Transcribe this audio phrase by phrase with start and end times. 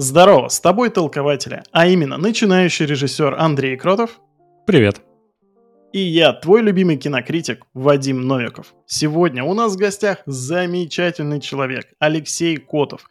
[0.00, 4.20] Здорово, с тобой толкователя, а именно начинающий режиссер Андрей Кротов.
[4.64, 5.00] Привет.
[5.92, 8.74] И я, твой любимый кинокритик Вадим Новиков.
[8.86, 13.10] Сегодня у нас в гостях замечательный человек Алексей Котов,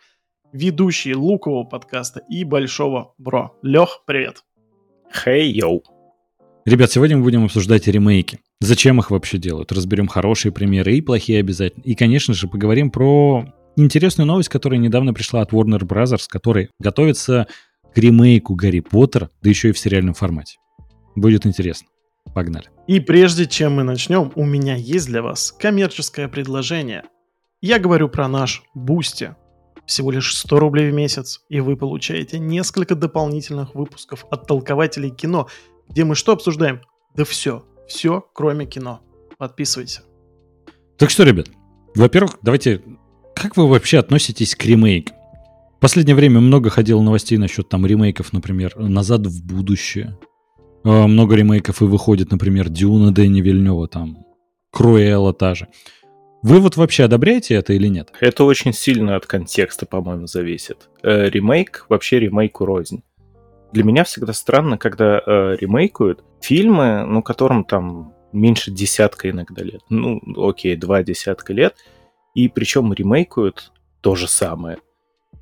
[0.54, 3.54] ведущий лукового подкаста и большого бро.
[3.62, 4.46] Лех, привет.
[5.14, 5.84] Хей, hey, йоу.
[6.64, 8.40] Ребят, сегодня мы будем обсуждать ремейки.
[8.62, 9.74] Зачем их вообще делают?
[9.74, 11.84] Разберем хорошие примеры и плохие обязательно.
[11.84, 13.46] И, конечно же, поговорим про
[13.78, 17.48] интересную новость, которая недавно пришла от Warner Bros., который готовится
[17.94, 20.58] к ремейку Гарри Поттера, да еще и в сериальном формате.
[21.16, 21.88] Будет интересно.
[22.34, 22.68] Погнали.
[22.88, 27.04] И прежде чем мы начнем, у меня есть для вас коммерческое предложение.
[27.62, 29.36] Я говорю про наш Boosty.
[29.86, 35.48] Всего лишь 100 рублей в месяц, и вы получаете несколько дополнительных выпусков от толкователей кино,
[35.88, 36.82] где мы что обсуждаем?
[37.16, 39.02] Да все, все, кроме кино.
[39.38, 40.02] Подписывайся.
[40.98, 41.48] Так что, ребят,
[41.96, 42.82] во-первых, давайте...
[43.40, 45.16] Как вы вообще относитесь к ремейкам?
[45.78, 50.18] В последнее время много ходило новостей насчет там ремейков, например, «Назад в будущее».
[50.84, 54.26] Э, много ремейков и выходит, например, «Дюна» Дэнни Вильнева, там,
[54.72, 55.68] «Круэлла» та же.
[56.42, 58.12] Вы вот вообще одобряете это или нет?
[58.22, 60.90] Это очень сильно от контекста, по-моему, зависит.
[61.04, 63.04] Э, ремейк вообще ремейку рознь.
[63.72, 69.82] Для меня всегда странно, когда э, ремейкуют фильмы, ну, которым там меньше десятка иногда лет.
[69.90, 71.76] Ну, окей, два десятка лет.
[72.38, 73.72] И причем ремейкуют
[74.02, 74.78] то же самое.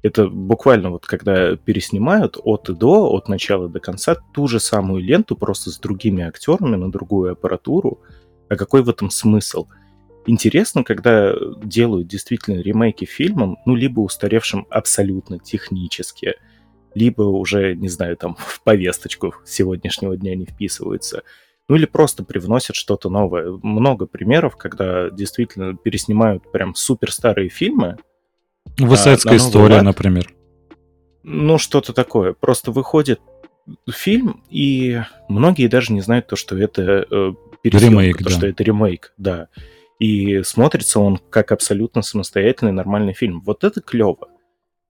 [0.01, 5.03] Это буквально вот когда переснимают от и до, от начала до конца ту же самую
[5.03, 7.99] ленту, просто с другими актерами на другую аппаратуру.
[8.47, 9.67] А какой в этом смысл?
[10.25, 16.35] Интересно, когда делают действительно ремейки фильмам, ну, либо устаревшим абсолютно технически–
[16.95, 21.23] либо уже, не знаю, там в повесточку сегодняшнего дня не вписываются,
[21.67, 23.59] ну или просто привносят что-то новое.
[23.63, 27.97] Много примеров, когда действительно переснимают прям супер старые фильмы.
[28.77, 29.83] Высоцкая а, история, лад.
[29.83, 30.33] например.
[31.23, 32.33] Ну, что-то такое.
[32.33, 33.19] Просто выходит
[33.89, 38.29] фильм, и многие даже не знают то, что это э, ремейк, то, да.
[38.29, 39.47] что это ремейк, да.
[39.99, 43.41] И смотрится он как абсолютно самостоятельный нормальный фильм.
[43.41, 44.27] Вот это клево.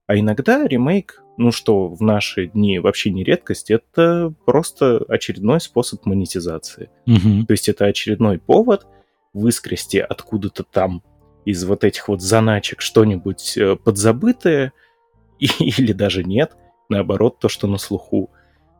[0.06, 6.04] А иногда ремейк ну что в наши дни вообще не редкость, это просто очередной способ
[6.06, 6.90] монетизации.
[7.06, 7.46] Угу.
[7.46, 8.86] То есть это очередной повод
[9.32, 11.02] выскрести откуда-то там
[11.44, 14.72] из вот этих вот заначек что-нибудь э, подзабытое,
[15.38, 16.56] и, или даже нет,
[16.88, 18.30] наоборот, то, что на слуху.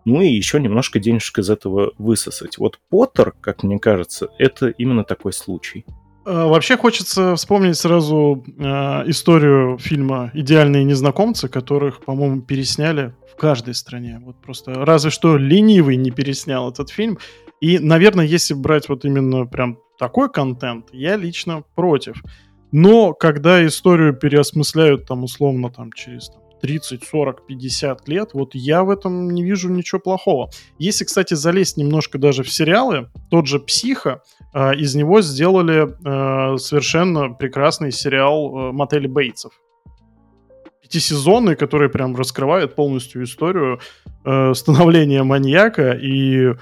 [0.05, 2.59] Ну и еще немножко денежек из этого высосать.
[2.59, 5.84] Вот Поттер, как мне кажется, это именно такой случай.
[6.26, 8.62] А, вообще хочется вспомнить сразу э,
[9.09, 14.20] историю фильма «Идеальные незнакомцы», которых, по-моему, пересняли в каждой стране.
[14.25, 17.19] Вот просто разве что ленивый не переснял этот фильм.
[17.60, 22.20] И, наверное, если брать вот именно прям такой контент, я лично против.
[22.72, 28.84] Но когда историю переосмысляют там условно там через там, 30, 40, 50 лет, вот я
[28.84, 30.50] в этом не вижу ничего плохого.
[30.78, 34.22] Если, кстати, залезть немножко даже в сериалы, тот же «Психо»,
[34.55, 39.53] э, из него сделали э, совершенно прекрасный сериал э, «Мотель Бейтсов».
[40.83, 43.81] Пятисезонный, который прям раскрывает полностью историю
[44.25, 46.55] э, становления маньяка, и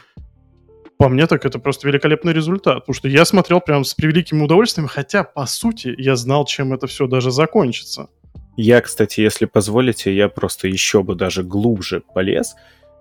[0.99, 4.89] по мне так это просто великолепный результат, потому что я смотрел прям с превеликим удовольствием,
[4.89, 8.09] хотя, по сути, я знал, чем это все даже закончится.
[8.57, 12.55] Я, кстати, если позволите, я просто еще бы даже глубже полез,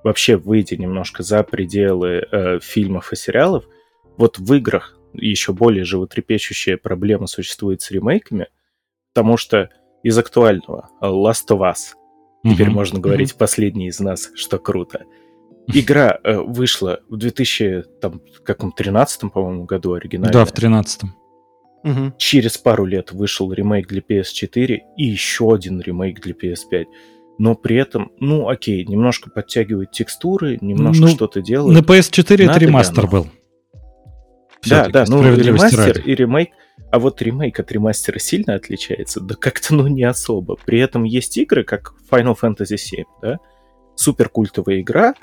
[0.03, 3.66] вообще выйдя немножко за пределы э, фильмов и сериалов.
[4.18, 8.47] Вот в играх еще более животрепещущая проблема существует с ремейками,
[9.13, 9.69] потому что
[10.02, 11.94] из актуального Last of Us,
[12.44, 12.72] теперь mm-hmm.
[12.72, 13.38] можно говорить mm-hmm.
[13.38, 15.06] последний из нас, что круто.
[15.68, 20.34] Игра э, вышла в 2013, по-моему, году оригинально.
[20.34, 21.03] Да, в 13
[21.84, 22.14] Угу.
[22.18, 26.86] Через пару лет вышел ремейк для PS4 и еще один ремейк для PS5.
[27.40, 31.78] Но при этом, ну окей, немножко подтягивает текстуры, немножко ну, что-то делает.
[31.78, 33.28] На PS4 это ремастер был.
[34.66, 36.02] Да, да, ну ремастер ради.
[36.06, 36.50] и ремейк.
[36.92, 39.20] А вот ремейк от ремастера сильно отличается?
[39.20, 40.56] Да как-то, ну, не особо.
[40.64, 43.40] При этом есть игры, как Final Fantasy VII, да?
[43.96, 45.16] Супер культовая игра,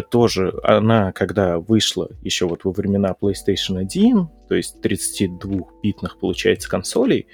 [0.00, 7.26] тоже она, когда вышла еще вот во времена PlayStation 1, то есть 32-битных, получается, консолей,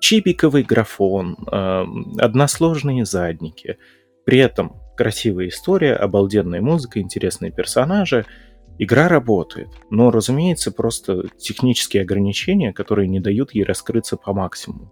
[0.00, 1.84] чипиковый графон, э,
[2.18, 3.76] односложные задники.
[4.24, 8.24] При этом красивая история, обалденная музыка, интересные персонажи.
[8.78, 14.90] Игра работает, но, разумеется, просто технические ограничения, которые не дают ей раскрыться по максимуму.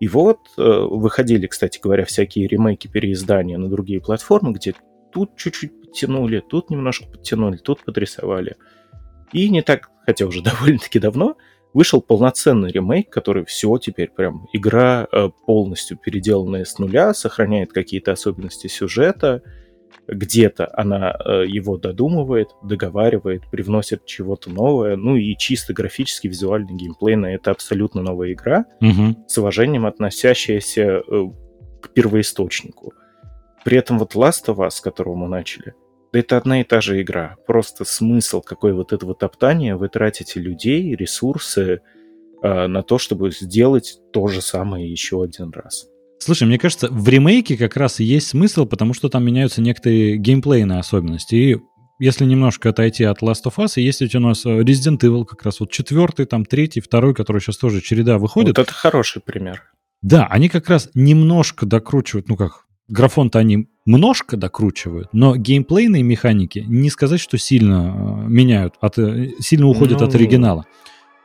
[0.00, 4.74] И вот э, выходили, кстати говоря, всякие ремейки, переиздания на другие платформы, где
[5.12, 8.56] тут чуть-чуть подтянули, тут немножко подтянули, тут подрисовали.
[9.32, 11.36] И не так, хотя уже довольно-таки давно,
[11.72, 18.12] вышел полноценный ремейк, который все теперь прям игра э, полностью переделанная с нуля, сохраняет какие-то
[18.12, 19.42] особенности сюжета,
[20.08, 27.26] где-то она э, его додумывает, договаривает, привносит чего-то новое, ну и чисто графически, визуальный геймплейно
[27.26, 29.24] это абсолютно новая игра, Угу.
[29.26, 31.02] с уважением относящаяся э,
[31.82, 32.92] к первоисточнику.
[33.64, 35.74] При этом вот Last of Us, с которого мы начали,
[36.12, 37.36] да это одна и та же игра.
[37.46, 41.80] Просто смысл какой вот этого топтания, вы тратите людей, ресурсы
[42.42, 45.86] э, на то, чтобы сделать то же самое еще один раз.
[46.18, 50.16] Слушай, мне кажется, в ремейке как раз и есть смысл, потому что там меняются некоторые
[50.16, 51.34] геймплейные особенности.
[51.34, 51.56] И
[51.98, 55.42] если немножко отойти от Last of Us, есть ведь у нас э, Resident Evil как
[55.44, 58.56] раз вот четвертый, там третий, второй, который сейчас тоже череда выходит.
[58.56, 59.72] Вот это хороший пример.
[60.02, 66.64] Да, они как раз немножко докручивают, ну как, графон-то они немножко докручивают, но геймплейные механики
[66.66, 67.94] не сказать, что сильно
[68.24, 70.66] э, меняют, от, э, сильно уходят Ну, от оригинала.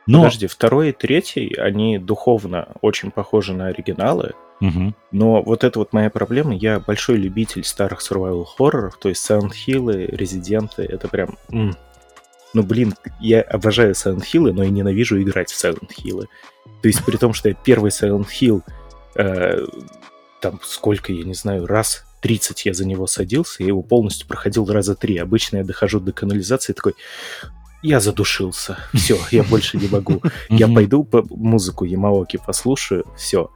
[0.06, 4.94] Но, Подожди, второй и третий, они духовно очень похожи на оригиналы, Мгм.
[5.12, 9.52] но вот это вот моя проблема, я большой любитель старых survival хорроров, то есть Silent
[9.66, 11.36] Hill, Resident, это прям...
[11.50, 11.74] м.
[12.54, 16.26] Ну, блин, я обожаю Silent Hill, но и ненавижу играть в Silent Hill.
[16.82, 18.62] То есть при том, что я первый Silent Hill,
[19.14, 19.64] э,
[20.42, 24.66] там сколько, я не знаю, раз 30 я за него садился, я его полностью проходил
[24.66, 25.16] раза три.
[25.16, 26.94] Обычно я дохожу до канализации такой,
[27.82, 30.20] я задушился, все, я больше не могу.
[30.50, 33.50] Я пойду по музыку Ямаоки послушаю, все.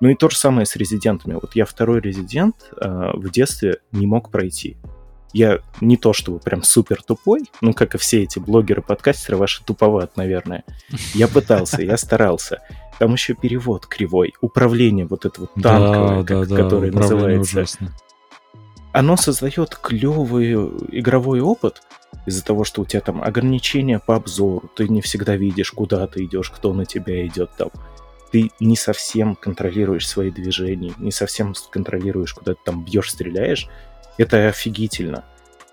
[0.00, 1.34] Ну и то же самое с резидентами.
[1.34, 4.76] Вот я второй резидент э, в детстве не мог пройти.
[5.32, 10.16] Я не то чтобы прям супер тупой, ну как и все эти блогеры-подкастеры, ваши туповат,
[10.16, 10.64] наверное.
[11.14, 12.62] Я пытался, я старался.
[12.98, 17.58] Там еще перевод кривой, управление вот это вот танковое, да, как- да, которое управление называется
[17.58, 17.92] ужасно.
[18.92, 20.52] оно создает клевый
[20.90, 21.82] игровой опыт
[22.26, 26.24] из-за того, что у тебя там ограничения по обзору, ты не всегда видишь, куда ты
[26.24, 27.70] идешь, кто на тебя идет там.
[28.32, 33.68] Ты не совсем контролируешь свои движения, не совсем контролируешь, куда ты там бьешь, стреляешь.
[34.18, 35.24] Это офигительно.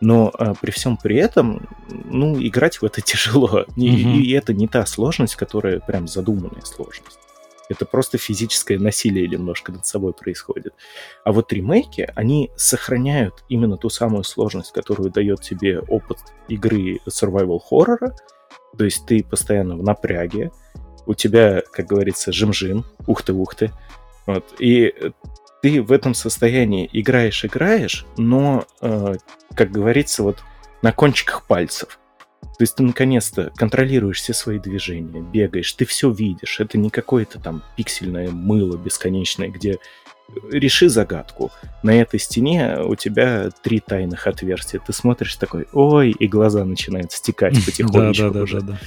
[0.02, 3.66] Но а, при всем при этом, ну, играть в это тяжело.
[3.76, 4.20] И, Мгм.
[4.22, 7.20] и это не та сложность, которая прям задуманная сложность.
[7.68, 10.74] Это просто физическое насилие немножко над собой происходит.
[11.24, 17.60] А вот ремейки, они сохраняют именно ту самую сложность, которую дает тебе опыт игры survival
[17.60, 18.16] хоррора.
[18.78, 20.52] То есть ты постоянно в напряге,
[21.08, 23.72] у тебя, как говорится, жим-жим, ух-ты-ух-ты.
[24.28, 24.44] Вот.
[24.60, 25.12] И э,
[25.66, 29.16] ты в этом состоянии играешь-играешь, но, э,
[29.56, 30.44] как говорится, вот
[30.84, 31.98] на кончиках пальцев.
[32.42, 36.60] То есть ты наконец-то контролируешь все свои движения, бегаешь, ты все видишь.
[36.60, 39.78] Это не какое-то там пиксельное мыло бесконечное, где э,
[40.52, 41.50] реши загадку.
[41.82, 44.80] На этой стене у тебя три тайных отверстия.
[44.86, 48.78] Ты смотришь такой, ой, и глаза начинают стекать Да, потихонечку да, да, уже.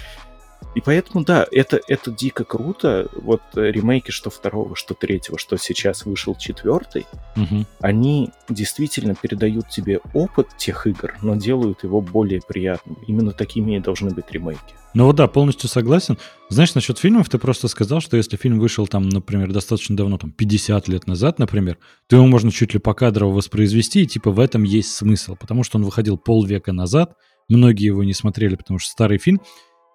[0.74, 3.08] И поэтому, да, это, это дико круто.
[3.14, 7.06] Вот э, ремейки что второго, что третьего, что сейчас вышел четвертый,
[7.36, 7.66] Мгм.
[7.80, 12.96] они действительно передают тебе опыт тех игр, но делают его более приятным.
[13.06, 14.60] Именно такими и должны быть ремейки.
[14.94, 16.18] Ну вот да, полностью согласен.
[16.48, 20.32] Знаешь, насчет фильмов ты просто сказал, что если фильм вышел там, например, достаточно давно, там
[20.32, 21.78] 50 лет назад, например,
[22.08, 25.78] то его можно чуть ли покадрово воспроизвести, и типа в этом есть смысл, потому что
[25.78, 27.14] он выходил полвека назад,
[27.48, 29.40] многие его не смотрели, потому что старый фильм.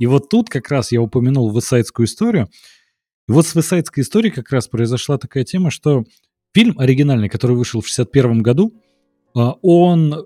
[0.04, 2.50] И вот тут как раз я упомянул высайдскую историю.
[3.30, 6.04] И вот с высайдской историей как раз произошла такая тема, что
[6.54, 8.74] фильм оригинальный, который вышел в 61 году,
[9.34, 10.26] а, он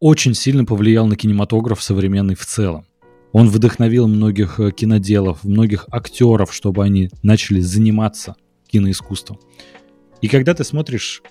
[0.00, 2.86] очень сильно повлиял на кинематограф современный в целом.
[3.32, 8.36] Он вдохновил многих э, киноделов, многих актеров, чтобы они начали заниматься
[8.68, 9.38] киноискусством.
[10.22, 11.22] И когда ты смотришь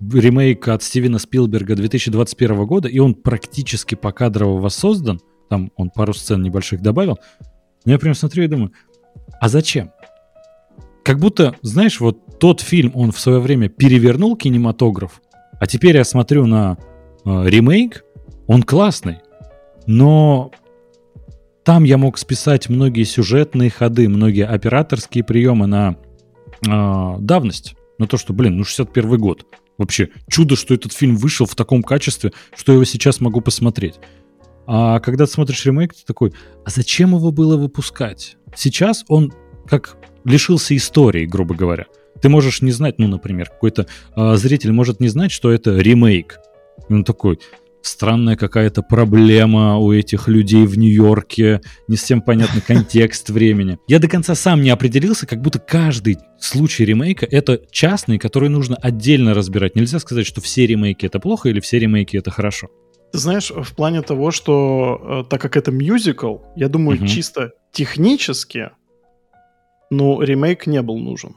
[0.00, 6.42] ремейк от Стивена Спилберга 2021 года, и он практически покадрово воссоздан, там он пару сцен
[6.42, 7.18] небольших добавил,
[7.84, 8.72] но я прям смотрю и думаю,
[9.40, 9.90] а зачем?
[11.04, 15.20] Как будто, знаешь, вот тот фильм, он в свое время перевернул кинематограф,
[15.60, 16.78] а теперь я смотрю на
[17.24, 18.04] э, ремейк,
[18.46, 19.18] он классный,
[19.86, 20.50] но
[21.66, 25.96] там я мог списать многие сюжетные ходы, многие операторские приемы на
[26.64, 27.74] э, давность.
[27.98, 29.46] На то, что, блин, ну 61 год.
[29.78, 33.96] Вообще, чудо, что этот фильм вышел в таком качестве, что я его сейчас могу посмотреть.
[34.66, 36.32] А когда ты смотришь ремейк, ты такой,
[36.64, 38.36] а зачем его было выпускать?
[38.54, 39.32] Сейчас он
[39.68, 41.86] как лишился истории, грубо говоря.
[42.20, 46.38] Ты можешь не знать, ну, например, какой-то э, зритель может не знать, что это ремейк.
[46.88, 47.38] И он такой,
[47.82, 53.78] странная какая-то проблема у этих людей в Нью-Йорке, не совсем понятный контекст времени.
[53.86, 58.76] Я до конца сам не определился, как будто каждый случай ремейка— это частный, который нужно
[58.76, 59.76] отдельно разбирать.
[59.76, 62.68] Нельзя сказать, что все ремейки— это плохо или все ремейки— это хорошо.
[63.12, 67.06] Ты знаешь, в плане того, что э, так как это мюзикл, я думаю, Мгм.
[67.06, 68.70] чисто технически
[69.90, 71.36] ну, ремейк не был нужен.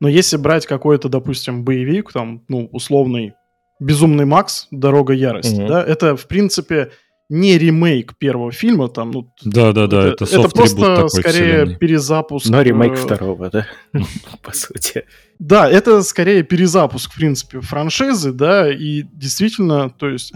[0.00, 3.34] Но если брать какой-то, допустим, боевик, там, ну, условный
[3.80, 4.68] «Безумный Макс.
[4.70, 5.68] Дорога ярости», Мгм.
[5.68, 6.90] да, это, в принципе,
[7.30, 11.76] не ремейк первого фильма, там, ну, Да-да-да, это, это софт-трибут просто такой скорее вселенной.
[11.76, 12.50] перезапуск.
[12.50, 13.66] Но ремейк э, второго, да?
[14.42, 15.04] По сути.
[15.38, 20.32] Да, это скорее перезапуск, в принципе, франшизы, да, и действительно, то есть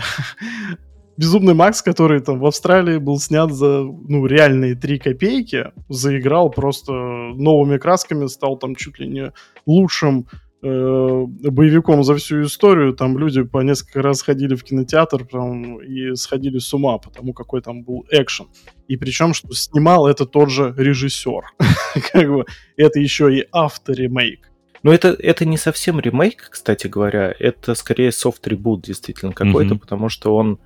[1.17, 6.93] Безумный Макс, который там в Австралии был снят за, ну, реальные 3 копейки, заиграл просто
[6.93, 9.33] новыми красками, стал там чуть ли не
[9.67, 12.95] лучшим э, боевиком за всю историю.
[12.95, 17.61] Там люди по несколько раз ходили в кинотеатр прям, и сходили с ума, потому какой
[17.61, 18.47] там был экшен.
[18.89, 21.43] И причем, что снимал это тот же режиссер.
[22.13, 22.45] Как бы
[22.77, 24.51] это еще и авторемейк.
[24.83, 27.35] Но это, это не совсем ремейк, кстати говоря.
[27.39, 29.79] Это скорее софт-трибут действительно какой-то, Мгм.
[29.79, 30.59] потому что он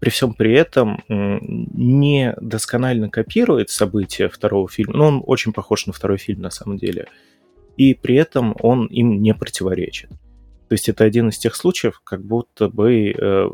[0.00, 4.96] при всем при этом не досконально копирует события второго фильма.
[4.96, 7.06] Ну, он очень похож на второй фильм на самом деле.
[7.78, 10.10] И при этом он им не противоречит.
[10.68, 13.48] То есть это один из тех случаев, как будто бы э,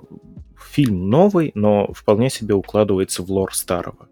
[0.58, 4.08] фильм новый, но вполне себе укладывается в лор старого.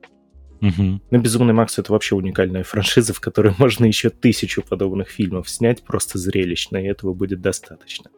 [0.61, 1.02] Мгм.
[1.11, 5.83] Но «Безумный Макс»— это вообще уникальная франшиза, в которой можно еще тысячу подобных фильмов снять
[5.83, 8.11] просто зрелищно, и этого будет достаточно.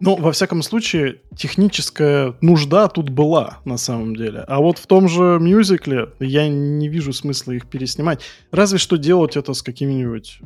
[0.00, 4.40] Ну, во всяком случае, техническая нужда тут была, на самом деле.
[4.40, 8.20] А вот в том же мюзикле я не вижу смысла их переснимать.
[8.50, 10.40] Разве что делать это с какими-нибудь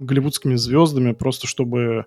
[0.00, 2.06] голливудскими звездами, просто чтобы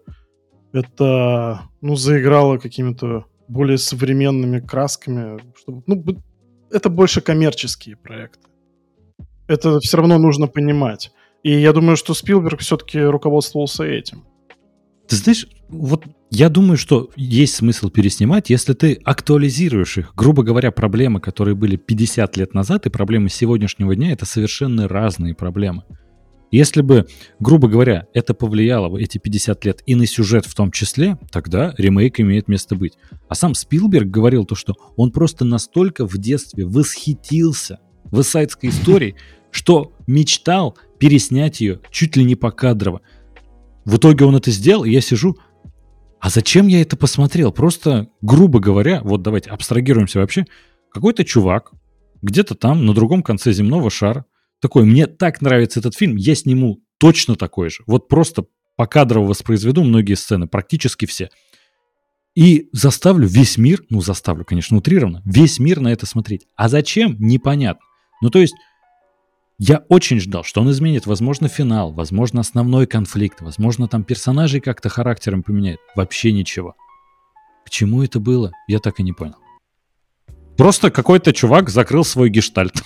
[0.74, 5.40] это, ну, заиграло какими-то более современными красками.
[5.58, 6.04] Чтобы, ну,
[6.72, 8.50] это больше коммерческие проекты.
[9.48, 11.12] Это все равно нужно понимать.
[11.44, 14.24] И я думаю, что Спилберг все-таки руководствовался этим.
[15.08, 20.16] Ты знаешь, вот я думаю, что есть смысл переснимать, если ты актуализируешь их.
[20.16, 25.36] Грубо говоря, проблемы, которые были 50 лет назад, и проблемы сегодняшнего дня, это совершенно разные
[25.36, 25.84] проблемы.
[26.54, 27.08] Если бы,
[27.40, 31.74] грубо говоря, это повлияло бы эти 50 лет и на сюжет в том числе, тогда
[31.80, 32.94] ремейк имеет место быть.
[33.28, 39.16] А сам Спилберг говорил то, что он просто настолько в детстве восхитился высайдской историей,
[39.50, 43.02] что мечтал переснять ее чуть ли не покадрово.
[43.84, 45.36] В итоге он это сделал, и я сижу,
[46.20, 47.52] а зачем я это посмотрел?
[47.52, 50.46] Просто, грубо говоря, вот давайте абстрагируемся вообще,
[50.92, 51.72] какой-то чувак
[52.22, 54.26] где-то там, на другом конце земного шара,
[54.64, 57.84] такой, мне так нравится этот фильм, я сниму точно такой же.
[57.86, 58.46] Вот просто
[58.78, 61.30] покадрово воспроизведу многие сцены, практически все.
[62.34, 66.48] И заставлю весь мир, ну заставлю, конечно, утрированно, весь мир на это смотреть.
[66.56, 67.18] А зачем?
[67.20, 67.86] Непонятно.
[68.22, 68.56] Ну то есть
[69.60, 74.88] я очень ждал, что он изменит, возможно, финал, возможно, основной конфликт, возможно, там персонажей как-то
[74.88, 75.80] характером поменяет.
[75.94, 76.76] Вообще ничего.
[77.66, 79.36] К чему это было, я так и не понял.
[80.56, 82.82] Просто какой-то чувак закрыл свой гештальт.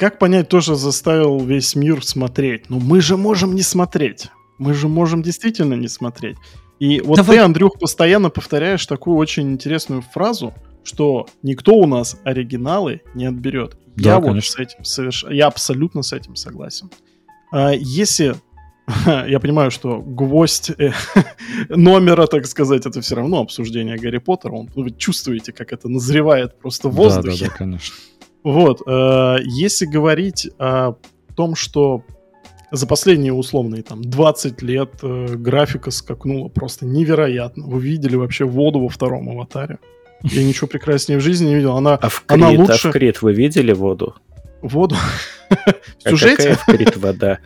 [0.00, 2.70] Как понять, тоже заставил весь мир смотреть?
[2.70, 4.28] Ну, мы же можем не смотреть.
[4.56, 6.38] Мы же можем действительно не смотреть.
[6.78, 10.54] И вот Давай- ты, Андрюх, постоянно повторяешь такую очень интересную фразу,
[10.84, 13.76] что никто у нас оригиналы не отберет.
[13.94, 14.52] Да, я вот конечно.
[14.52, 15.26] с этим соверш...
[15.28, 16.88] я абсолютно с этим согласен.
[17.52, 18.36] А, если
[19.06, 20.92] я понимаю, что гвоздь э,
[21.68, 24.52] номера, так сказать, это все равно обсуждение Гарри Поттера.
[24.52, 27.36] Он- вы чувствуете, как это назревает просто в воздухе.
[27.36, 27.94] Да, да, да, конечно.
[28.42, 30.94] Вот, э, если говорить о
[31.36, 32.02] том, что
[32.72, 37.66] за последние условные там 20 лет э, графика скакнула просто невероятно.
[37.66, 39.78] Вы видели вообще воду во втором аватаре?
[40.22, 41.76] Я ничего прекраснее в жизни не видел.
[41.76, 44.14] Она А в Она Крит, а лучше- в Крит вы видели воду?
[44.62, 44.94] воду
[45.48, 45.56] в
[46.04, 46.36] А сюжете.
[46.36, 47.38] какая в Крит вода?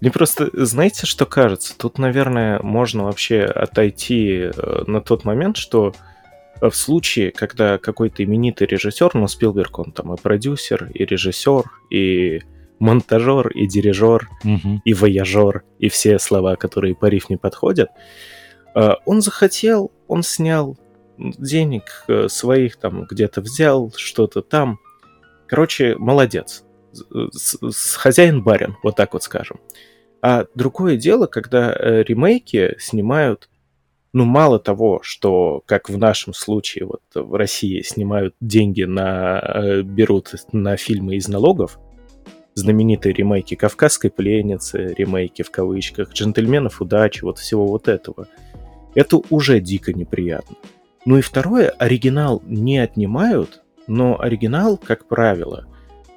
[0.00, 1.76] Мне просто, знаете, что кажется?
[1.76, 5.92] Тут, наверное, можно вообще отойти э, на тот момент, что
[6.60, 12.40] в случае, когда какой-то именитый режиссер, ну, Спилберг, он там и продюсер, и режиссер, и
[12.78, 14.82] монтажер, и дирижер, Мгм.
[14.84, 17.90] и вояжер, и все слова, которые по рифме подходят.
[18.74, 20.76] Э, Он захотел, он снял
[21.18, 24.78] денег э, своих там где-то взял, что-то там.
[25.46, 26.64] Короче, молодец.
[27.96, 29.60] Хозяин-барин, вот так вот скажем.
[30.22, 33.48] А другое дело, когда э, ремейки снимают,
[34.12, 39.38] ну, мало того, что, как в нашем случае, вот в России снимают деньги на...
[39.40, 41.78] э, берут на фильмы из налогов,
[42.54, 48.26] знаменитые ремейки «Кавказской пленницы», ремейки в кавычках, «Джентльменов удачи», вот всего вот этого.
[48.94, 50.56] Это уже дико неприятно.
[51.06, 55.66] Ну и второе, оригинал не отнимают, но оригинал, как правило,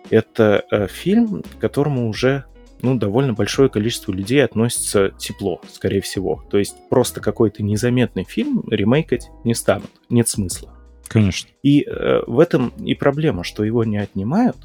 [0.10, 2.46] это э, фильм, которому уже
[2.84, 6.44] ну, довольно большое количество людей относится тепло, скорее всего.
[6.52, 10.70] То есть просто какой-то незаметный фильм ремейкать не станут, нет смысла.
[11.08, 11.50] Конечно.
[11.64, 14.58] И э, в этом и проблема, что его не отнимают,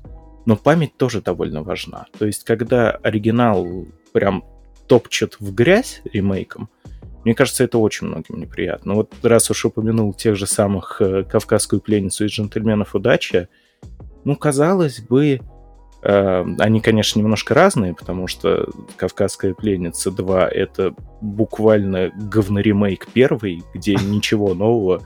[0.47, 2.07] но память тоже довольно важна.
[2.19, 4.45] То есть, когда оригинал прям
[4.89, 6.69] топчет в грязь ремейком,
[7.25, 8.95] мне кажется, это очень многим неприятно.
[8.95, 13.49] Вот раз уж упомянул тех же самых э, «Кавказскую пленницу» из «Джентльменов удачи»,
[14.25, 15.41] ну, казалось бы,
[16.03, 24.55] они, конечно, немножко разные, потому что «Кавказская пленница 2»— это буквально говноремейк первый, где ничего
[24.55, 25.03] нового,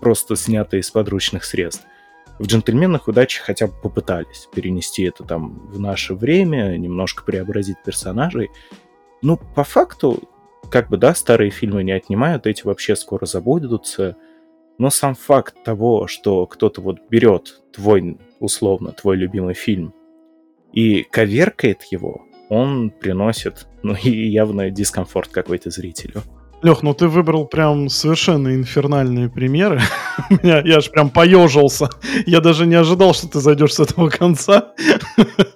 [0.00, 1.84] просто снято из подручных средств.
[2.38, 8.50] В «Джентльменах удачи» хотя бы попытались перенести это там в наше время, немножко преобразить персонажей.
[9.22, 10.28] Ну, по факту,
[10.70, 14.16] как бы, да, старые фильмы не отнимают, эти вообще скоро забудутся.
[14.78, 19.94] Но сам факт того, что кто-то вот берет твой, условно, твой любимый фильм
[20.72, 26.22] и коверкает его, он приносит, ну, и явно дискомфорт какой-то зрителю.
[26.62, 29.80] Лех, ну ты выбрал прям совершенно инфернальные примеры.
[30.42, 31.90] я, я аж прям поежился.
[32.24, 34.72] Я даже не ожидал, что ты зайдешь с этого конца.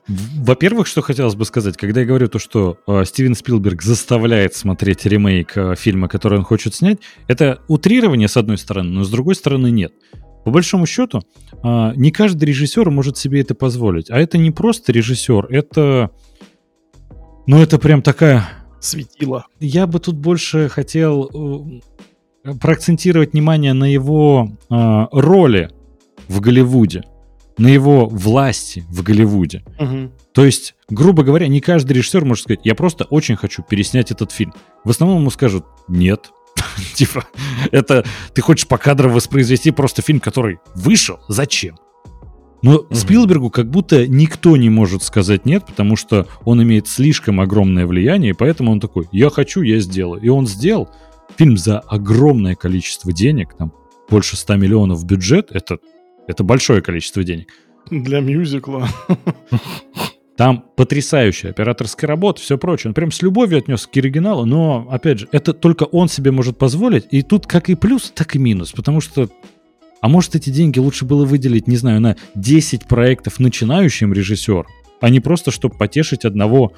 [0.06, 5.06] Во-первых, что хотелось бы сказать, когда я говорю то, что э, Стивен Спилберг заставляет смотреть
[5.06, 6.98] ремейк э, фильма, который он хочет снять,
[7.28, 9.92] это утрирование с одной стороны, но с другой стороны нет.
[10.44, 11.22] По большому счету,
[11.62, 14.10] э, не каждый режиссер может себе это позволить.
[14.10, 16.10] А это не просто режиссер, это...
[17.46, 18.48] Ну, это прям такая
[18.80, 19.46] светило.
[19.58, 21.80] Я бы тут больше хотел
[22.44, 25.70] э, проакцентировать внимание на его э, роли
[26.28, 27.04] в Голливуде,
[27.58, 29.62] на его власти в Голливуде.
[29.78, 30.10] Угу.
[30.32, 34.32] То есть, грубо говоря, не каждый режиссер может сказать, я просто очень хочу переснять этот
[34.32, 34.54] фильм.
[34.84, 36.30] В основном ему скажут, нет,
[36.94, 37.24] типа,
[37.70, 41.18] это ты хочешь по кадрам воспроизвести просто фильм, который вышел?
[41.28, 41.76] Зачем?
[42.62, 42.94] Но угу.
[42.94, 48.30] Спилбергу как будто никто не может сказать нет, потому что он имеет слишком огромное влияние,
[48.30, 50.20] и поэтому он такой, я хочу, я сделаю.
[50.20, 50.90] И он сделал
[51.36, 53.72] фильм за огромное количество денег, там
[54.10, 55.78] больше 100 миллионов бюджет, это,
[56.26, 57.48] это большое количество денег.
[57.90, 58.88] Для мюзикла.
[60.40, 62.88] Там потрясающая операторская работа, все прочее.
[62.88, 66.56] Он прям с любовью отнес к оригиналу, но, опять же, это только он себе может
[66.56, 67.04] позволить.
[67.10, 69.28] И тут как и плюс, так и минус, потому что
[70.00, 74.64] а может, эти деньги лучше было выделить, не знаю, на 10 проектов начинающим режиссер,
[75.02, 76.72] а не просто, чтобы потешить одного,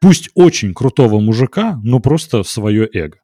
[0.00, 3.16] пусть очень крутого мужика, но просто свое эго.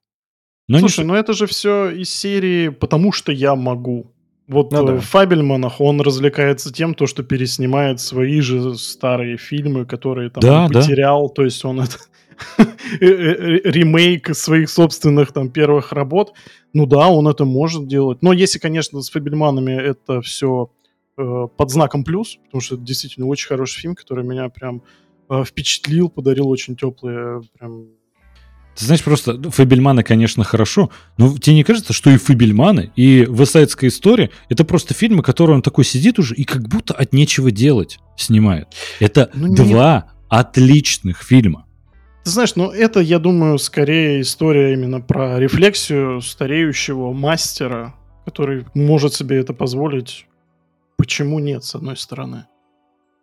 [0.67, 1.13] Но Слушай, не...
[1.13, 4.17] ну это же все из серии «потому что я могу».
[4.51, 4.97] Вот ну, да.
[4.97, 10.69] в Фабельманах он развлекается тем, то, что переснимает свои же старые фильмы, которые там да,
[10.69, 11.29] потерял.
[11.29, 11.35] Да.
[11.35, 11.97] То есть он это
[13.01, 16.33] Э, э, ремейк своих собственных там первых работ.
[16.73, 18.23] Ну да, он это может делать.
[18.23, 20.71] Но если, конечно, с Фабельманами это все
[21.17, 24.83] э, под знаком плюс, потому что это действительно очень хороший фильм, который меня прям
[25.29, 27.89] э, впечатлил, подарил очень теплые прям
[28.81, 33.27] ты знаешь, просто ну, Фабельманы, конечно, хорошо, но тебе не кажется, что и Фабельманы, и
[33.29, 37.51] Высайдская история— это просто фильмы, которые он такой сидит уже и как будто от нечего
[37.51, 38.69] делать снимает.
[38.99, 40.05] Это ну, два нет.
[40.31, 41.67] отличных фильма.
[42.25, 49.13] Ты знаешь, ну это, я думаю, скорее история именно про рефлексию стареющего мастера, который может
[49.13, 50.27] себе это позволить.
[50.97, 52.47] Почему нет, с одной стороны?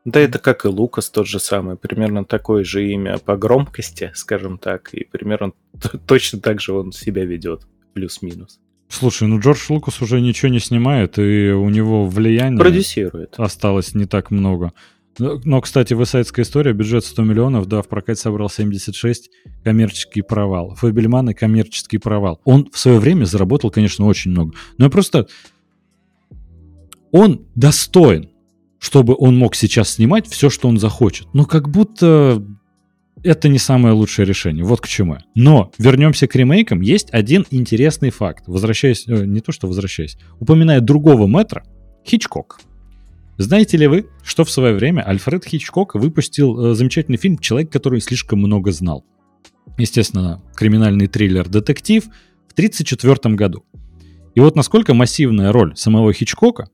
[0.08, 4.58] Да это как и Лукас тот же самый, примерно такое же имя по громкости, скажем
[4.58, 5.52] так, и примерно
[6.08, 8.62] точно так же он себя ведет, плюс-минус.
[8.88, 13.36] Слушай, ну Джордж Лукас уже ничего не снимает, и у него влияние Продюсирует.
[13.38, 14.72] осталось не так много.
[15.20, 19.30] Но, кстати, высайдская история, бюджет 100 миллионов, да, в прокате собрал 76,
[19.66, 20.74] коммерческий провал.
[20.76, 22.40] Фабельман и коммерческий провал.
[22.46, 24.54] Он в свое время заработал, конечно, очень много.
[24.78, 25.28] Но просто
[27.12, 28.30] он достоин,
[28.80, 31.28] чтобы он мог сейчас снимать все, что он захочет.
[31.34, 32.44] Но как будто
[33.24, 34.64] это не самое лучшее решение.
[34.64, 35.18] Вот к чему.
[35.36, 36.82] Но вернемся к ремейкам.
[36.82, 38.44] Есть один интересный факт.
[38.48, 41.64] Возвращаясь, э, не то что возвращаясь, упоминая другого метра,
[42.06, 42.60] Хичкок.
[43.38, 48.02] Знаете ли вы, что в свое время Альфред Хичкок выпустил э, замечательный фильм «Человек, который
[48.02, 49.06] слишком много знал».
[49.78, 53.64] Естественно, криминальный триллер-детектив в 1934 году.
[54.34, 56.70] И вот насколько массивная роль самого Хичкока,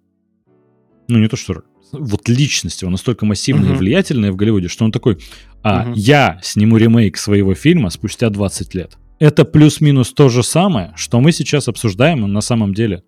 [1.08, 1.64] ну не то что роль,
[1.94, 3.76] вот личность его настолько массивная uh-huh.
[3.76, 5.20] и влиятельная в Голливуде, что он такой,
[5.62, 5.94] а uh-huh.
[5.96, 8.98] я сниму ремейк своего фильма спустя 20 лет.
[9.20, 13.04] Это плюс-минус то же самое, что мы сейчас обсуждаем на самом деле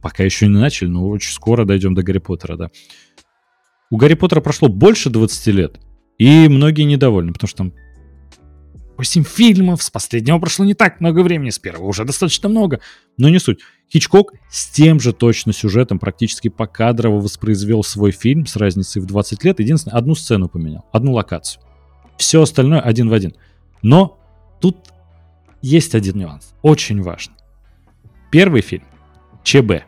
[0.00, 2.70] Пока еще не начали, но очень скоро дойдем до Гарри Поттера, да.
[3.90, 5.80] У Гарри Поттера прошло больше 20 лет,
[6.18, 7.72] и многие недовольны, потому что там
[9.00, 12.80] 8 фильмов, с последнего прошло не так много времени, с первого уже достаточно много,
[13.16, 13.60] но не суть.
[13.90, 19.42] Хичкок с тем же точно сюжетом практически покадрово воспроизвел свой фильм с разницей в 20
[19.44, 19.58] лет.
[19.58, 21.62] Единственное, одну сцену поменял, одну локацию.
[22.18, 23.34] Все остальное один в один.
[23.80, 24.18] Но
[24.60, 24.76] тут
[25.62, 27.36] есть один нюанс, очень важный.
[28.30, 28.84] Первый фильм
[29.44, 29.84] ЧБ.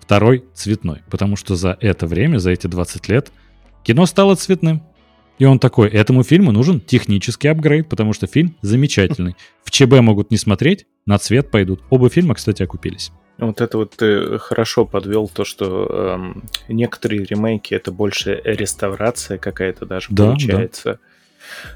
[0.00, 1.00] Второй цветной.
[1.08, 3.32] Потому что за это время, за эти 20 лет,
[3.84, 4.82] Кино стало цветным.
[5.40, 9.36] И он такой, этому фильму нужен технический апгрейд, потому что фильм замечательный.
[9.64, 11.80] В ЧБ могут не смотреть, на цвет пойдут.
[11.88, 13.10] Оба фильма, кстати, окупились.
[13.38, 19.86] Вот это вот ты хорошо подвел то, что эм, некоторые ремейки это больше реставрация какая-то
[19.86, 20.92] даже Да, получается.
[20.92, 20.98] Да.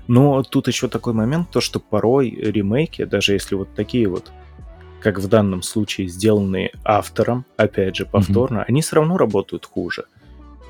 [0.08, 4.30] Но тут еще такой момент, то что порой ремейки, даже если вот такие вот,
[5.00, 8.68] как в данном случае, сделанные автором, опять же, повторно, mm-hmm.
[8.68, 10.04] они все равно работают хуже.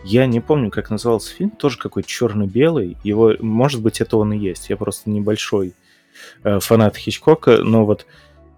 [0.05, 2.99] Я не помню, как назывался фильм, тоже какой-то черно-белый.
[3.05, 4.69] Его, может быть, это он и есть.
[4.69, 5.73] Я просто небольшой
[6.43, 8.07] э, фанат Хичкока, но вот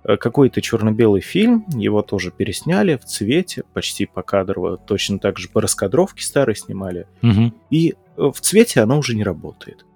[0.02, 5.60] э, какой-то черно-белый фильм, его тоже пересняли в цвете, почти покадрово, точно так же по
[5.60, 7.06] раскадровке старые снимали.
[7.22, 7.52] Угу.
[7.70, 9.86] И э, в цвете оно уже не работает.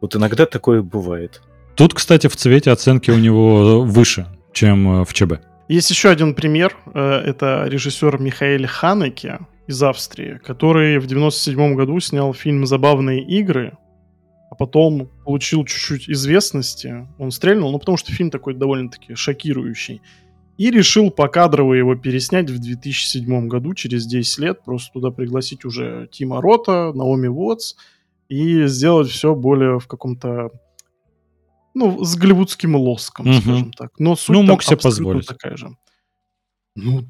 [0.00, 1.42] Вот иногда такое бывает.
[1.76, 5.34] Тут, кстати, в цвете оценки у него выше, чем в ЧБ.
[5.68, 6.76] Есть еще один пример.
[6.92, 13.76] Это режиссер Михаил Ханеке из Австрии, который в 97 году снял фильм «Забавные игры»,
[14.50, 17.06] а потом получил чуть-чуть известности.
[17.18, 20.00] Он стрельнул, ну, потому что фильм такой довольно-таки шокирующий.
[20.56, 26.08] И решил покадрово его переснять в 2007 году, через 10 лет, просто туда пригласить уже
[26.10, 27.74] Тима Рота, Наоми Уотс,
[28.28, 30.50] и сделать все более в каком-то
[31.74, 33.40] ну, с голливудским лоском, Мгм.
[33.42, 33.90] скажем так.
[33.98, 35.26] Но суть Ну, мог себе позволить.
[35.26, 35.68] такая же.
[36.74, 37.04] Ну,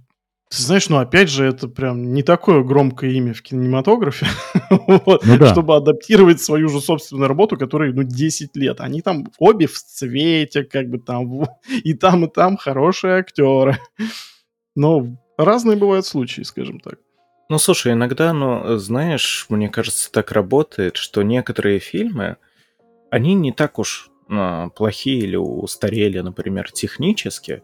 [0.50, 4.26] знаешь, ну, опять же, это прям не такое громкое имя в кинематографе,
[4.70, 5.52] вот, Ну да.
[5.52, 8.80] чтобы адаптировать свою же собственную работу, которой, ну, 10 лет.
[8.80, 13.78] Они там обе в цвете, как бы там, и там, и там хорошие актеры.
[14.74, 15.06] Но
[15.36, 16.98] разные бывают случаи, скажем так.
[17.50, 22.36] Ну, слушай, иногда, ну, знаешь, мне кажется, так работает, что некоторые фильмы,
[23.10, 27.62] они не так уж а, плохие или устарели, например, технически.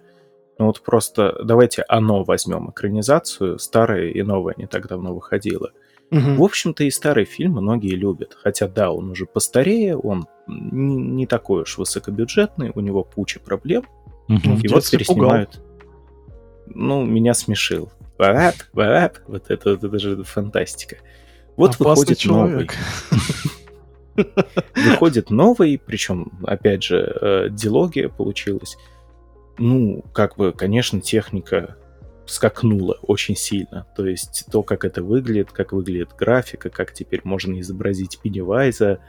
[0.59, 5.73] Ну вот просто давайте «Оно» возьмем, экранизацию, старое и новое не так давно выходило.
[6.11, 6.37] Мгм.
[6.37, 8.37] В общем-то, и старый фильм многие любят.
[8.41, 13.85] Хотя, да, он уже постарее, он не, не такой уж высокобюджетный, у него куча проблем.
[14.29, 15.61] В И вот переснимают.
[16.67, 17.91] Ну, меня смешил.
[18.17, 20.97] Вап, вап, вот это, вот это же фантастика.
[21.57, 22.75] Вот Опасный выходит человек.
[24.17, 24.35] новый.
[24.75, 28.77] Выходит новый, причем, опять же, э, дилогия получилась.
[29.59, 31.77] Ну, как бы, конечно, техника
[32.27, 33.87] скакнула очень сильно.
[33.97, 39.01] То есть то, как это выглядит, как выглядит графика, как теперь можно изобразить Пеннивайза,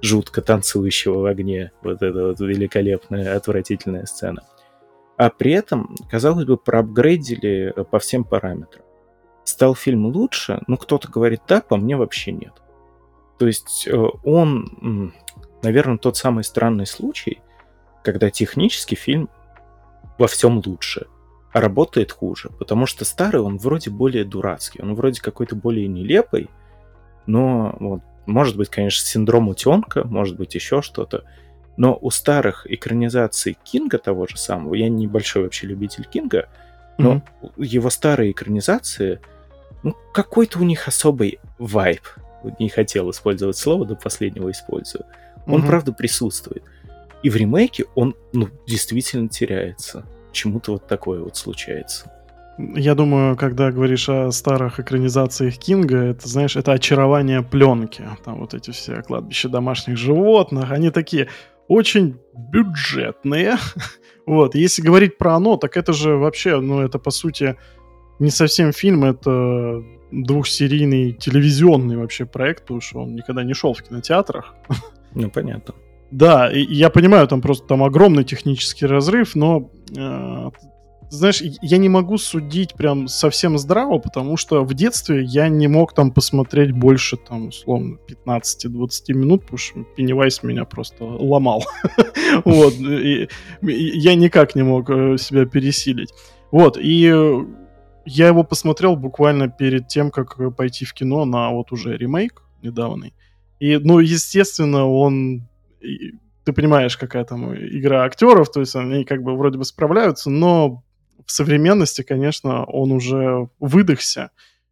[0.00, 1.70] жутко танцующего в огне.
[1.82, 4.42] Вот это вот великолепная, отвратительная сцена.
[5.16, 8.84] А при этом, казалось бы, проапгрейдили по всем параметрам.
[9.44, 10.62] Стал фильм лучше?
[10.66, 12.52] Ну, кто-то говорит да, по мне вообще нет.
[13.38, 15.12] То есть э, он,
[15.62, 17.40] наверное, тот самый странный случай,
[18.02, 19.28] когда технически фильм
[20.18, 21.06] во всем лучше,
[21.52, 22.50] а работает хуже.
[22.58, 26.48] Потому что старый, он вроде более дурацкий, он вроде какой-то более нелепый,
[27.26, 31.24] но вот, может быть, конечно, синдром утенка, может быть, еще что-то.
[31.76, 36.48] Но у старых экранизаций Кинга того же самого, я небольшой вообще любитель Кинга,
[36.98, 37.22] но Мгм.
[37.56, 39.20] его старые экранизации,
[39.82, 42.02] ну, какой-то у них особый вайб.
[42.58, 45.04] Не хотел использовать слово, до последнего использую.
[45.46, 45.66] Он, Мгм.
[45.66, 46.62] правда, присутствует.
[47.22, 50.04] И в ремейке он, ну, действительно теряется.
[50.28, 52.10] Почему-то вот такое вот случается.
[52.58, 58.04] Я думаю, когда говоришь о старых экранизациях Кинга, это, знаешь, это очарование пленки.
[58.24, 61.28] Там вот эти все кладбища домашних животных, они такие
[61.68, 63.56] очень бюджетные.
[64.24, 67.56] Вот, если говорить про оно, так это же вообще, ну, это по сути
[68.20, 69.82] не совсем фильм, это
[70.12, 74.54] двухсерийный телевизионный вообще проект, потому что он никогда не шел в кинотеатрах.
[75.14, 75.74] Ну, понятно.
[76.12, 80.50] Да, и я понимаю, там просто там огромный технический разрыв, но э,
[81.08, 85.94] знаешь, я не могу судить прям совсем здраво, потому что в детстве я не мог
[85.94, 87.96] там посмотреть больше, там, условно,
[88.28, 91.64] 15-20 минут, потому что Пеннивайз меня просто ломал.
[92.44, 96.12] Вот, я никак не мог э, себя пересилить.
[96.50, 97.12] Вот, и
[98.04, 102.42] я его посмотрел буквально перед тем, как э, пойти в кино на вот уже ремейк
[102.62, 103.14] недавний.
[103.60, 105.48] И, ну, естественно, он...
[105.82, 106.14] и
[106.44, 110.82] Ты понимаешь, какая там игра актеров, то есть они как бы вроде бы справляются, но
[111.24, 114.30] в современности, конечно, он уже выдохся.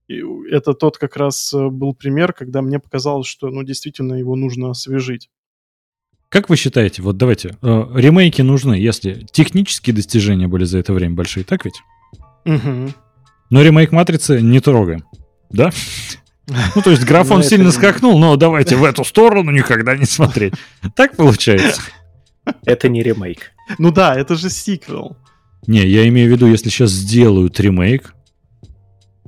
[0.08, 4.34] И это тот как раз э, был пример, когда мне показалось, что, ну, действительно, его
[4.34, 5.30] нужно освежить.
[6.28, 11.14] Как вы считаете, вот давайте, э, ремейки нужны, если технические достижения были за это время
[11.14, 11.80] большие, так ведь?
[12.44, 12.92] Мгм.
[13.50, 15.04] Но ремейк Матрицы не трогаем,
[15.50, 15.70] да?
[16.74, 20.54] Ну, то есть графон Ну, сильно скакнул, но давайте в эту сторону никогда не смотреть.
[20.94, 21.80] Так получается?
[22.64, 23.52] Это не ремейк.
[23.78, 25.16] Ну да, это же сиквел.
[25.66, 28.14] Не, я имею в виду, если сейчас сделают ремейк,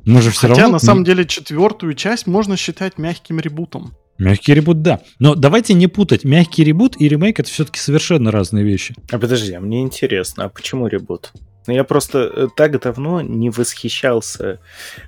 [0.05, 0.75] Мы же все Хотя равно...
[0.75, 3.95] на самом деле четвертую часть можно считать мягким ребутом.
[4.19, 5.01] Мягкий ребут, да.
[5.19, 6.25] Но давайте не путать.
[6.25, 8.95] Мягкий ребут и ремейк это все-таки совершенно разные вещи.
[9.11, 11.33] А подожди, а мне интересно, а почему ребут?
[11.67, 14.61] Ну, я просто э, так давно не восхищался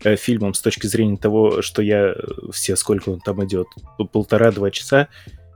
[0.04, 2.14] э, фильмом с точки зрения того, что я э,
[2.52, 3.66] все, сколько он там идет,
[4.12, 5.08] полтора-два часа,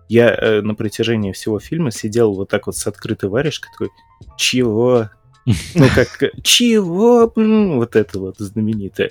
[0.09, 3.91] я на протяжении всего фильма сидел вот так вот с открытой варежкой, такой,
[4.39, 5.11] чего?
[5.75, 7.33] Ну, как, э, чего?
[7.35, 9.11] Вот это вот знаменитое.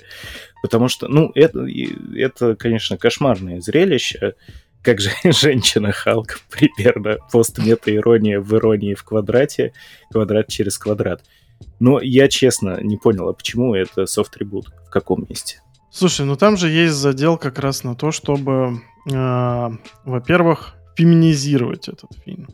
[0.62, 1.66] Потому что, ну, это,
[2.14, 4.34] это конечно, кошмарное зрелище,
[4.82, 9.72] как же женщина Халк примерно пост-мета-ирония в иронии в квадрате,
[10.10, 11.22] квадрат через квадрат.
[11.80, 14.68] Но я честно не понял, а почему это софт-ребут?
[14.86, 15.60] В каком месте?
[15.90, 18.80] Слушай, ну там же есть задел как раз на то, чтобы,
[19.12, 19.72] а,
[20.04, 22.48] во-первых, феминизировать этот фильм.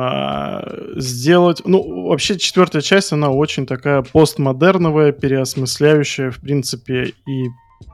[0.00, 0.62] А,
[0.94, 1.62] сделать...
[1.64, 7.48] Ну, вообще четвертая часть, она очень такая постмодерновая, переосмысляющая, в принципе, и...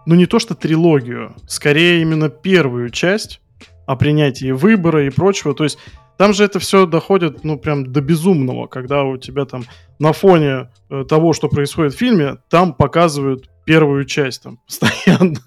[0.05, 3.41] Ну, не то что трилогию, скорее именно первую часть
[3.87, 5.55] о принятии выбора и прочего.
[5.55, 5.79] То есть
[6.19, 9.65] там же это все доходит, ну, прям до безумного, когда у тебя там
[9.99, 15.39] на фоне э, того, что происходит в фильме, там показывают первую часть там постоянно.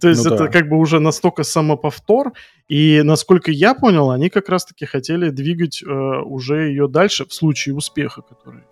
[0.00, 0.50] То есть Ну это да.
[0.50, 2.32] как бы уже настолько самоповтор,
[2.68, 7.74] и насколько я понял, они как раз-таки хотели двигать э, уже ее дальше в случае
[7.74, 8.62] успеха, который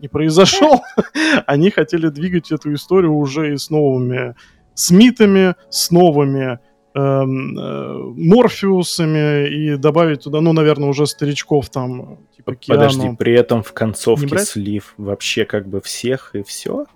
[0.00, 0.82] не произошел.
[1.46, 4.34] Они хотели двигать эту историю уже и с новыми
[4.74, 6.60] Смитами, с новыми
[6.94, 13.16] эм, э, Морфеусами и добавить туда, ну, наверное, уже старичков там, типа Подожди, Киану.
[13.16, 16.86] при этом в концовке слив вообще как бы всех и все?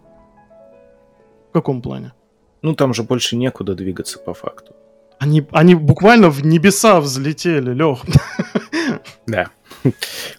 [1.48, 2.12] В каком плане?
[2.62, 4.74] Ну, там же больше некуда двигаться по факту.
[5.18, 8.00] Они, они буквально в небеса взлетели, Лех.
[9.26, 9.50] Да.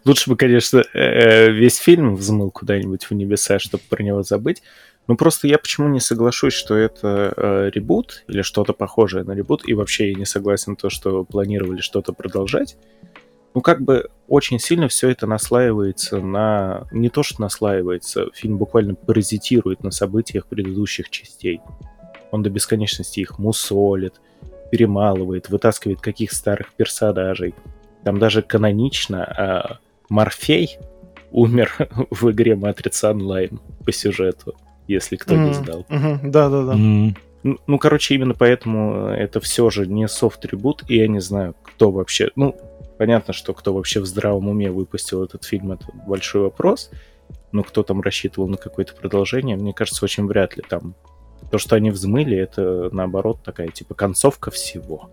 [0.05, 4.61] Лучше бы, конечно, э, весь фильм взмыл куда-нибудь в небеса, чтобы про него забыть.
[5.07, 9.67] Ну, просто я почему не соглашусь, что это э, ребут или что-то похожее на ребут,
[9.67, 12.77] и вообще я не согласен то, что планировали что-то продолжать.
[13.53, 16.87] Ну, как бы очень сильно все это наслаивается на...
[16.91, 21.61] Не то, что наслаивается, фильм буквально паразитирует на событиях предыдущих частей.
[22.33, 24.15] Он до бесконечности их мусолит,
[24.71, 27.53] перемалывает, вытаскивает каких старых персонажей.
[28.03, 29.77] Там даже канонично а,
[30.09, 30.79] Морфей
[31.31, 31.75] умер
[32.09, 34.55] в игре Матрица Онлайн по сюжету,
[34.87, 35.85] если кто не Мгм, знал.
[36.23, 36.73] Да-да-да.
[36.73, 41.53] М, Ну, ну, короче, именно поэтому это все же не софт-трибут, и я не знаю,
[41.61, 42.31] кто вообще...
[42.35, 42.55] Ну,
[42.97, 46.89] понятно, что кто вообще в здравом уме выпустил этот фильм, это большой вопрос,
[47.51, 50.95] но кто там рассчитывал на какое-то продолжение, мне кажется, очень вряд ли там...
[51.51, 55.11] То, что они взмыли, это, наоборот, такая, типа, концовка всего.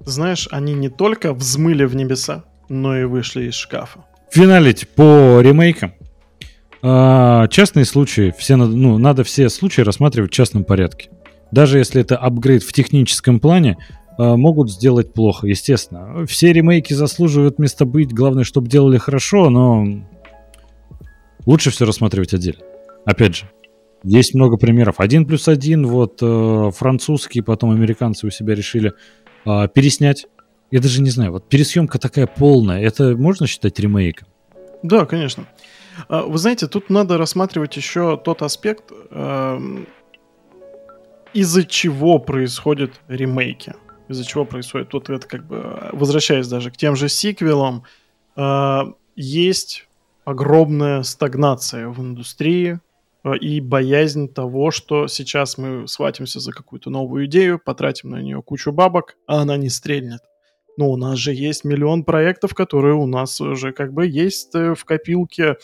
[0.00, 4.04] Знаешь, они не только взмыли в небеса, но и вышли из шкафа.
[4.30, 5.94] Финалить по ремейкам.
[6.82, 11.10] А, частные случаи, все надо, ну, надо все случаи рассматривать в частном порядке.
[11.52, 13.76] Даже если это апгрейд в техническом плане,
[14.18, 16.26] а, могут сделать плохо, естественно.
[16.26, 19.86] Все ремейки заслуживают места быть, главное, чтобы делали хорошо, но
[21.46, 22.64] лучше все рассматривать отдельно.
[23.04, 23.44] Опять же,
[24.02, 24.96] есть много примеров.
[24.98, 28.92] Один плюс один, вот э, французские, потом американцы у себя решили
[29.44, 30.26] а, переснять.
[30.70, 34.28] Я даже не знаю, вот пересъемка такая полная, это можно считать ремейком?
[34.82, 35.46] Да, конечно.
[36.08, 39.86] А, Вы знаете, тут надо рассматривать еще тот аспект, эм,
[41.34, 43.74] из-за чего происходят ремейки.
[44.08, 47.84] Из-за чего происходит, вот это как бы, э, возвращаясь даже к тем же сиквелам,
[48.36, 48.80] э,
[49.16, 49.88] есть
[50.24, 52.78] огромная стагнация в индустрии э,
[53.40, 58.72] и боязнь того, что сейчас мы схватимся за какую-то новую идею, потратим на нее кучу
[58.72, 60.20] бабок, а она не стрельнет.
[60.76, 64.74] Ну, у нас же есть миллион проектов, которые у нас уже как бы есть э,
[64.74, 65.56] в копилке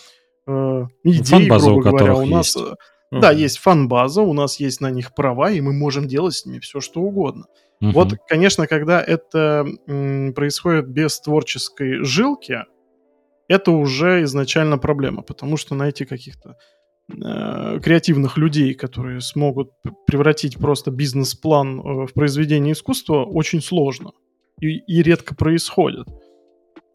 [0.46, 2.14] э, идей, Фан-база, грубо говоря.
[2.14, 2.68] У нас, есть.
[3.12, 6.44] э, да, есть фан-база, у нас есть на них права, и мы можем делать с
[6.44, 7.46] ними все, что угодно.
[7.80, 7.92] Мгм.
[7.92, 12.64] Вот, конечно, когда это м, происходит без творческой жилки,
[13.48, 16.58] это уже изначально проблема, потому что найти каких-то
[17.10, 19.70] э, креативных людей, которые смогут
[20.06, 24.12] превратить просто бизнес-план э, в произведение искусства, очень сложно
[24.60, 26.06] и, и редко происходит.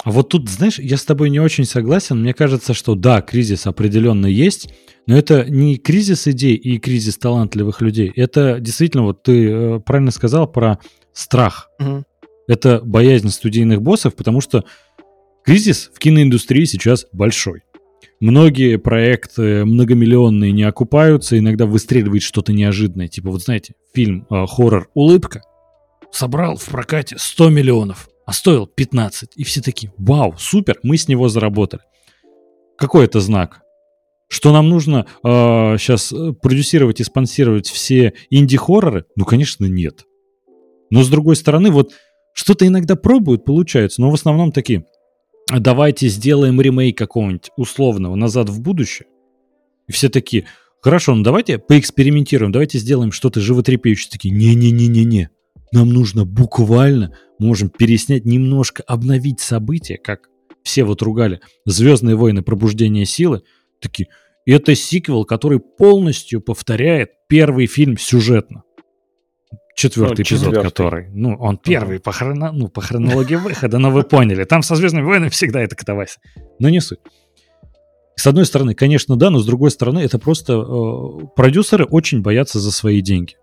[0.03, 2.21] А вот тут, знаешь, я с тобой не очень согласен.
[2.21, 4.73] Мне кажется, что да, кризис определенно есть,
[5.07, 8.11] но это не кризис идей и кризис талантливых людей.
[8.15, 10.79] Это действительно, вот ты э, правильно сказал про
[11.13, 11.69] страх.
[11.79, 12.05] Мгм.
[12.47, 14.65] Это боязнь студийных боссов, потому что
[15.45, 17.63] кризис в киноиндустрии сейчас большой.
[18.19, 23.07] Многие проекты многомиллионные не окупаются, иногда выстреливает что-то неожиданное.
[23.07, 25.41] Типа, вот знаете, фильм э, хоррор «Улыбка»
[26.11, 29.31] собрал в прокате 100 миллионов, а стоил 15.
[29.35, 31.83] И все такие, вау, супер, мы с него заработали.
[32.77, 33.61] Какой это знак?
[34.27, 39.05] Что нам нужно э, сейчас продюсировать и спонсировать все инди-хорроры?
[39.15, 40.05] Ну, конечно, нет.
[40.89, 41.93] Но с другой стороны, вот
[42.33, 44.85] что-то иногда пробуют, получается, но в основном такие,
[45.51, 49.07] давайте сделаем ремейк какого-нибудь условного «Назад в будущее».
[49.87, 50.45] И все такие,
[50.81, 54.11] хорошо, ну давайте поэкспериментируем, давайте сделаем что-то животрепещущее.
[54.11, 55.29] Такие, не-не-не-не-не,
[55.71, 60.29] нам нужно буквально, можем переснять немножко, обновить события, как
[60.63, 62.41] все вот ругали «Звездные войны.
[62.41, 63.41] Пробуждение силы».
[63.81, 64.07] Такие,
[64.45, 68.63] это сиквел, который полностью повторяет первый фильм сюжетно.
[69.75, 70.63] Четвертый ну, эпизод, четвертый.
[70.63, 71.09] который.
[71.09, 74.43] Ну, он первый по, хроно, ну, по хронологии выхода, но вы поняли.
[74.43, 76.19] Там со Звездными войнами всегда это катавась.
[76.59, 76.99] Но не суть.
[78.15, 82.59] С одной стороны, конечно, да, но с другой стороны, это просто э, продюсеры очень боятся
[82.59, 83.35] за свои деньги.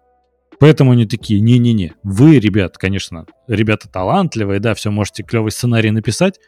[0.61, 6.39] Поэтому они такие, не-не-не, вы, ребят, конечно, ребята талантливые, да, все можете клевый сценарий написать,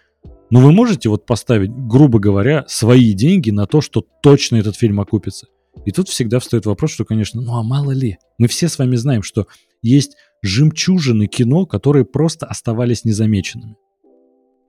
[0.51, 5.01] но вы можете вот поставить, грубо говоря, свои деньги на то, что точно этот фильм
[5.01, 5.47] окупится.
[5.85, 8.19] И тут всегда встает вопрос, что, конечно, ну а мало ли.
[8.39, 9.47] Мы все с вами знаем, что
[9.81, 13.77] есть жемчужины кино, которые просто оставались незамеченными.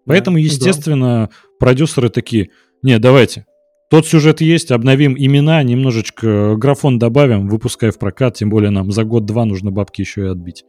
[0.06, 1.38] Поэтому, естественно, да.
[1.60, 2.50] продюсеры такие,
[2.82, 3.46] не, давайте,
[3.90, 9.04] тот сюжет есть, обновим имена, немножечко графон добавим, выпускай в прокат, тем более нам за
[9.04, 10.66] год-два нужно бабки еще и отбить.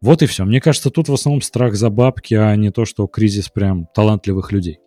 [0.00, 0.44] Вот и все.
[0.44, 4.52] Мне кажется, тут в основном страх за бабки, а не то, что кризис прям талантливых
[4.52, 4.78] людей.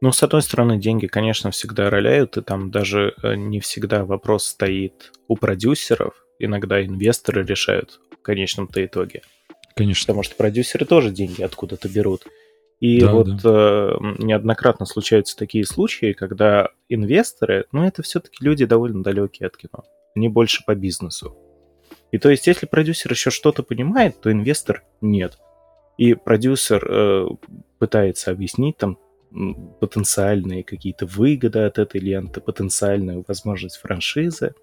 [0.00, 4.46] Ну, с одной стороны, деньги, конечно, всегда роляют, и там даже э, не всегда вопрос
[4.46, 6.14] стоит у продюсеров.
[6.38, 9.22] Иногда инвесторы решают в конечном-то итоге.
[9.74, 10.06] Конечно.
[10.06, 12.26] Потому что продюсеры тоже деньги откуда-то берут.
[12.78, 13.50] И да, вот да.
[13.50, 19.84] Э, неоднократно случаются такие случаи, когда инвесторы, ну, это все-таки люди довольно далекие от кино.
[20.14, 21.36] Они больше по бизнесу.
[22.12, 25.38] И то есть, если продюсер еще что-то понимает, то инвестор нет.
[25.96, 27.26] И продюсер э,
[27.80, 28.96] пытается объяснить там
[29.80, 34.54] потенциальные какие-то выгоды от этой ленты, потенциальную возможность франшизы.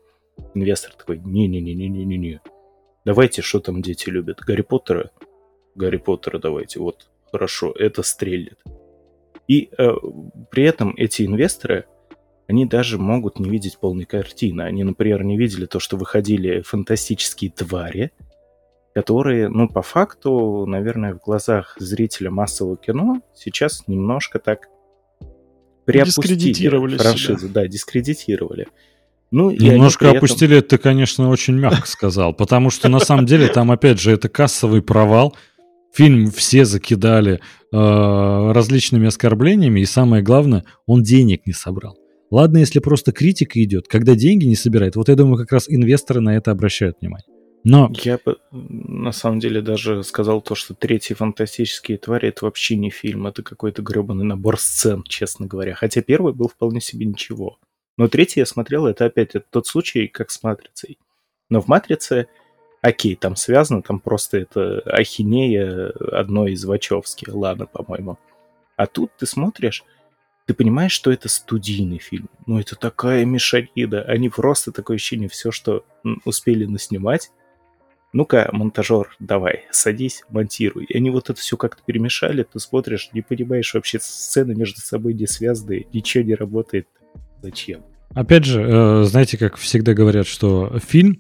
[0.54, 2.41] Инвестор такой, не-не-не-не-не-не.
[3.06, 4.39] Давайте, что там дети любят?
[4.39, 5.12] Гарри Поттера?
[5.75, 8.58] Гарри Поттера давайте, вот, хорошо, это стрелит.
[9.47, 9.93] И э,
[10.49, 11.86] при этом эти инвесторы,
[12.47, 14.63] они даже могут не видеть полной картины.
[14.63, 18.12] Они, например, не видели то, что выходили фантастические твари,
[18.95, 24.69] которые, ну, по факту, наверное, в глазах зрителя массового кино сейчас немножко так
[25.84, 27.49] приопустили франшизу.
[27.49, 27.62] Себя.
[27.63, 28.67] Да, дискредитировали.
[29.31, 30.17] Ну, Немножко этом...
[30.17, 34.29] опустили, ты, конечно, очень мягко сказал, потому что на самом деле там, опять же, это
[34.29, 35.36] кассовый провал.
[35.93, 37.41] Фильм все закидали
[37.73, 41.97] э, различными оскорблениями, и самое главное, он денег не собрал.
[42.31, 46.21] Ладно, если просто критика идет, когда деньги не собирает, вот я думаю, как раз инвесторы
[46.21, 47.35] на это обращают внимание.
[47.65, 47.91] Но...
[48.04, 52.91] Я бы на самом деле даже сказал то, что третьи фантастические твари это вообще не
[52.91, 55.73] фильм, это какой-то гребаный набор сцен, честно говоря.
[55.73, 57.58] Хотя первый был вполне себе ничего.
[57.97, 60.99] Но третий я смотрел, это опять это тот случай, как с Матрицей.
[61.49, 62.28] Но в Матрице,
[62.84, 68.19] окей, там связано, там просто это ахинея одной из Вачовски, ладно, по-моему.
[68.78, 69.84] А тут ты смотришь,
[70.45, 72.30] ты понимаешь, что это студийный фильм.
[72.45, 74.04] Ну, это такая мешанида.
[74.04, 75.84] Они просто такое ощущение, все, что
[76.25, 77.32] успели наснимать,
[78.15, 80.86] ну-ка, монтажер, давай, садись, монтируй.
[80.86, 85.13] И они вот это все как-то перемешали, ты смотришь, не понимаешь вообще сцены между собой
[85.13, 86.88] не связаны, ничего не работает.
[87.43, 87.82] Зачем?
[88.13, 91.19] Опять же, э, знаете, как всегда говорят, что фильм,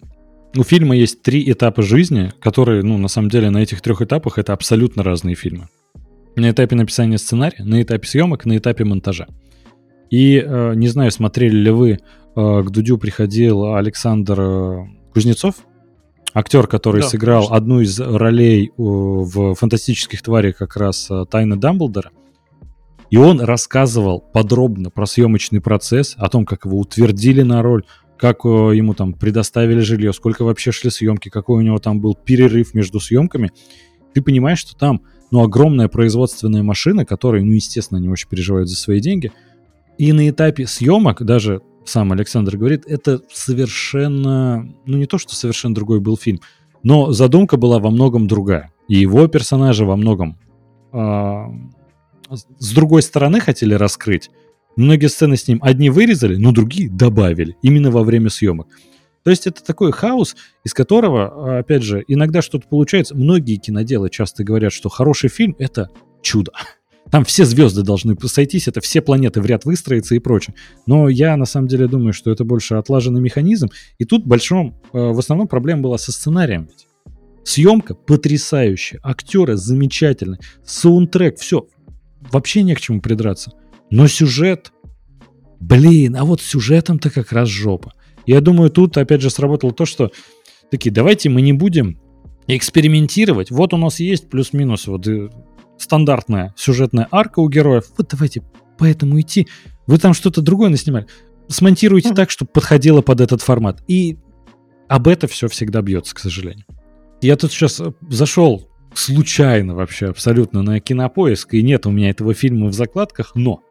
[0.55, 4.37] у фильма есть три этапа жизни, которые, ну, на самом деле, на этих трех этапах
[4.37, 5.67] это абсолютно разные фильмы.
[6.37, 9.27] На этапе написания сценария, на этапе съемок, на этапе монтажа.
[10.09, 11.97] И э, не знаю, смотрели ли вы, э,
[12.35, 15.55] к Дудю приходил Александр Кузнецов,
[16.35, 17.55] актер, который да, сыграл конечно.
[17.55, 22.11] одну из ролей в фантастических тварях как раз э, Тайны Дамблдора.
[23.09, 27.85] И он рассказывал подробно про съемочный процесс, о том, как его утвердили на роль,
[28.17, 32.15] как э, ему там предоставили жилье, сколько вообще шли съемки, какой у него там был
[32.15, 33.51] перерыв между съемками.
[34.13, 38.75] Ты понимаешь, что там ну, огромная производственная машина, которая, ну, естественно, не очень переживают за
[38.75, 39.31] свои деньги.
[39.97, 45.75] И на этапе съемок даже сам Александр говорит, это совершенно, ну не то, что совершенно
[45.75, 46.41] другой был фильм,
[46.83, 48.71] но задумка была во многом другая.
[48.87, 50.37] И его персонажи во многом
[50.93, 51.43] э,
[52.59, 54.29] с другой стороны хотели раскрыть.
[54.75, 58.67] Многие сцены с ним одни вырезали, но другие добавили именно во время съемок.
[59.23, 63.15] То есть это такой хаос, из которого, опять же, иногда что-то получается.
[63.15, 65.89] Многие киноделы часто говорят, что хороший фильм— это
[66.21, 66.51] чудо.
[67.11, 70.55] Там все звезды должны сойтись, это все планеты в ряд выстроиться и прочее.
[70.85, 73.69] Но я на самом деле думаю, что это больше отлаженный механизм.
[73.99, 76.69] И тут большом, э, в основном проблема была со сценарием.
[77.43, 81.67] Съемка потрясающая, актеры замечательные, саундтрек, все.
[82.31, 83.51] Вообще не к чему придраться.
[83.91, 84.71] Но сюжет,
[85.59, 87.93] Блин, а вот сюжетом-то как раз жопа.
[88.25, 90.11] Я думаю, тут опять же сработало то, что
[90.69, 91.99] такие, давайте мы не будем
[92.47, 93.51] экспериментировать.
[93.51, 95.29] Вот у нас есть плюс-минус вот э,
[95.77, 97.85] стандартная сюжетная арка у героев.
[97.97, 98.43] Вот давайте
[98.77, 99.47] по этому идти.
[99.87, 101.07] Вы там что-то другое наснимали.
[101.47, 103.83] Смонтируйте так, чтобы подходило под этот формат.
[103.87, 104.17] И
[104.87, 106.65] об это все всегда бьется, к сожалению.
[107.21, 112.33] Я тут сейчас э, зашел случайно вообще абсолютно на кинопоиск, и нет у меня этого
[112.33, 113.61] фильма в закладках, но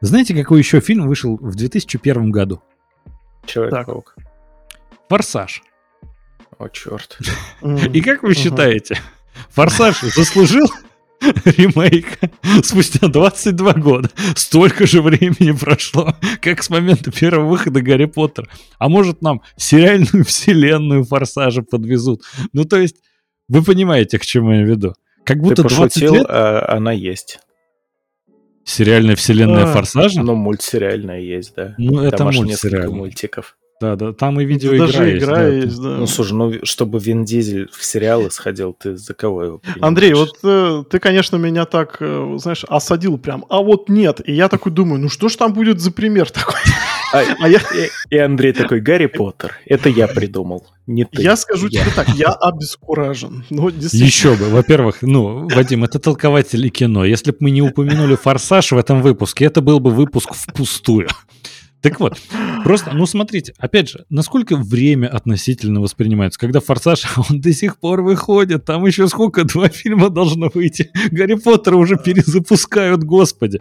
[0.00, 2.62] знаете, какой еще фильм вышел в 2001 году?
[3.46, 4.14] Человек-паук.
[5.08, 5.62] Форсаж.
[6.58, 7.18] О, черт.
[7.92, 8.98] И как вы считаете,
[9.50, 10.68] Форсаж заслужил
[11.44, 12.18] ремейк
[12.62, 14.10] спустя 22 года.
[14.34, 18.48] Столько же времени прошло, как с момента первого выхода Гарри Поттера.
[18.78, 22.22] А может нам сериальную вселенную Форсажа подвезут?
[22.52, 22.96] Ну, то есть,
[23.48, 24.94] вы понимаете, к чему я веду.
[25.24, 26.26] Как будто Ты 20 лет...
[26.28, 27.40] а она есть.
[28.64, 30.22] Сериальная вселенная а, Форсажа?
[30.22, 31.74] Ну, мультсериальная есть, да.
[31.78, 32.90] Ну, это Там мультсериальная.
[32.90, 33.57] мультиков.
[33.80, 35.48] Да, да, там и видео даже игра да.
[35.48, 35.98] есть, да.
[35.98, 39.82] Ну, слушай, ну, чтобы Вин Дизель в сериалы сходил, ты за кого его принимаешь?
[39.82, 44.20] Андрей, вот э, ты, конечно, меня так, э, знаешь, осадил прям, а вот нет.
[44.24, 46.58] И я такой думаю, ну что ж там будет за пример такой?
[47.12, 47.58] А, а я...
[47.58, 51.22] и, и Андрей такой, Гарри Поттер, это я придумал, не ты.
[51.22, 51.82] Я скажу я.
[51.82, 53.44] тебе так, я обескуражен.
[53.48, 57.04] Ну, Еще бы, во-первых, ну, Вадим, это толкователи кино.
[57.04, 61.08] Если бы мы не упомянули «Форсаж» в этом выпуске, это был бы выпуск впустую.
[61.80, 62.18] Так вот,
[62.64, 68.02] просто, ну смотрите, опять же, насколько время относительно воспринимается, когда «Форсаж», он до сих пор
[68.02, 73.60] выходит, там еще сколько, два фильма должно выйти, Гарри Поттера уже перезапускают, господи.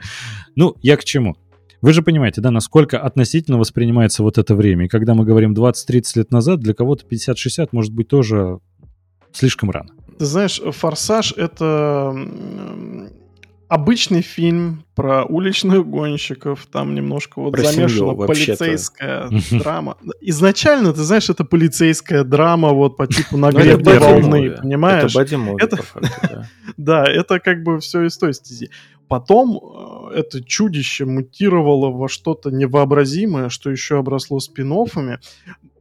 [0.55, 1.35] Ну, я к чему?
[1.81, 4.85] Вы же понимаете, да, насколько относительно воспринимается вот это время.
[4.85, 8.59] И когда мы говорим 20-30 лет назад, для кого-то 50-60 может быть тоже
[9.31, 9.91] слишком рано.
[10.17, 12.15] Ты знаешь, «Форсаж»— это
[13.67, 19.97] обычный фильм про уличных гонщиков, там немножко вот про замешана полицейская драма.
[20.21, 25.03] Изначально, ты знаешь, это полицейская драма вот по типу на гребне волны, понимаешь?
[25.03, 25.13] Это
[26.77, 28.69] Да, это как бы все из той стези.
[29.07, 29.57] Потом
[30.11, 35.19] э, это чудище мутировало во что-то невообразимое, что еще обросло спин -оффами.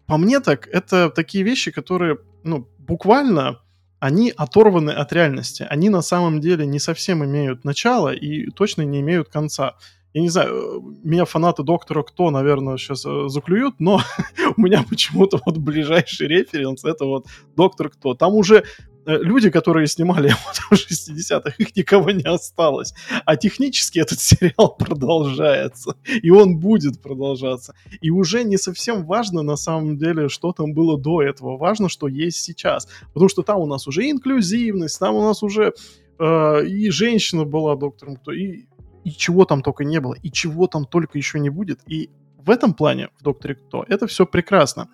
[0.07, 3.59] По мне так, это такие вещи, которые, ну, буквально
[4.07, 5.66] они оторваны от реальности.
[5.68, 9.74] Они на самом деле не совсем имеют начало и точно не имеют конца.
[10.14, 14.00] Я не знаю, э, меня фанаты Доктора Кто, наверное, сейчас э, заклюют, но
[14.57, 17.26] у меня почему-то вот ближайший референс это вот
[17.57, 18.14] Доктор Кто.
[18.14, 18.62] Там уже
[19.07, 20.38] люди, которые снимали его
[20.70, 22.94] в 60-х, их никого не осталось.
[23.24, 25.96] А технически этот сериал продолжается.
[26.22, 27.74] И он будет продолжаться.
[28.00, 31.57] И уже не совсем важно, на самом деле, что там было до этого.
[31.57, 32.88] Важно, что есть сейчас.
[33.12, 35.72] Потому что там у нас уже инклюзивность, там у нас уже
[36.18, 38.66] э, и женщина была доктором, кто и,
[39.04, 41.80] и чего там только не было, и чего там только еще не будет.
[41.86, 44.88] И в этом плане, в «Докторе Кто», это все прекрасно.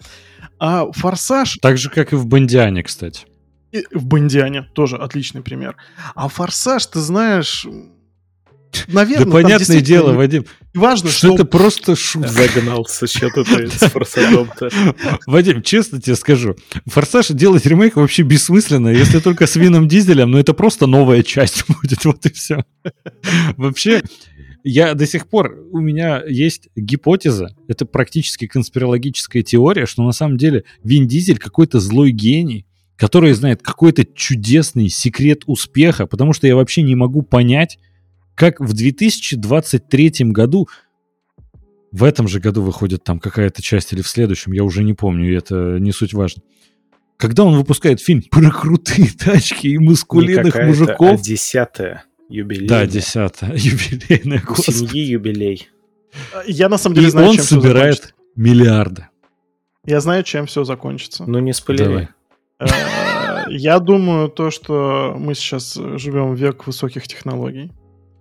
[0.59, 1.59] А «Форсаж»...
[1.61, 3.27] Так же, как и в «Бондиане», кстати.
[3.73, 5.77] И в Бондиане тоже отличный пример.
[6.15, 7.67] А Форсаж, ты знаешь,
[8.89, 10.45] наверное, да понятное дело, Вадим.
[10.75, 12.29] Важно, что, что это просто шут.
[12.29, 14.69] Загнался что-то с Форсажом-то.
[15.27, 16.57] Вадим, честно тебе скажу,
[16.87, 21.65] Форсаж делать ремейк вообще бессмысленно, если только с Вином Дизелем, но это просто новая часть
[21.83, 22.65] будет, вот и все.
[23.57, 24.03] Вообще,
[24.65, 30.37] я до сих пор, у меня есть гипотеза, это практически конспирологическая теория, что на самом
[30.37, 32.67] деле Вин Дизель какой-то злой гений,
[32.97, 37.79] который знает какой-то чудесный секрет успеха, потому что я вообще не могу понять,
[38.35, 40.69] как в 2023 году,
[41.91, 45.31] в этом же году выходит там какая-то часть или в следующем, я уже не помню,
[45.31, 46.43] и это не суть важно.
[47.19, 51.21] Когда он выпускает фильм про крутые тачки и мускулинных не мужиков...
[51.21, 52.69] А десятая юбилейная.
[52.69, 54.43] Да, десятая юбилейная.
[54.49, 55.69] У семьи юбилей.
[56.47, 59.09] Я на самом деле и знаю, он чем собирает миллиарды.
[59.85, 61.25] Я знаю, чем все закончится.
[61.27, 62.05] Ну не спойлери.
[62.05, 62.09] Э,
[63.49, 67.73] я думаю, то, что мы сейчас живем в век высоких технологий.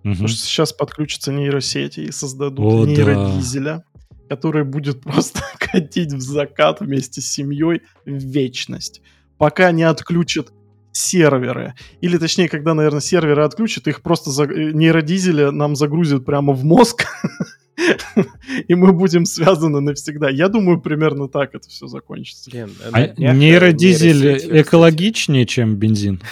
[0.02, 3.84] Потому что сейчас подключатся нейросети и создадут нейродизеля,
[4.28, 9.00] который будет просто катить в закат вместе с семьей в вечность.
[9.38, 10.52] Пока не отключат
[10.92, 11.74] серверы.
[12.00, 14.44] Или точнее, когда, наверное, серверы отключат, их просто за...
[14.44, 17.06] Э, нейродизеля нам загрузят прямо в мозг.
[18.68, 20.28] и мы будем связаны навсегда.
[20.28, 22.50] Я думаю, примерно так это все закончится.
[22.50, 26.20] Блин, а нейродизель экологичнее, чем бензин?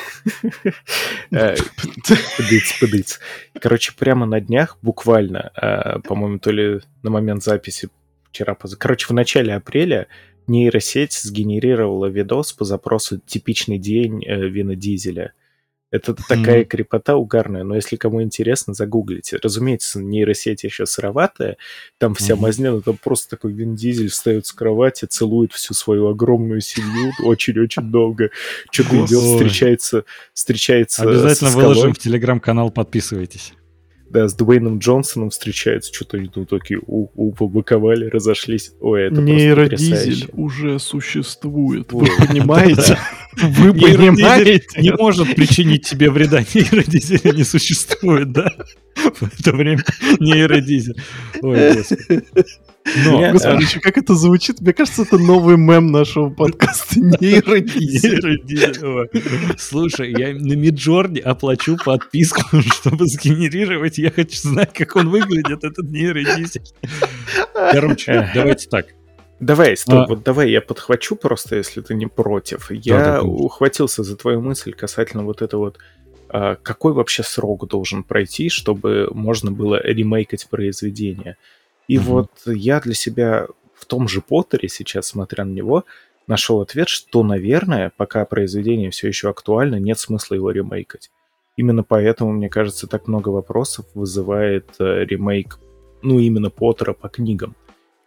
[1.32, 1.54] Э,
[2.36, 3.20] пыдыц, пыдыц.
[3.60, 7.88] Короче, прямо на днях, буквально, э, по-моему, то ли на момент записи
[8.30, 10.08] вчера, короче, в начале апреля
[10.48, 15.32] нейросеть сгенерировала видос по запросу «Типичный день э, Вина Дизеля».
[15.90, 19.38] Это такая крепота угарная, но если кому интересно, загуглите.
[19.42, 21.56] Разумеется, нейросеть еще сыроватая,
[21.98, 25.74] там вся mm мазня, но там просто такой Вин Дизель встает с кровати, целует всю
[25.74, 28.30] свою огромную семью очень-очень долго,
[28.70, 33.52] что-то идет, встречается, встречается Обязательно выложим в телеграм-канал, подписывайтесь
[34.10, 38.72] да, с Дуэйном Джонсоном встречаются, что-то они тут такие у, упаковали, разошлись.
[38.80, 42.98] Ой, это Нейродизель уже существует, вы понимаете?
[43.36, 44.66] Вы понимаете?
[44.76, 48.52] Не может причинить тебе вреда, нейродизеля не существует, да?
[49.20, 49.84] В это время
[50.18, 51.00] нейродизель.
[51.42, 52.24] Ой, господи.
[53.04, 54.60] Но, Меня, Господи, еще как это звучит?
[54.60, 56.98] Мне кажется, это новый мем нашего подкаста.
[57.20, 58.42] Нейродизель.
[59.58, 63.98] Слушай, я на Миджорне оплачу подписку, чтобы сгенерировать.
[63.98, 66.64] Я хочу знать, как он выглядит, этот нейродизель.
[67.52, 68.86] Короче, давайте так.
[69.40, 70.06] Давай, стоп, а...
[70.06, 72.70] вот давай я подхвачу просто, если ты не против.
[72.70, 75.78] Я да, да, ухватился за твою мысль касательно вот этого вот
[76.30, 81.36] какой вообще срок должен пройти, чтобы можно было ремейкать произведение.
[81.88, 82.00] И mm-hmm.
[82.00, 85.84] вот я для себя в том же Поттере сейчас, смотря на него,
[86.26, 91.10] нашел ответ, что, наверное, пока произведение все еще актуально, нет смысла его ремейкать.
[91.56, 95.58] Именно поэтому, мне кажется, так много вопросов вызывает э, ремейк,
[96.02, 97.56] ну, именно Поттера по книгам.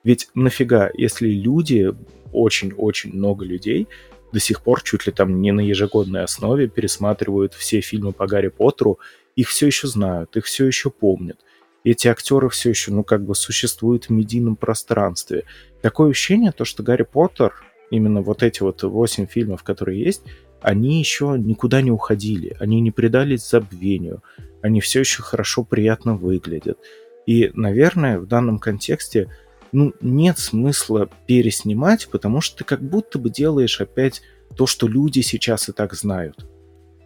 [0.03, 1.93] Ведь нафига, если люди,
[2.31, 3.87] очень-очень много людей,
[4.33, 8.49] до сих пор чуть ли там не на ежегодной основе пересматривают все фильмы по Гарри
[8.49, 8.99] Поттеру,
[9.35, 11.39] их все еще знают, их все еще помнят–
[11.83, 15.43] эти актеры все еще, ну, как бы существуют в медийном пространстве.
[15.81, 17.53] Такое ощущение, то, что Гарри Поттер,
[17.91, 20.23] именно вот эти вот восемь фильмов, которые есть,
[20.61, 24.23] они еще никуда не уходили, они не предались забвению,
[24.61, 26.79] они все еще хорошо, приятно выглядят.
[27.25, 29.29] И, наверное, в данном контексте
[29.73, 34.21] ну, нет смысла переснимать, потому что ты как будто бы делаешь опять
[34.55, 36.45] то, что люди сейчас и так знают.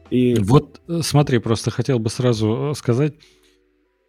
[0.10, 0.36] И...
[0.36, 3.14] Вот э, смотри, просто хотел бы сразу э, сказать,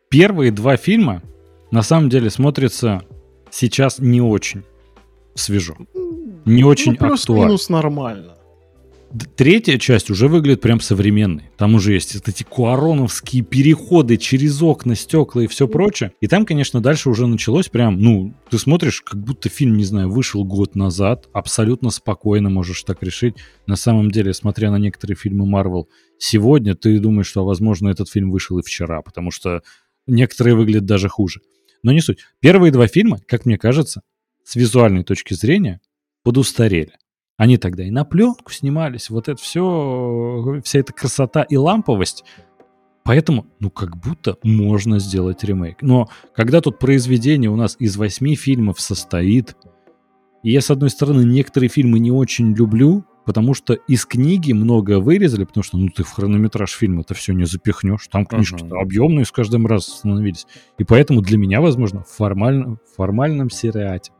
[0.09, 1.23] Первые два фильма
[1.71, 3.03] на самом деле смотрятся
[3.51, 4.63] сейчас не очень
[5.35, 5.77] свежо.
[6.47, 7.45] Не ну, очень ну, актуально.
[7.45, 8.38] минус нормально.
[9.37, 11.51] Третья часть уже выглядит прям современной.
[11.57, 16.13] Там уже есть вот эти куароновские переходы через окна, стекла и все прочее.
[16.21, 20.11] И там, конечно, дальше уже началось прям, ну, ты смотришь, как будто фильм, не знаю,
[20.11, 23.37] вышел год назад, абсолютно спокойно можешь так решить.
[23.67, 25.85] На самом деле, смотря на некоторые фильмы Marvel,
[26.19, 29.63] сегодня ты думаешь, что, возможно, этот фильм вышел и вчера, потому что
[30.09, 31.43] Некоторые выглядят даже хуже.
[31.83, 32.21] Но не суть.
[32.41, 34.01] Первые два фильма, как мне кажется,
[34.43, 35.81] с визуальной точки зрения,
[36.25, 36.95] подустарели.
[37.39, 42.25] Они тогда и на пленку снимались, вот это все, вся эта красота и ламповость.
[43.05, 45.81] Поэтому, ну, как будто можно сделать ремейк.
[45.81, 49.57] Но когда тут произведение у нас из восьми фильмов состоит,
[50.43, 55.01] и я, с одной стороны, некоторые фильмы не очень люблю, потому что из книги много
[55.01, 58.09] вырезали, потому что, ну, ты в хронометраж фильма это все не запихнешь.
[58.11, 58.83] Там книжки uh-huh.
[58.83, 60.47] объемные с каждым раз становились.
[60.77, 64.13] И поэтому для меня, возможно, в формальном, формальном сериате.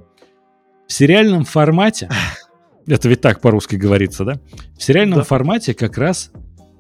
[0.87, 2.09] В сериальном формате,
[2.89, 4.41] это ведь так по-русски говорится, да?
[4.77, 5.25] В сериальном да.
[5.25, 6.31] формате как раз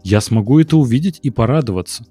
[0.04, 2.04] я смогу это увидеть и порадоваться.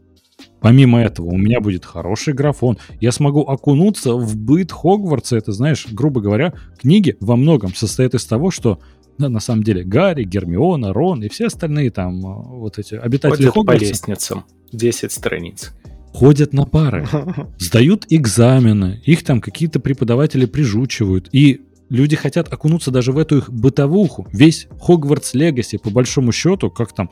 [0.59, 2.77] Помимо этого, у меня будет хороший графон.
[2.99, 5.37] Я смогу окунуться в быт Хогвартса.
[5.37, 8.79] Это, знаешь, грубо говоря, книги во многом состоят из того, что
[9.17, 13.47] да, на самом деле Гарри, Гермиона, Рон и все остальные там э, вот эти обитатели
[13.47, 13.85] Ходят Хогвартса.
[13.85, 14.45] по лестницам.
[14.71, 15.73] 10 страниц.
[16.13, 17.07] Ходят на пары,
[17.59, 21.29] сдают экзамены, их там какие-то преподаватели прижучивают.
[21.31, 24.27] И люди хотят окунуться даже в эту их бытовуху.
[24.31, 27.09] Весь Хогвартс Легаси, по большому счету, как там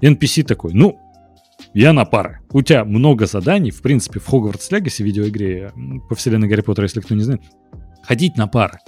[0.00, 0.98] NPC такой, ну,
[1.74, 2.40] я на пары.
[2.52, 5.72] У тебя много заданий, в принципе, в Хогвартс Легаси, видеоигре
[6.08, 7.42] по вселенной Гарри Поттера, если кто не знает,
[8.02, 8.78] ходить на пары.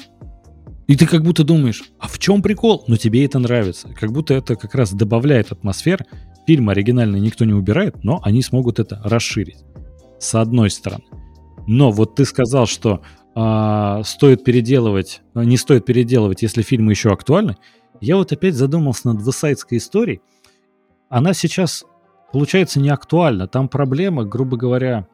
[0.87, 2.85] И ты как будто думаешь, а в чем прикол?
[2.89, 3.89] Но тебе это нравится.
[3.89, 6.05] Как будто это как раз добавляет атмосфер.
[6.49, 9.59] Фильм оригинальный никто не убирает, но они смогут это расширить.
[10.19, 11.05] С одной стороны.
[11.69, 13.03] Но вот ты сказал, что
[13.35, 17.57] а, стоит переделывать, а, не стоит переделывать, если фильмы еще актуальны.
[18.01, 20.21] Я вот опять задумался над высайдской историей.
[21.09, 21.85] Она сейчас,
[22.33, 23.47] получается, не актуальна.
[23.47, 25.07] Там проблема, грубо говоря,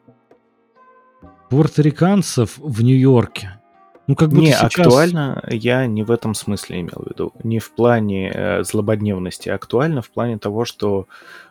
[1.51, 3.61] пуэрториканцев в Нью-Йорке
[4.07, 4.79] ну, как будто не сейчас...
[4.79, 7.33] актуально, я не в этом смысле имел в виду.
[7.43, 11.07] Не в плане э, злободневности, а актуально в плане того, что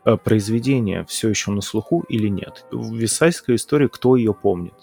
[0.05, 2.65] э, произведение все еще на слуху или нет.
[2.71, 4.73] Висайская история, кто ее помнит?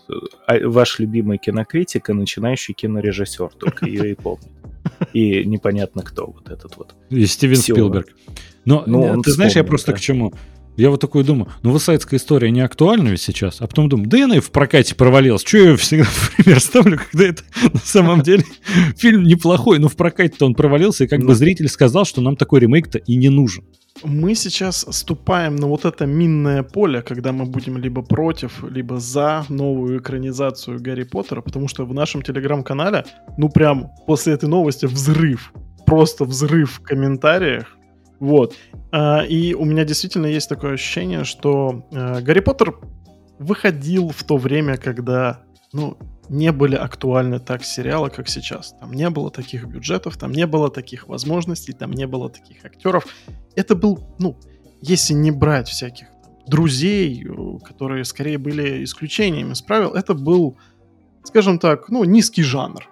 [0.46, 4.50] А, ваш любимый кинокритик и начинающий кинорежиссер только ее и помнит.
[5.12, 6.96] И непонятно кто вот этот вот.
[7.08, 8.08] И Стивен Спилберг.
[8.64, 10.32] Но ну, ты знаешь, я просто к чему?
[10.76, 14.16] Я вот такой думаю, ну высайдская история не актуальна ведь сейчас, а потом думаю, да
[14.16, 17.42] я на в прокате провалился, что я ее всегда в пример ставлю, когда это
[17.72, 18.44] на самом деле
[18.96, 21.34] фильм неплохой, но в прокате-то он провалился, и как бы ну.
[21.34, 23.64] зритель сказал, что нам такой ремейк-то и не нужен.
[24.02, 29.44] мы сейчас ступаем на вот это минное поле, когда мы будем либо против, либо за
[29.50, 33.04] новую экранизацию Гарри Поттера, потому что в нашем телеграм-канале,
[33.36, 35.52] ну прям после этой новости взрыв,
[35.84, 37.76] просто взрыв в комментариях.
[38.22, 38.54] Вот.
[38.92, 42.78] А, и у меня действительно есть такое ощущение, что э, Гарри Поттер
[43.40, 45.40] выходил в то время, когда,
[45.72, 45.96] ну,
[46.28, 48.76] не были актуальны так сериалы, как сейчас.
[48.78, 53.06] Там не было таких бюджетов, там не было таких возможностей, там не было таких актеров.
[53.56, 54.38] Это был, ну,
[54.80, 56.06] если не брать всяких
[56.46, 60.56] друзей, э, которые скорее были исключением из правил, это был,
[61.24, 62.88] скажем так, ну, низкий жанр.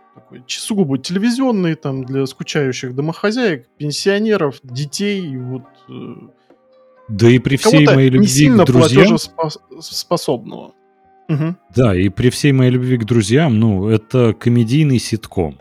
[0.47, 5.63] Сугубо телевизионный, там, для скучающих домохозяек, пенсионеров, детей, вот...
[5.89, 6.15] Э,
[7.09, 9.19] да и при всей моей любви не сильно к друзьям...
[9.81, 10.75] способного.
[11.29, 11.57] Угу.
[11.77, 15.59] Да, и при всей моей любви к друзьям, ну, это комедийный ситком.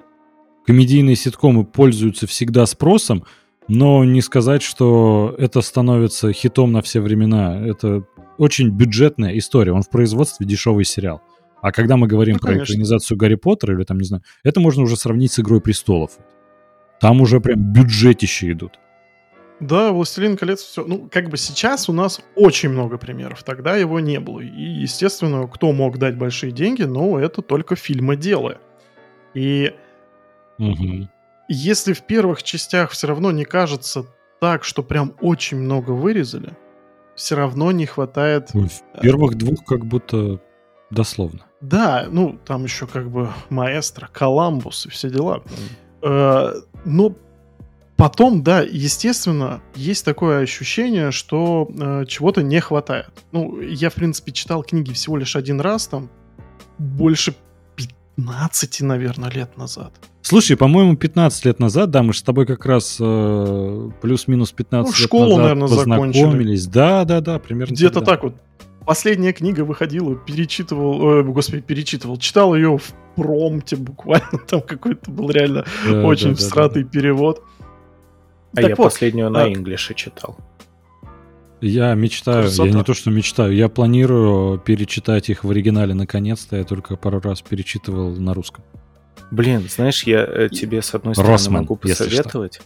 [0.65, 3.24] Комедийные ситкомы пользуются всегда спросом,
[3.67, 7.59] но не сказать, что это становится хитом на все времена.
[7.59, 8.03] Это
[8.38, 9.74] очень бюджетная история.
[9.74, 11.22] Он в производстве дешевый сериал.
[11.62, 12.74] А когда мы говорим ну, про конечно.
[12.74, 16.18] экранизацию Гарри Поттера или там, не знаю, это можно уже сравнить с Игрой престолов.
[16.99, 18.80] Там уже прям бюджетища идут.
[19.60, 20.86] Да, «Властелин колец» все.
[20.86, 23.43] Ну, как бы сейчас у нас очень много примеров.
[23.43, 24.39] Тогда его не было.
[24.39, 28.57] И, естественно, кто мог дать большие деньги, ну, это только фильмоделы.
[29.34, 29.74] И
[30.57, 31.10] угу.
[31.49, 34.05] если в первых частях все равно не кажется
[34.39, 36.53] так, что прям очень много вырезали,
[37.16, 38.51] все равно не хватает...
[38.53, 40.39] В э, первых двух как будто
[40.89, 41.45] дословно.
[41.61, 45.43] Да, ну, там еще как бы маэстро, Коламбус и все дела.
[46.01, 46.63] Mm.
[46.85, 47.15] Но
[47.99, 53.09] Потом, да, естественно, есть такое ощущение, что э, чего-то не хватает.
[53.33, 56.09] Ну, я, в принципе, читал книги всего лишь один раз, там,
[56.77, 57.35] больше
[58.15, 59.91] 15, наверное, лет назад.
[60.21, 64.85] Слушай, по-моему, 15 лет назад, да, мы же с тобой как раз э, плюс-минус 15
[64.85, 66.61] ну, лет школу, назад наверное, познакомились.
[66.61, 66.73] Закончили.
[66.73, 67.73] Да, да, да, примерно.
[67.73, 68.35] Где-то так вот.
[68.89, 75.29] Последняя книга выходила, перечитывал, э, господи, перечитывал, читал ее в промте буквально, там какой-то был
[75.29, 76.91] реально да, очень да, всратый да, да.
[76.91, 77.43] перевод.
[78.53, 80.39] А так я вот, последнюю на инглише читал.
[81.61, 82.67] Я мечтаю, Красота.
[82.67, 87.19] я не то что мечтаю, я планирую перечитать их в оригинале наконец-то, я только пару
[87.19, 88.63] раз перечитывал на русском.
[89.29, 92.59] Блин, знаешь, я э, тебе с одной стороны Росман, могу посоветовать,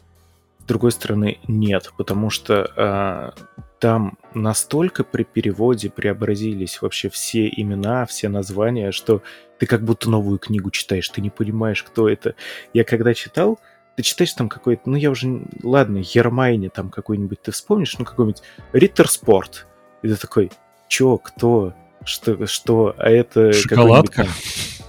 [0.59, 8.05] с другой стороны нет, потому что э, там настолько при переводе преобразились вообще все имена,
[8.05, 9.21] все названия, что
[9.59, 12.35] ты как будто новую книгу читаешь, ты не понимаешь, кто это.
[12.73, 13.59] Я когда читал,
[13.97, 18.41] ты читаешь там какой-то, ну я уже, ладно, Ермайни там какой-нибудь ты вспомнишь, ну какой-нибудь
[18.71, 19.67] Риттер Спорт.
[20.01, 20.49] И ты такой,
[20.87, 21.73] чё, кто,
[22.05, 23.51] что, что, а это...
[23.51, 24.27] Шоколадка?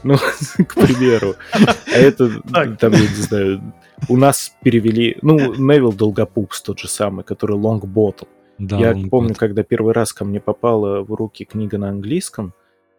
[0.05, 0.19] ну,
[0.69, 1.35] к примеру.
[1.53, 2.31] А это,
[2.79, 3.75] там, я не знаю,
[4.09, 8.29] у нас перевели, ну, Невил Долгопупс тот же самый, который Long Bottle.
[8.59, 12.55] Да, я помню, когда первый раз ко мне попала в руки книга на английском,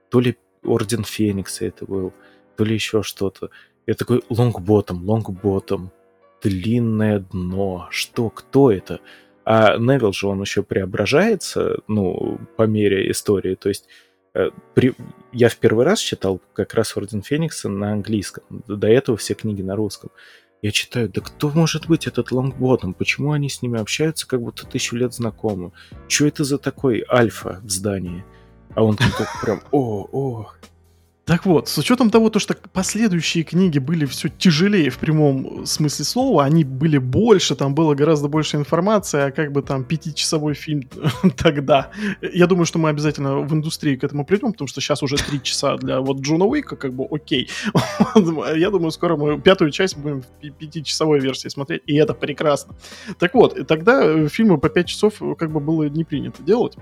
[0.09, 2.13] то ли Орден Феникса это был,
[2.55, 3.49] то ли еще что-то.
[3.87, 5.91] Я такой, лонгботом, лонгботом,
[6.41, 8.99] длинное дно, что, кто это?
[9.45, 13.87] А Невил же, он еще преображается, ну, по мере истории, то есть
[14.33, 14.93] э, при...
[15.31, 19.61] я в первый раз читал как раз Орден Феникса на английском, до этого все книги
[19.61, 20.09] на русском.
[20.65, 22.95] Я читаю, да кто может быть этот Лонгботом?
[22.95, 25.73] Почему они с ними общаются, как будто тысячу лет знакомы?
[26.07, 28.25] Что это за такой альфа в здании?
[28.73, 29.11] А он там
[29.43, 30.51] прям, о, о,
[31.25, 36.05] так вот, с учетом того, то, что последующие книги были все тяжелее в прямом смысле
[36.05, 40.87] слова, они были больше, там было гораздо больше информации, а как бы там пятичасовой фильм
[41.37, 41.89] тогда.
[42.21, 45.41] Я думаю, что мы обязательно в индустрии к этому придем, потому что сейчас уже три
[45.41, 47.49] часа для вот Джона Уика, как бы окей.
[48.55, 52.75] Я думаю, скоро мы пятую часть будем в пятичасовой версии смотреть, и это прекрасно.
[53.17, 56.77] Так вот, тогда э, фильмы по пять часов э, как бы было не принято делать.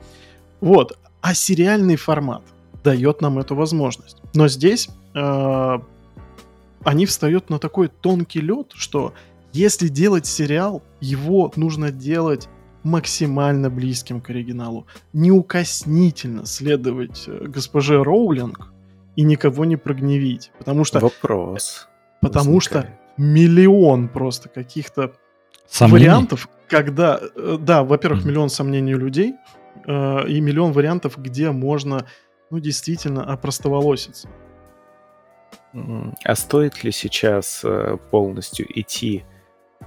[0.60, 0.98] Вот.
[1.22, 2.44] А сериальный формат
[2.84, 4.18] дает нам эту возможность.
[4.34, 5.80] Но здесь э,
[6.84, 9.14] они встают на такой тонкий лед, что
[9.54, 12.50] если делать сериал, его нужно делать
[12.84, 14.86] максимально близким к оригиналу.
[15.14, 18.74] Неукоснительно следовать э, госпоже Роулинг
[19.16, 20.52] и никого не прогневить.
[20.58, 21.00] Потому что...
[21.00, 21.88] Вопрос.
[22.22, 22.86] Потому возникает.
[22.88, 25.14] что миллион просто каких-то
[25.68, 26.00] Сомнений?
[26.00, 27.20] вариантов, когда...
[27.36, 29.36] Э, да, во-первых, миллион сомнений у людей,
[29.86, 32.06] э, и миллион вариантов, где можно
[32.54, 34.30] ну, действительно опростоволоситься.
[36.24, 39.24] А стоит ли сейчас э, полностью идти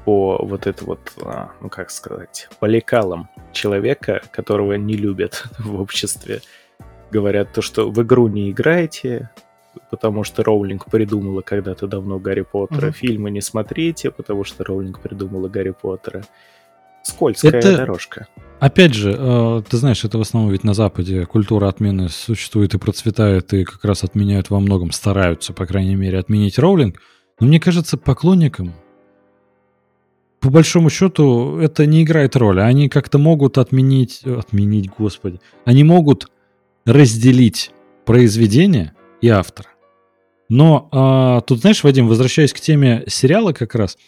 [0.05, 5.81] по вот это вот, а, ну как сказать, по лекалам человека, которого не любят в
[5.81, 6.41] обществе?
[7.13, 9.31] Говорят то, что в игру не играете,
[9.93, 12.89] потому что Роулинг придумала когда-то давно Гарри Поттера.
[12.89, 12.95] Mm-hmm.
[12.95, 16.25] Фильмы не смотрите, потому что Роулинг придумала Гарри Поттера.
[17.07, 18.27] Скользкая Это- дорожка.
[18.59, 22.79] Опять же, э, ты знаешь, это в основном ведь на Западе культура отмены существует и
[22.79, 27.01] процветает, и как раз отменяют во многом, стараются, по крайней мере, отменить роулинг.
[27.39, 28.73] Но мне кажется, поклонникам,
[30.41, 32.61] по большому счету, это не играет роли.
[32.61, 36.29] Они как-то могут отменить, э, отменить, господи, они могут
[36.87, 37.71] разделить
[38.05, 39.69] произведение и автора.
[40.49, 43.99] Но а, тут, знаешь, Вадим, возвращаясь к теме сериала как раз,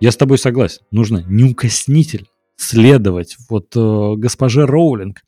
[0.00, 0.82] я с тобой согласен.
[0.90, 2.26] Нужно неукоснительно
[2.56, 5.22] следовать вот э, госпоже Роулинг.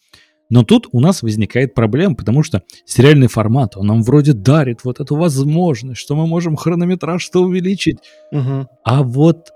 [0.49, 5.01] Но тут у нас возникает проблема, потому что сериальный формат, он нам вроде дарит вот
[5.01, 7.99] эту возможность, что мы можем хронометраж-то увеличить.
[8.31, 8.69] Мгм.
[8.85, 9.51] А вот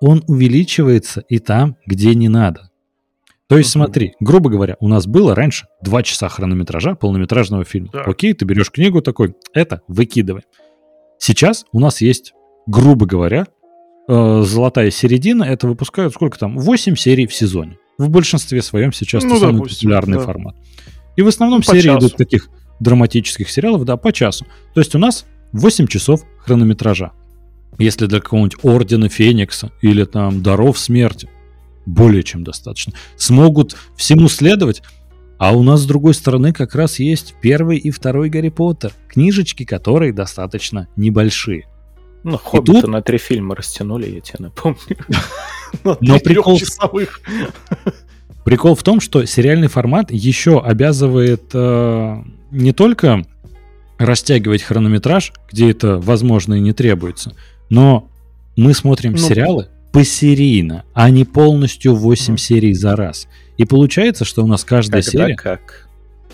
[0.00, 2.70] он увеличивается и там, где не надо.
[3.46, 3.84] То есть, Мгм.
[3.84, 7.90] смотри, грубо говоря, у нас было раньше 2 часа хронометража полнометражного фильма.
[7.92, 8.08] Так.
[8.08, 10.42] Окей, ты берешь книгу такой, это выкидывай.
[11.18, 12.32] Сейчас у нас есть,
[12.66, 13.46] грубо говоря,
[14.08, 16.58] э, золотая середина, это выпускают сколько там?
[16.58, 17.78] 8 серий в сезоне.
[17.98, 20.24] В большинстве своем сейчас Ну, это самый допустим, популярный да.
[20.24, 20.56] формат.
[21.16, 21.98] И в основном Ну, серии часу.
[22.06, 22.48] идут таких
[22.80, 24.46] драматических сериалов, да, по часу.
[24.74, 27.12] То есть у нас 8 часов хронометража.
[27.78, 31.28] Если для какого-нибудь Ордена Феникса или там Даров Смерти,
[31.86, 32.92] более чем достаточно.
[33.16, 34.82] Смогут всему следовать,
[35.38, 39.64] а у нас с другой стороны как раз есть первый и второй Гарри Поттер, книжечки,
[39.64, 41.66] которые достаточно небольшие.
[42.24, 44.78] Ну, Хоббита тут- на три фильма растянули, я тебе напомню.
[45.84, 46.60] На Но прикол-.
[48.44, 52.16] Прикол в том, что сериальный формат еще обязывает э,
[52.50, 53.24] не только
[53.98, 57.34] растягивать хронометраж, где это возможно и не требуется,
[57.70, 58.08] но
[58.56, 62.38] мы смотрим Ну, сериалы посерийно, а не полностью 8 Мгм.
[62.38, 63.28] серий за раз.
[63.58, 65.88] И получается, что у нас каждая Когда серия как?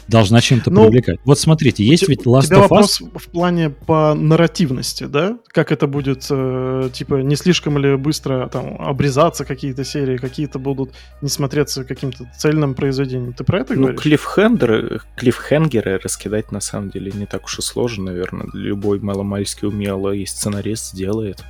[0.08, 1.18] Должна чем-то Ну, привлекать.
[1.24, 2.68] Вот смотрите, есть Те- ведь У Last тебя of Us.
[2.68, 5.38] вопрос в плане по нарративности, да?
[5.48, 10.92] Как это будет, э, типа, не слишком ли быстро там обрезаться какие-то серии, какие-то будут
[11.20, 13.32] не смотреться каким-то цельным произведением.
[13.34, 14.00] Ты про это Ну, говоришь?
[14.00, 18.46] клиффхендеры, клиффхенгеры раскидать на самом деле не так уж и сложно, наверное.
[18.54, 21.44] Любой маломальски умелый сценарист сделает.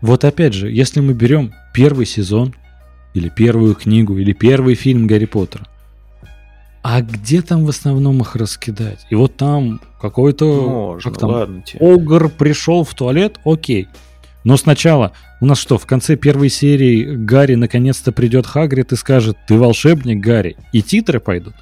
[0.00, 2.54] Вот опять же, если мы берем первый сезон,
[3.14, 5.66] или первую книгу, или первый фильм Гарри Поттера,
[6.88, 9.08] а где там в основном их раскидать?
[9.10, 11.00] И вот там какой-то...
[11.02, 11.80] Как там, ладно тебе.
[11.80, 13.88] Огр пришел в туалет, окей.
[14.44, 15.10] Но сначала,
[15.40, 20.20] у нас что, в конце первой серии Гарри наконец-то придет Хагрид и скажет, ты волшебник,
[20.20, 21.54] Гарри, и титры пойдут?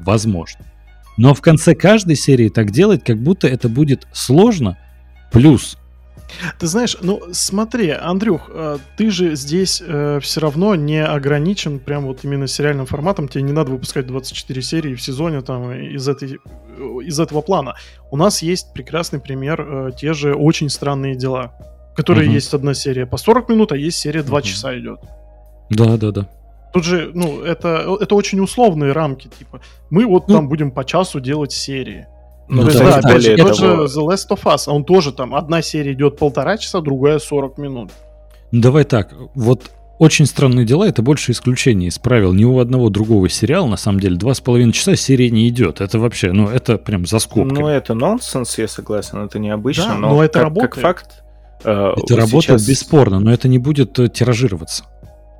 [0.00, 0.66] Возможно.
[1.16, 4.76] Но в конце каждой серии так делать, как будто это будет сложно.
[5.30, 5.78] Плюс,
[6.58, 12.20] Ты знаешь, ну смотри, Андрюх, э, ты же здесь все равно не ограничен прям вот
[12.24, 13.28] именно сериальным форматом.
[13.28, 17.74] Тебе не надо выпускать 24 серии в сезоне там из, этой, э, из этого плана.
[18.10, 21.52] У нас есть прекрасный пример, э, те же «Очень странные дела»,
[21.96, 22.34] которые Мгм.
[22.34, 24.46] есть одна серия по 40 минут, а есть серия 2 Мгм.
[24.46, 25.00] часа идет.
[25.70, 26.28] да-да-да.
[26.72, 29.60] Тут же, ну, это, это очень условные рамки, типа.
[29.90, 32.06] Мы вот Ну, там будем по часу делать серии.
[32.54, 35.34] Ну То есть, да, опять же, тот же The Last of Us, он тоже там,
[35.34, 37.90] одна серия идет полтора часа, другая 40 минут.
[38.50, 42.34] Ну, Давай так, вот очень странные дела это больше исключение из правил.
[42.34, 45.80] Ни у одного другого сериала, на самом деле, два с половиной часа серии не идет.
[45.80, 47.58] Это вообще, ну, это прям за скобками.
[47.58, 50.72] Ну, это нонсенс, я согласен, это необычно, Да, но, но это как, работает.
[50.74, 51.24] как факт...
[51.64, 54.84] э, это работает сейчас- бесспорно, но это не будет э, тиражироваться.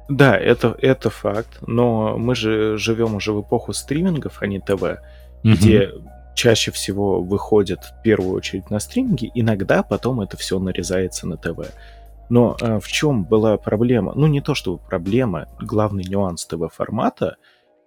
[0.09, 4.99] Да, это, это факт, но мы же живем уже в эпоху стримингов, а не ТВ,
[5.43, 5.55] Мгм.
[5.57, 5.91] где
[6.35, 11.73] чаще всего выходят в первую очередь на стриминги, иногда потом это все нарезается на ТВ.
[12.29, 14.15] Но э, в чем была проблема?
[14.15, 17.37] Ну, не то чтобы проблема, главный нюанс ТВ-формата,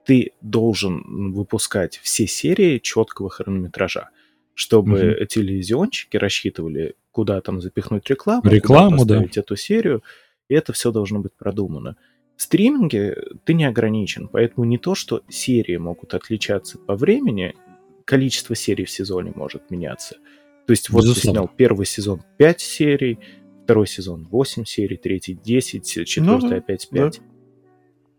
[0.06, 4.10] ты должен выпускать все серии четкого хронометража,
[4.54, 5.28] чтобы Мгм.
[5.28, 9.22] телевизионщики рассчитывали, куда там запихнуть рекламу, Рекламу, куда да.
[9.22, 10.04] поставить эту серию,
[10.48, 11.96] и это все должно быть продумано.
[12.38, 17.56] В стриминге ты не ограничен, поэтому не то, что серии могут отличаться по времени,
[18.06, 20.16] количество серий в сезоне может меняться.
[20.68, 21.40] То есть вот ты Безусловно.
[21.40, 23.20] снял первый сезон 5 серий,
[23.64, 27.04] второй сезон 8 серий, третий 10, четвертый да, опять да.
[27.06, 27.22] 5.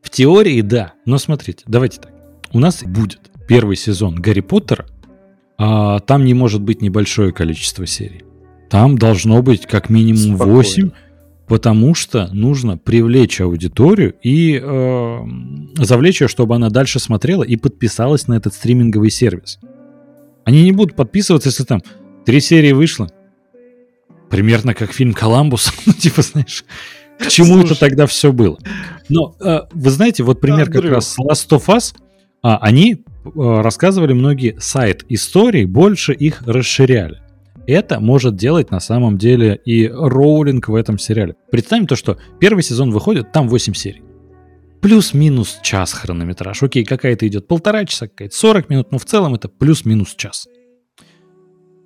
[0.03, 0.95] В теории, да.
[1.05, 2.13] Но смотрите, давайте так.
[2.53, 4.87] У нас будет первый сезон Гарри Поттера,
[5.59, 8.23] а там не может быть небольшое количество серий.
[8.71, 10.55] Там должно быть как минимум Спокойно.
[10.55, 10.91] 8,
[11.47, 15.19] потому что нужно привлечь аудиторию и э,
[15.77, 19.59] завлечь ее, чтобы она дальше смотрела и подписалась на этот стриминговый сервис.
[20.47, 21.83] Они не будут подписываться, если там
[22.25, 23.11] три серии вышло.
[24.31, 25.73] Примерно как фильм «Коламбус».
[25.87, 26.65] Ну, типа, знаешь,
[27.19, 28.59] к чему это тогда все было?
[29.09, 31.95] Но э, вы знаете, вот пример как раз с Last of Us,
[32.43, 37.21] а, они э, рассказывали многие сайт историй, больше их расширяли.
[37.67, 41.35] Это может делать на самом деле и Роулинг в этом сериале.
[41.51, 44.03] Представим то, что первый сезон выходит, там 8 серий.
[44.87, 46.63] Плюс-минус час хронометраж.
[46.63, 50.47] Окей, какая-то идет полтора часа, какая-то 40 минут, но в целом это плюс-минус час.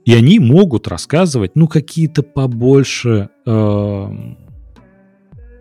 [0.05, 4.07] И они могут рассказывать, ну, какие-то побольше э,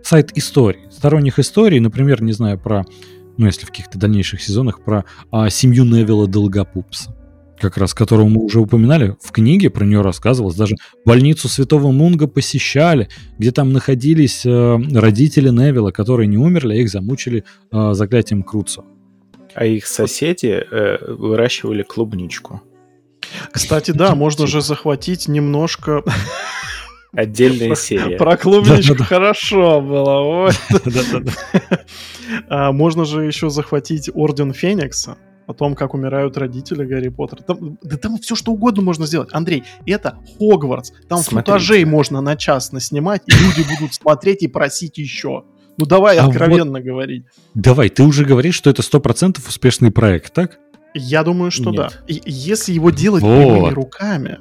[0.04, 2.84] сайт историй, сторонних историй, например, не знаю, про,
[3.38, 7.16] ну, если в каких-то дальнейших сезонах, про э, семью Невилла Долгопупса
[7.60, 12.28] как раз которого мы уже упоминали, в книге про нее рассказывалось, даже больницу Святого Мунга
[12.28, 18.44] посещали, где там находились э, родители Невилла, которые не умерли, а их замучили э, заклятием
[18.44, 18.86] Круцо.
[19.54, 22.62] А их соседи э, выращивали клубничку.
[23.52, 26.04] Кстати, да, можно же захватить немножко...
[27.12, 28.18] Отдельная серия.
[28.18, 30.52] Про клубничку хорошо было.
[32.48, 35.18] А, можно же еще захватить Орден Феникса
[35.50, 37.42] о том, как умирают родители Гарри Поттера.
[37.42, 39.30] Там, да там все что угодно можно сделать.
[39.32, 40.92] Андрей, это Хогвартс.
[41.08, 41.52] Там Смотрите.
[41.52, 45.46] футажей можно на час наснимать, и люди будут смотреть и просить еще.
[45.78, 47.26] Ну давай а откровенно вот, говорить.
[47.56, 50.60] Давай, ты уже говоришь, что это сто процентов успешный проект, так?
[50.94, 51.76] Я думаю, что Нет.
[51.78, 51.90] да.
[52.06, 53.36] И, если его делать вот.
[53.36, 54.38] прямыми руками,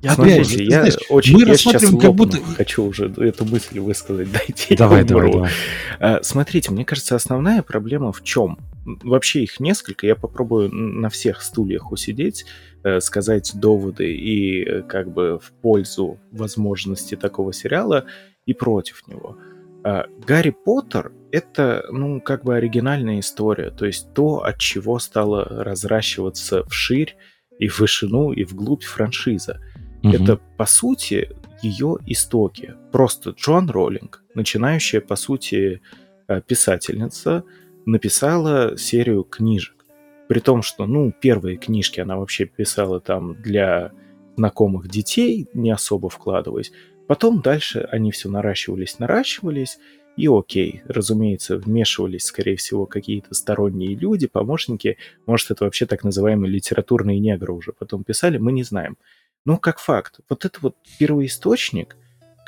[0.00, 2.38] я Смотрите, думаю, я знаешь, очень мы я сейчас как будто...
[2.56, 4.30] хочу уже эту мысль высказать.
[4.32, 6.22] Дайте давай, давай, давай.
[6.22, 8.58] Смотрите, мне кажется, основная проблема в чем?
[9.02, 12.46] Вообще их несколько, я попробую на всех стульях усидеть,
[12.82, 18.06] э, сказать доводы и э, как бы в пользу возможности такого сериала
[18.46, 19.36] и против него.
[19.82, 25.44] А, Гарри Поттер— это, ну, как бы оригинальная история, то есть то, от чего стало
[25.44, 27.16] разращиваться вширь
[27.58, 29.60] и в вышину, и вглубь франшиза.
[30.02, 30.12] Угу.
[30.12, 31.30] Это, по сути,
[31.62, 32.74] ее истоки.
[32.92, 35.82] Просто Джоан Роллинг, начинающая, по сути,
[36.28, 37.44] э, писательница,
[37.90, 39.84] написала серию книжек.
[40.28, 43.92] При том, что, ну, первые книжки она вообще писала там для
[44.36, 46.72] знакомых детей, не особо вкладываясь.
[47.06, 49.78] Потом дальше они все наращивались, наращивались,
[50.16, 54.96] и окей, разумеется, вмешивались, скорее всего, какие-то сторонние люди, помощники.
[55.26, 58.96] Может, это вообще так называемые литературные негры уже потом писали, мы не знаем.
[59.44, 61.96] Но как факт, вот это вот первоисточник,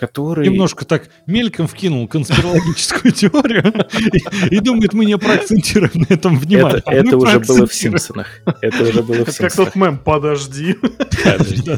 [0.02, 0.48] который...
[0.48, 3.72] Немножко так мельком вкинул конспирологическую теорию
[4.50, 6.82] и думает, мы не проакцентируем на этом внимание.
[6.84, 8.26] Это уже было в Симпсонах.
[8.60, 9.52] Это уже было в Симпсонах.
[9.52, 10.76] Как тот мем, подожди.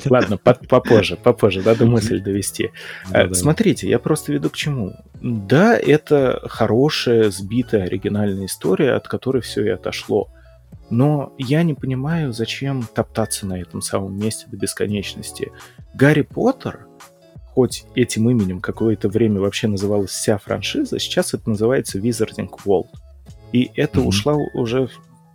[0.06, 2.70] Ладно, попозже, попозже, надо мысль довести.
[3.10, 4.94] Э, смотрите, я просто веду к чему.
[5.20, 10.30] Да, это хорошая, сбитая, оригинальная история, от которой все и отошло.
[10.88, 15.52] Но я не понимаю, зачем топтаться на этом самом месте до бесконечности.
[15.94, 16.86] Гарри Поттер,
[17.54, 22.88] хоть этим именем какое-то время вообще называлась вся франшиза, сейчас это называется Wizarding World.
[23.52, 24.06] И это mm-hmm.
[24.06, 24.88] ушло уже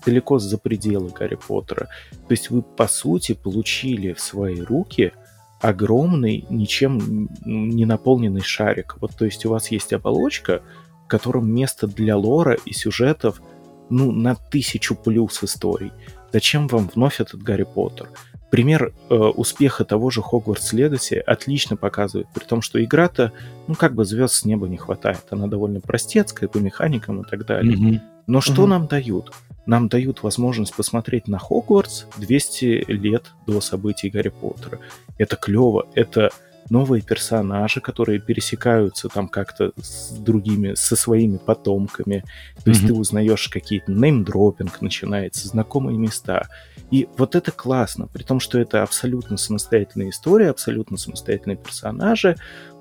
[0.05, 1.87] далеко за пределы Гарри Поттера.
[2.11, 5.13] То есть вы, по сути, получили в свои руки
[5.61, 8.97] огромный, ничем не наполненный шарик.
[8.99, 10.61] Вот, то есть у вас есть оболочка,
[11.05, 13.41] в котором место для лора и сюжетов–
[13.89, 15.91] ну, на тысячу плюс историй.
[16.31, 18.09] Зачем вам вновь этот Гарри Поттер?
[18.49, 23.31] Пример э, успеха того же Хогвартс Легаси отлично показывает, при том, что игра-то,
[23.67, 25.25] ну, как бы звезд с неба не хватает.
[25.29, 27.77] Она довольно простецкая по механикам и так далее.
[27.77, 27.99] Mm-hmm.
[28.27, 28.67] Но что mm-hmm.
[28.67, 29.31] нам дают?
[29.65, 34.79] Нам дают возможность посмотреть на Хогвартс 200 лет до событий Гарри Поттера.
[35.17, 36.31] Это клево, это
[36.69, 42.23] новые персонажи, которые пересекаются там как-то с другими, со своими потомками.
[42.63, 42.87] То есть mm-hmm.
[42.87, 46.47] ты узнаешь какие-то неймдропинг начинается, знакомые места.
[46.91, 52.35] И вот это классно, при том, что это абсолютно самостоятельная история, абсолютно самостоятельные персонажи.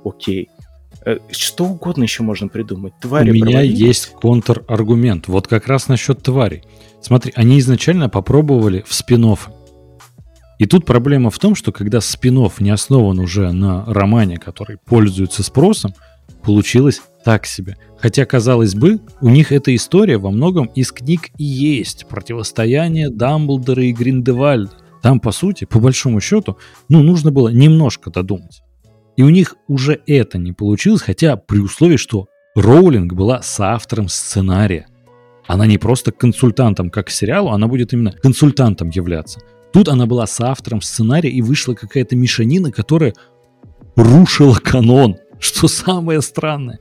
[0.05, 0.49] Окей.
[1.05, 2.95] Э, что угодно еще можно придумать.
[3.01, 3.87] Твари У меня проводили.
[3.87, 5.29] есть контраргумент.
[5.29, 6.63] Вот как раз насчет тварей.
[7.03, 9.51] Смотри, они изначально попробовали в спин -офф
[10.59, 15.43] и тут проблема в том, что когда спин не основан уже на романе, который пользуется
[15.43, 15.95] спросом,
[16.43, 17.77] получилось так себе.
[17.99, 22.07] Хотя, казалось бы, у них эта история во многом из книг и есть.
[22.09, 24.73] Противостояние Дамблдора и Гриндевальда.
[25.03, 26.57] Там, по сути, по большому счету,
[26.89, 28.63] ну, нужно было немножко додумать.
[29.19, 34.87] И у них уже это не получилось, хотя при условии, что Роулинг была соавтором сценария.
[35.47, 39.41] Она не просто консультантом, как к сериалу, она будет именно консультантом являться.
[39.75, 43.13] Тут она была соавтором сценария, и вышла какая-то мешанина, которая
[43.97, 46.79] рушила канон, что самое странное.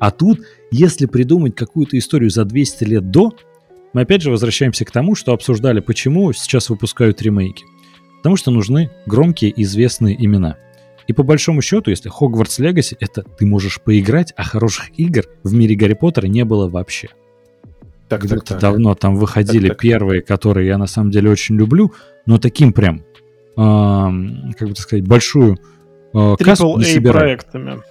[0.00, 0.40] А тут,
[0.72, 3.36] если придумать какую-то историю за 200 лет до,
[3.92, 7.64] мы опять же возвращаемся к тому, что обсуждали, почему сейчас выпускают ремейки.
[8.16, 10.56] Потому что нужны громкие известные имена.
[11.06, 15.52] И по большому счету, если Хогвартс Легаси, это ты можешь поиграть, а хороших игр в
[15.52, 17.08] мире Гарри Поттера не было вообще.
[18.08, 18.60] Так, так, так.
[18.60, 19.82] Давно там выходили так, так.
[19.82, 21.92] первые, которые я на самом деле очень люблю,
[22.26, 23.02] но таким прям, э,
[23.56, 25.58] как бы так сказать, большую
[26.14, 27.18] э, кассу не собирали.
[27.18, 27.82] проектами.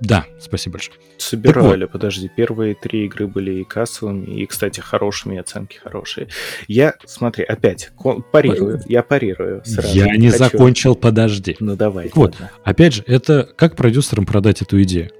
[0.00, 0.96] Да, спасибо большое.
[1.16, 1.92] Собирали, вот.
[1.92, 6.28] подожди, первые три игры были и кассовыми, и, кстати, хорошими, и оценки хорошие.
[6.68, 7.90] Я, смотри, опять,
[8.30, 9.96] парирую, я парирую сразу.
[9.96, 10.44] Я не Хочу.
[10.44, 11.56] закончил, подожди.
[11.58, 12.10] Ну давай.
[12.14, 12.50] Вот, ладно.
[12.62, 15.10] опять же, это как продюсерам продать эту идею?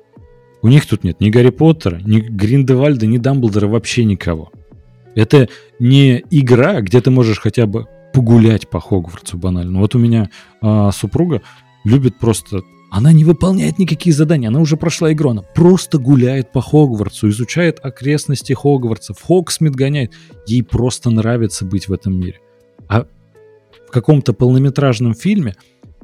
[0.63, 4.53] У них тут нет ни Гарри Поттера, ни Гриндевальда, ни Дамблдора, вообще никого.
[5.15, 5.49] Это
[5.81, 9.81] не игра, где ты можешь хотя бы погулять по Хогвартсу банально.
[9.81, 11.43] Вот у меня а, супруга
[11.85, 16.61] любит просто она не выполняет никакие задания, она уже прошла игру, она просто гуляет по
[16.61, 20.13] Хогвартсу, изучает окрестности Хогвартса, в Хогсмит гоняет.
[20.47, 22.41] Ей просто нравится быть в этом мире.
[22.89, 23.07] А
[23.87, 25.55] в каком-то полнометражном фильме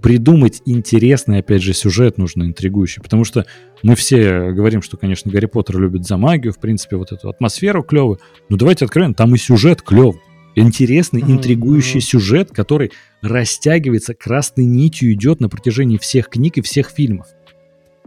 [0.02, 3.46] придумать интересный, опять же, сюжет нужно интригующий, потому что
[3.82, 7.82] мы все говорим, что, конечно, Гарри Поттер любит за магию, в принципе, вот эту атмосферу
[7.82, 8.20] клевую,
[8.50, 10.20] но давайте откровенно, там и сюжет клевый
[10.54, 12.02] интересный, интригующий mm-hmm.
[12.02, 12.92] сюжет, который
[13.22, 17.28] растягивается красной нитью, идет на протяжении всех книг и всех фильмов.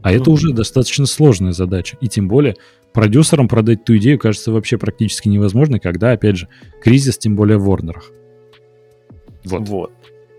[0.02, 1.98] А это уже достаточно сложная задача.
[2.02, 2.56] И тем более
[2.94, 6.48] продюсерам продать ту идею кажется вообще практически невозможно, когда, опять же,
[6.82, 8.12] кризис, тем более в Ворнерах.
[9.44, 9.68] Вот.
[9.68, 9.92] вот.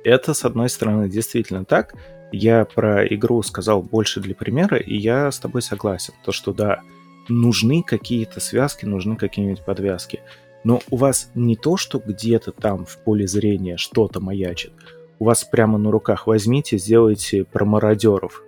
[0.05, 1.95] Это, с одной стороны, действительно так.
[2.31, 6.15] Я про игру сказал больше для примера, и я с тобой согласен.
[6.25, 6.83] То, что да,
[7.29, 10.21] нужны какие-то связки, нужны какие-нибудь подвязки.
[10.65, 14.73] Но у вас не то, что где-то там в поле зрения что-то маячит.
[15.19, 18.43] У вас прямо на руках возьмите, сделайте про мародеров,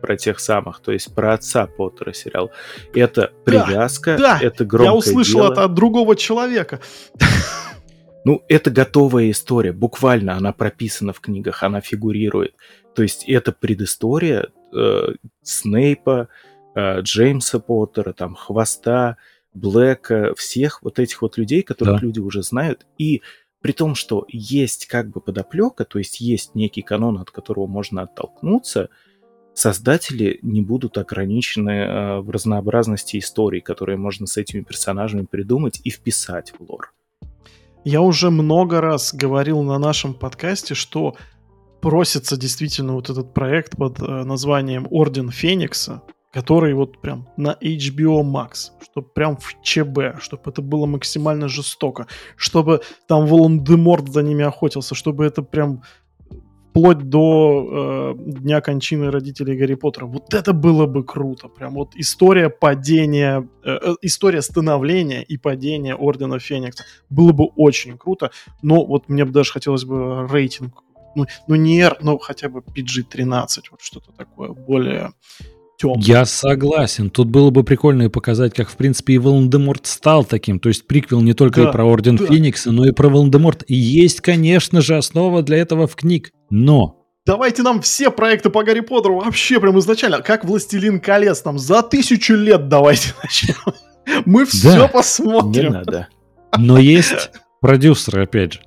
[0.00, 2.50] про тех самых, то есть про отца Поттера сериал.
[2.94, 5.52] Это привязка, да, да, это громкое Я услышал дело.
[5.52, 6.80] это от другого человека.
[8.26, 12.54] Ну, это готовая история, буквально она прописана в книгах, она фигурирует.
[12.94, 16.28] То есть это предыстория э, Снейпа,
[16.74, 19.18] э, Джеймса Поттера, там, Хвоста,
[19.54, 22.06] Блэка, всех вот этих вот людей, которых да.
[22.06, 22.86] люди уже знают.
[22.98, 23.22] И
[23.60, 28.02] при том, что есть как бы подоплека, то есть есть некий канон, от которого можно
[28.02, 28.90] оттолкнуться,
[29.54, 35.90] создатели не будут ограничены э, в разнообразности историй, которые можно с этими персонажами придумать и
[35.90, 36.92] вписать в лор.
[37.84, 41.16] Я уже много раз говорил на нашем подкасте, что
[41.80, 46.02] просится действительно вот этот проект под э, названием Орден Феникса,
[46.34, 52.06] который вот прям на HBO Max, чтобы прям в ЧБ, чтобы это было максимально жестоко,
[52.36, 55.82] чтобы там Волан-де-Морт за ними охотился, чтобы это прям
[56.70, 60.06] вплоть до э, дня кончины родителей Гарри Поттера.
[60.06, 61.46] Вот это было бы круто.
[61.46, 66.84] Прям вот история падения, э, э история становления и падения Ордена Феникса.
[67.10, 68.32] Было бы очень круто.
[68.62, 70.82] Но вот мне бы даже хотелось бы рейтинг.
[71.14, 73.70] Ну, ну не R, но хотя бы PG-13.
[73.70, 75.12] Вот что-то такое более
[75.78, 76.02] темный.
[76.02, 77.10] Я согласен.
[77.10, 80.58] Тут было бы прикольно и показать, как, в принципе, и Волан-де-Морт стал таким.
[80.58, 82.26] То есть приквел не только да, и про Орден да.
[82.26, 83.64] Феникса, но и про Волан-де-Морт.
[83.66, 86.32] И есть, конечно же, основа для этого в книг.
[86.50, 87.00] Но...
[87.26, 91.82] Давайте нам все проекты по Гарри Поттеру вообще прям изначально, как «Властелин колец», там за
[91.82, 93.54] тысячу лет давайте начнем.
[94.26, 95.64] Мы все да, посмотрим.
[95.64, 96.08] Не надо.
[96.58, 97.30] Но есть
[97.62, 98.60] продюсеры, опять же,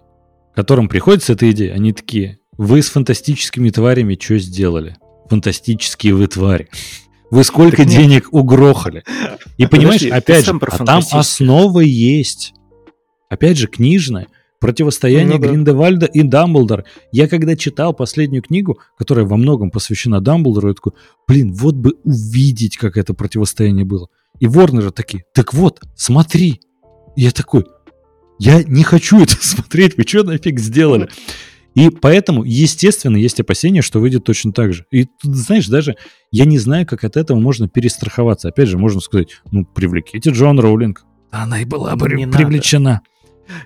[0.56, 1.76] которым приходится эта идея.
[1.76, 4.98] Они такие, вы с фантастическими тварями что сделали?
[5.30, 6.70] Фантастические вы твари.
[7.30, 8.28] Вы сколько так денег нет.
[8.32, 9.04] угрохали.
[9.58, 12.54] И понимаешь, Подожди, опять же, а там основа есть.
[13.30, 14.28] Опять же, книжная.
[14.60, 15.50] Противостояние ну, да.
[15.50, 16.86] Гриндевальда и Дамблдора.
[17.12, 20.94] Я когда читал последнюю книгу, которая во многом посвящена Дамблдору, я такой,
[21.28, 24.08] блин, вот бы увидеть, как это противостояние было.
[24.40, 26.62] И Ворнеры такие, так вот, смотри.
[27.16, 27.66] И я такой,
[28.40, 31.10] я не хочу это смотреть, вы что нафиг сделали?
[31.78, 34.88] И поэтому, естественно, есть опасения, что выйдет точно так же.
[34.90, 35.96] И тут, знаешь, даже
[36.32, 38.48] я не знаю, как от этого можно перестраховаться.
[38.48, 41.06] Опять же, можно сказать, ну, привлеките Джон Роулинг.
[41.30, 42.90] Она и была бы не привлечена.
[42.90, 43.02] Надо.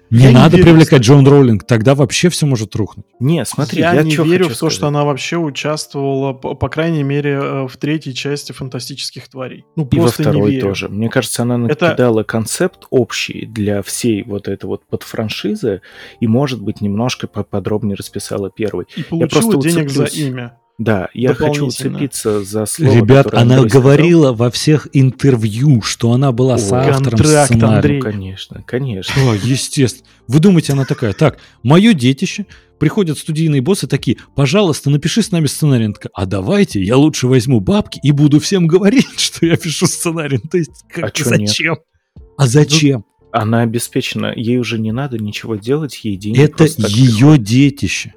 [0.09, 3.05] Не я надо не привлекать Джон Роулинг, тогда вообще все может рухнуть.
[3.19, 4.73] Не, смотри, я, я не верю в то, сказать.
[4.73, 9.65] что она вообще участвовала, по, по крайней мере, э, в третьей части фантастических тварей.
[9.75, 10.89] Ну, И во второй тоже.
[10.89, 12.27] Мне кажется, она накидала Это...
[12.27, 15.81] концепт общий для всей вот этой вот подфраншизы,
[16.19, 18.87] и, может быть, немножко поподробнее расписала первый.
[18.95, 20.57] И получила денег за имя.
[20.81, 22.95] Да, я хочу уцепиться за слово.
[22.95, 24.35] Ребят, она говорила сказал.
[24.35, 27.75] во всех интервью, что она была О, автором контракт, сценария.
[27.75, 27.97] Андрей.
[27.97, 29.31] Ну, конечно, конечно.
[29.31, 30.07] О, естественно.
[30.27, 32.47] Вы думаете, она такая, так, мое детище,
[32.79, 35.85] приходят студийные боссы такие, пожалуйста, напиши с нами сценарий.
[35.85, 39.85] Она такая, а давайте, я лучше возьму бабки и буду всем говорить, что я пишу
[39.85, 40.39] сценарий.
[40.39, 41.73] То есть, как, а зачем?
[41.73, 42.25] Нет?
[42.37, 43.05] А зачем?
[43.31, 48.15] Она обеспечена, ей уже не надо ничего делать, ей денег Это ее детище.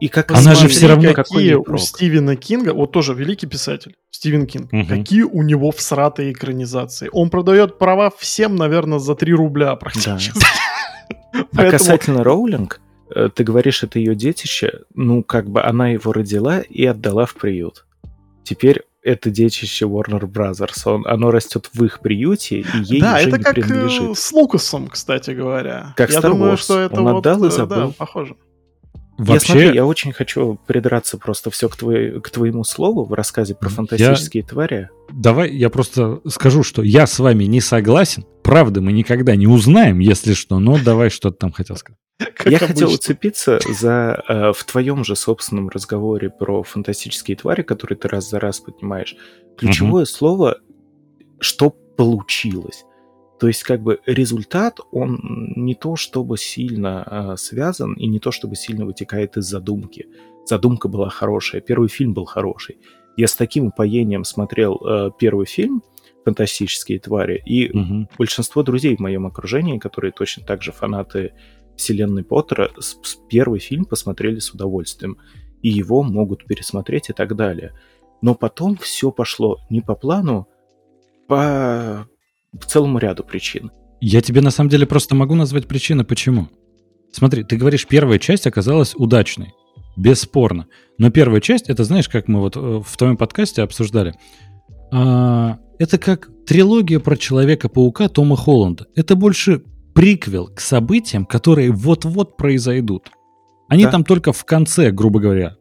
[0.00, 4.46] И как она же все равно какие у Стивена Кинга, вот тоже великий писатель Стивен
[4.46, 4.86] Кинг, угу.
[4.86, 7.08] какие у него всратые экранизации.
[7.12, 10.38] Он продает права всем, наверное, за 3 рубля практически.
[10.38, 10.46] Да.
[11.56, 12.80] А касательно Роулинг,
[13.14, 17.34] э, ты говоришь, это ее детище, ну как бы она его родила и отдала в
[17.34, 17.86] приют.
[18.44, 20.80] Теперь это детище Warner Brothers.
[20.86, 24.18] Он, оно растет в их приюте, и ей да, уже это не как э, принадлежит.
[24.18, 25.92] с Лукасом, кстати говоря.
[25.96, 26.56] Как Я Star думаю, Wars.
[26.58, 27.88] что это Он вот, отдал и э, забыл.
[27.88, 28.36] Да, похоже.
[29.16, 33.12] Я Вообще, смотри, я очень хочу придраться просто все к, твоей- к твоему слову в
[33.12, 34.90] рассказе про Я- фантастические твари.
[35.12, 38.24] давай я просто скажу, что я с вами не согласен.
[38.42, 41.98] Правда, мы никогда не узнаем, если что, но давай что-то там хотел сказать.
[42.36, 42.94] Как я хотел обычно.
[42.94, 48.40] уцепиться за э, в твоем же собственном разговоре про фантастические твари, которые ты раз за
[48.40, 49.14] раз поднимаешь.
[49.56, 50.58] Ключевое слово,
[51.40, 52.84] что получилось.
[53.40, 55.18] То есть, как бы результат, он
[55.56, 60.06] не то чтобы сильно э, связан и не то чтобы сильно вытекает из задумки.
[60.46, 62.78] Задумка была хорошая, первый фильм был хороший.
[63.16, 65.82] Я с таким упоением смотрел э, первый фильм
[66.24, 68.08] «Фантастические твари», и Мгм.
[68.18, 71.32] большинство друзей в моем окружении, которые точно так же фанаты
[71.76, 75.16] вселенной Поттера, с- с первый фильм посмотрели с удовольствием.
[75.62, 77.72] И его могут пересмотреть и так далее.
[78.22, 80.46] Но потом все пошло не по плану,
[82.60, 83.70] по целому ряду причин.
[84.00, 86.48] Я тебе на самом деле просто могу назвать причины, почему.
[87.12, 89.52] Смотри, ты говоришь, первая часть оказалась удачной.
[89.96, 90.66] Бесспорно.
[90.98, 94.14] Но первая часть, это знаешь, как мы вот э, в твоем подкасте обсуждали,
[94.92, 98.86] а, это как трилогия про Человека-паука Тома Холланда.
[98.94, 99.62] Это больше
[99.94, 103.10] приквел к событиям, которые вот-вот произойдут.
[103.68, 103.92] Они Да.
[103.92, 105.56] там только в конце, грубо говоря,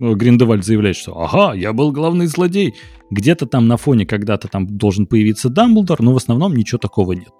[0.00, 2.74] э, Гриндевальд заявляет, что «Ага, я был главный злодей».
[3.14, 7.32] Где-то там на фоне когда-то там должен появиться Дамблдор, но в основном ничего такого нет.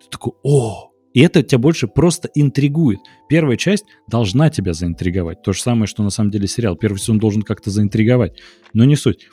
[0.00, 3.00] Ты такой «О!» И это тебя больше просто интригует.
[3.28, 5.42] Первая часть должна тебя заинтриговать.
[5.42, 6.76] То же самое, что на самом деле сериал.
[6.76, 8.38] Первый сезон должен как-то заинтриговать.
[8.72, 9.28] Но не суть.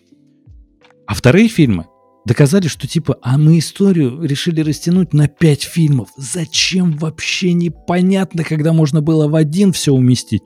[1.05, 1.85] А вторые фильмы
[2.25, 6.09] доказали, что типа, а мы историю решили растянуть на пять фильмов.
[6.17, 10.41] Зачем вообще непонятно, когда можно было в один все уместить.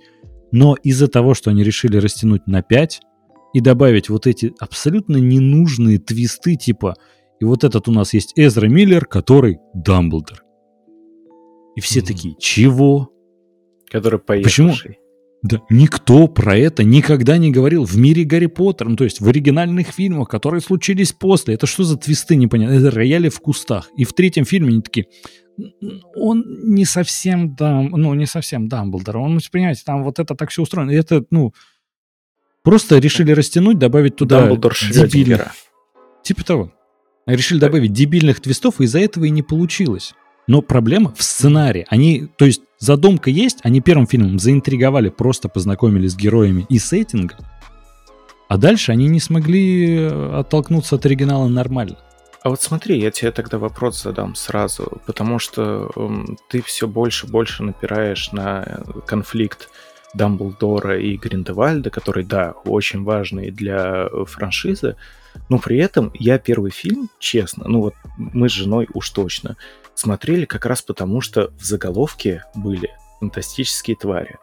[0.52, 3.00] Но из-за того, что они решили растянуть на пять
[3.54, 6.96] и добавить вот эти абсолютно ненужные твисты, типа,
[7.40, 10.44] и вот этот у нас есть Эзра Миллер, который Дамблдор.
[11.76, 12.08] И все Мгм.
[12.08, 13.10] такие, чего?
[13.90, 14.68] Который Почему?
[14.70, 15.00] поехавший.
[15.42, 19.28] Да никто про это никогда не говорил в мире Гарри Поттера, ну, то есть в
[19.30, 21.54] оригинальных фильмах, которые случились после.
[21.54, 22.74] Это что за твисты непонятно?
[22.74, 23.90] Это рояли в кустах.
[23.96, 25.06] И в третьем фильме они такие,
[25.58, 29.16] «Н- он не совсем дам, ну, не совсем Дамблдор.
[29.18, 30.92] Он, понимаете, там вот это так все устроено.
[30.92, 31.54] И это, ну,
[32.64, 35.54] просто решили растянуть, добавить туда Дамблдор дебильных.
[36.24, 36.72] Типа того.
[37.26, 40.14] Решили добавить дебильных твистов, и из-за этого и не получилось.
[40.48, 41.86] Но проблема в сценарии.
[41.90, 47.38] Они, то есть задумка есть, они первым фильмом заинтриговали, просто познакомились с героями и сеттингом,
[48.48, 51.98] а дальше они не смогли э, оттолкнуться от оригинала нормально.
[52.42, 57.28] А вот смотри, я тебе тогда вопрос задам сразу, потому что м, ты все больше
[57.28, 59.70] и больше напираешь на э, конфликт
[60.14, 64.96] Дамблдора и Гриндевальда, который, да, очень важный для э, франшизы,
[65.50, 69.56] но при этом я первый фильм, честно, ну вот мы с женой уж точно,
[69.94, 72.90] смотрели как раз потому, что в заголовке были
[73.20, 74.38] фантастические твари.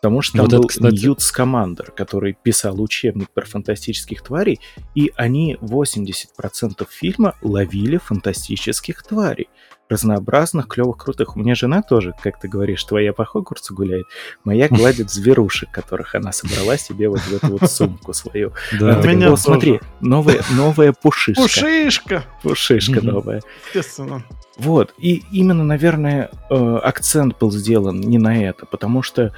[0.00, 4.60] Потому что там Вот это, был кстати- Ньют Скамандер, который писал учебник про фантастических тварей,
[4.94, 9.48] и они 80% фильма ловили фантастических тварей.
[9.90, 11.36] Разнообразных, клевых, крутых.
[11.36, 14.06] У меня жена тоже, как ты говоришь, твоя по Хогвартсу гуляет,
[14.42, 18.52] моя гладит зверушек, которых она собрала себе вот в эту вот сумку свою.
[18.80, 18.96] Да.
[19.02, 19.42] Меня «О, тоже.
[19.42, 21.42] смотри, новая, новая пушишка.
[21.42, 23.42] Пушишка, Пушишка новая.
[23.66, 24.22] естественно.
[24.56, 24.94] Вот.
[24.98, 29.32] И именно, наверное, э, акцент был сделан не на это, потому что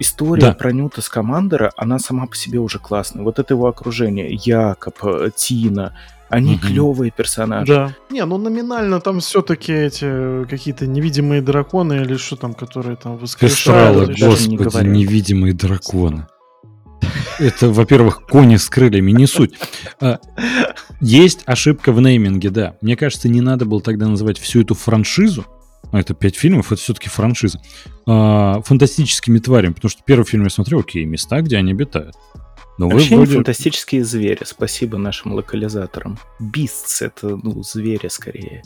[0.00, 0.52] история Да.
[0.54, 3.22] про Нюта Скамандера, она сама по себе уже классная.
[3.22, 5.96] Вот это его окружение, Якоб, э, Тина,
[6.34, 6.60] они Мгм.
[6.60, 7.72] клевые персонажи.
[7.72, 7.94] Да.
[8.10, 13.16] Не, ну номинально там все-таки эти э, какие-то невидимые драконы или что там, которые там
[13.16, 14.08] воскрешают.
[14.18, 14.90] не господи, говорю.
[14.92, 16.26] невидимые драконы.
[17.38, 19.54] Это, во-первых, кони с крыльями, не суть.
[20.00, 20.18] А,
[21.00, 22.76] Есть ошибка в нейминге, да.
[22.80, 25.44] Мне кажется, не надо было тогда называть всю эту франшизу,
[25.92, 27.60] а это пять фильмов, это все-таки франшиза,
[28.06, 32.14] а, фантастическими тварями, потому что первый фильм я смотрел, окей, места, где они обитают.
[32.78, 33.34] Но вы Вообще вроде...
[33.34, 36.18] фантастические звери, спасибо нашим локализаторам.
[36.40, 38.62] Бистс это, ну, звери скорее.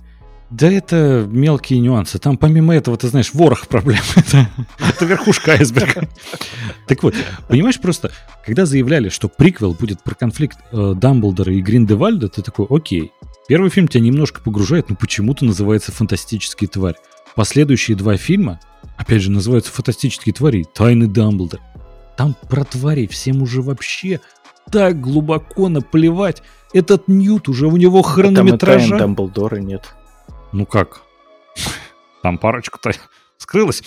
[0.50, 2.18] Да это мелкие нюансы.
[2.18, 4.00] Там помимо этого, ты знаешь, ворох проблем.
[4.16, 4.48] Это,
[4.78, 6.08] это верхушка айсберга.
[6.86, 7.14] Так вот,
[7.48, 8.12] понимаешь, просто,
[8.46, 13.12] когда заявляли, что приквел будет про конфликт э, Дамблдора и Гриндевальда, ты такой, окей.
[13.46, 16.96] Первый фильм тебя немножко погружает, но почему-то называется «Фантастические твари».
[17.34, 18.58] Последующие два фильма,
[18.96, 21.62] опять же, называются «Фантастические твари» «Тайны Дамблдора».
[22.18, 24.20] Там про тварей всем уже вообще
[24.72, 26.42] так глубоко наплевать.
[26.74, 28.98] Этот Ньют уже у него А там и хронометража...
[28.98, 29.94] Дамблдора нет.
[30.50, 31.02] Ну как?
[32.24, 32.90] Там парочка-то
[33.36, 33.84] скрылась.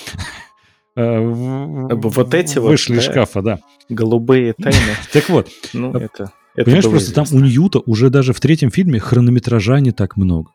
[0.96, 3.60] Э, в- Вот эти вот, Вышли из шкафа, да.
[3.90, 4.96] Голубые тайны.
[5.12, 9.00] Так вот, Ну, А- это Понимаешь, просто там у Ньюта уже даже в третьем фильме
[9.00, 10.52] хронометража не так много.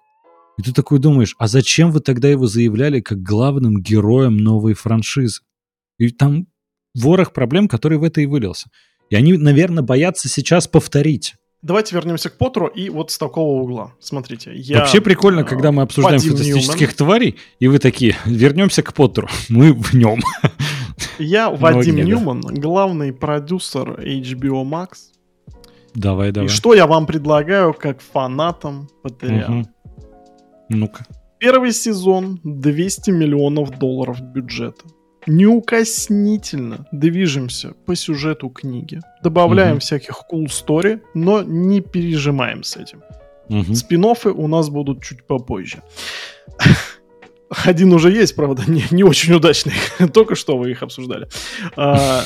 [0.56, 5.42] И ты такой думаешь, а зачем вы тогда его заявляли как главным героем новой франшизы?
[5.98, 6.46] И там
[7.00, 8.68] ворох проблем, который в это и вылился.
[9.10, 11.34] И они, наверное, боятся сейчас повторить.
[11.62, 13.92] Давайте вернемся к Поттеру и вот с такого угла.
[13.98, 14.80] Смотрите, я...
[14.80, 16.96] Вообще прикольно, э, когда мы обсуждаем Вадим фантастических Ньюман.
[16.96, 19.28] тварей, и вы такие, вернемся к Поттеру.
[19.48, 20.20] Мы в нем.
[21.18, 22.02] Я Вадим да.
[22.02, 24.90] Ньюман, главный продюсер HBO Max.
[25.94, 26.48] Давай, И давай.
[26.48, 29.48] что я вам предлагаю как фанатам ПТР?
[29.48, 29.66] Мгм.
[30.68, 31.06] Ну-ка.
[31.38, 34.84] Первый сезон 200 миллионов долларов бюджета.
[35.26, 39.00] Неукоснительно движемся по сюжету книги.
[39.22, 39.80] Добавляем Мгм.
[39.80, 43.02] всяких cool story, но не пережимаем с этим.
[43.48, 43.74] Мгм.
[43.74, 45.82] спин у нас будут чуть попозже.
[47.64, 49.74] Один уже есть, правда, не, не очень удачный.
[50.12, 51.28] Только что вы их обсуждали.
[51.76, 52.22] А,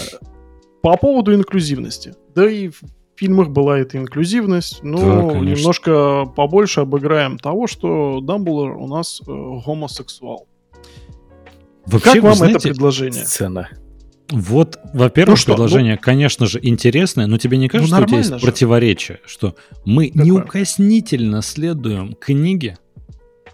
[0.82, 2.14] по поводу инклюзивности.
[2.35, 2.81] Да и в
[3.16, 4.81] фильмах была эта инклюзивность.
[4.82, 5.59] Да, Но конечно.
[5.59, 10.48] немножко побольше обыграем того, что Дамблдор у нас э, гомосексуал.
[11.92, 13.24] Вообще, как вам знаете, это предложение?
[13.24, 13.68] Сцена.
[14.30, 18.18] Вот, во-первых, Ну что, предложение, конечно же, интересное, но тебе не кажется, что у тебя
[18.18, 18.38] есть же.
[18.38, 20.24] противоречие, что мы Какое?
[20.24, 22.78] неукоснительно следуем книге,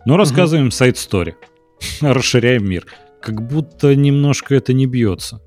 [0.04, 1.34] но рассказываем сайт-стори,
[2.02, 2.86] расширяем мир.
[3.22, 5.40] Как будто немножко это не бьется.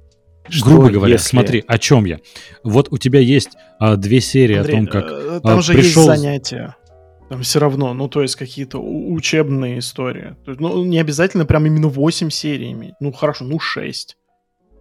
[0.49, 2.19] Что Грубо говоря, если- смотри, о чем я.
[2.63, 5.05] Вот у тебя есть а, две серии Андрей, о том, как...
[5.11, 6.75] э, там а, же пришел- есть занятия.
[7.29, 10.35] Там все равно, ну, то есть какие-то учебные истории.
[10.45, 12.93] То есть, ну, не обязательно прям именно 8 серий иметь.
[12.99, 14.17] Ну, хорошо, ну, 6.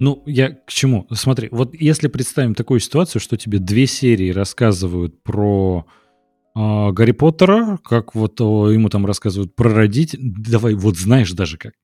[0.01, 1.07] Ну, я к чему?
[1.13, 5.87] Смотри, вот если представим такую ситуацию, что тебе две серии рассказывают про
[6.55, 11.59] а, Гарри Поттера, как вот о, ему там рассказывают про родителей, давай, вот знаешь даже
[11.59, 11.75] как.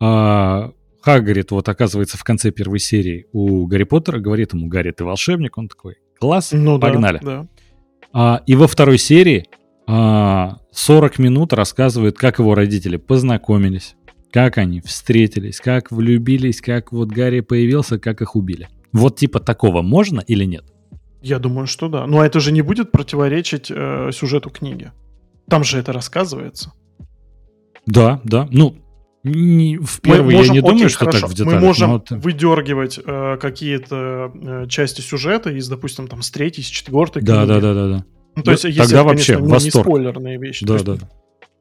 [0.00, 0.72] А,
[1.02, 5.58] Хагрид вот оказывается в конце первой серии у Гарри Поттера, говорит ему, Гарри, ты волшебник,
[5.58, 7.18] он такой, класс, Ну, да, погнали.
[7.22, 7.46] Да.
[8.12, 9.46] А, и во второй серии
[10.72, 13.96] 40 минут рассказывают, как его родители познакомились,
[14.32, 18.68] как они встретились, как влюбились, как вот Гарри появился, как их убили.
[18.92, 20.64] Вот типа такого можно или нет?
[21.22, 22.06] Я думаю, что да.
[22.06, 24.90] Но это же не будет противоречить э, сюжету книги.
[25.48, 26.72] Там же это рассказывается.
[27.86, 28.48] Да, да.
[28.50, 28.76] Ну,
[29.24, 31.60] не, в Мы первый я можем- не окей, думаю, что хорошо, так в деталях.
[31.60, 36.62] Мы можем но это- выдергивать э, какие-то э, части сюжета из, допустим, там, с третьей,
[36.64, 37.48] с четвертой Да, книги.
[37.48, 38.04] да, да, да, да.
[38.36, 39.84] Ну, то Да, есть, если тогда это, вообще конечно, не- не восторг.
[39.86, 40.64] спойлерные вещи.
[40.66, 40.96] Да, есть, да.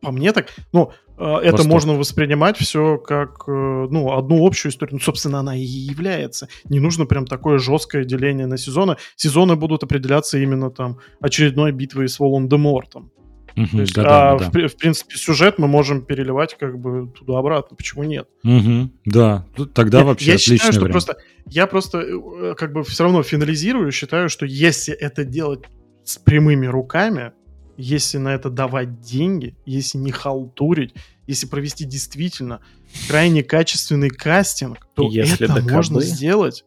[0.02, 1.66] По мне так, ну, э, это Восторг.
[1.68, 4.96] можно воспринимать все как, э, ну, одну общую историю.
[4.96, 6.48] Ну, собственно, она и является.
[6.70, 8.96] Не нужно прям такое жесткое деление на сезоны.
[9.18, 13.12] Сезоны будут определяться именно там очередной битвой с Волан-де-Мортом.
[13.56, 14.04] То есть, да,
[14.36, 14.68] а да, в, да.
[14.70, 17.76] в принципе, сюжет мы можем переливать как бы туда-обратно.
[17.76, 18.30] Почему нет?
[18.44, 19.46] Мгм, да.
[19.54, 20.92] Тут Тогда Я- вообще я считаю, что время.
[20.94, 21.18] просто
[21.48, 25.64] я просто э, как бы все равно финализирую, считаю, что если это делать
[26.10, 27.34] с прямыми руками,
[27.78, 30.96] если на это давать деньги, если не халтурить,
[31.28, 32.62] если провести действительно
[33.08, 35.72] крайне качественный кастинг, то Если это ДКБ.
[35.72, 36.66] можно сделать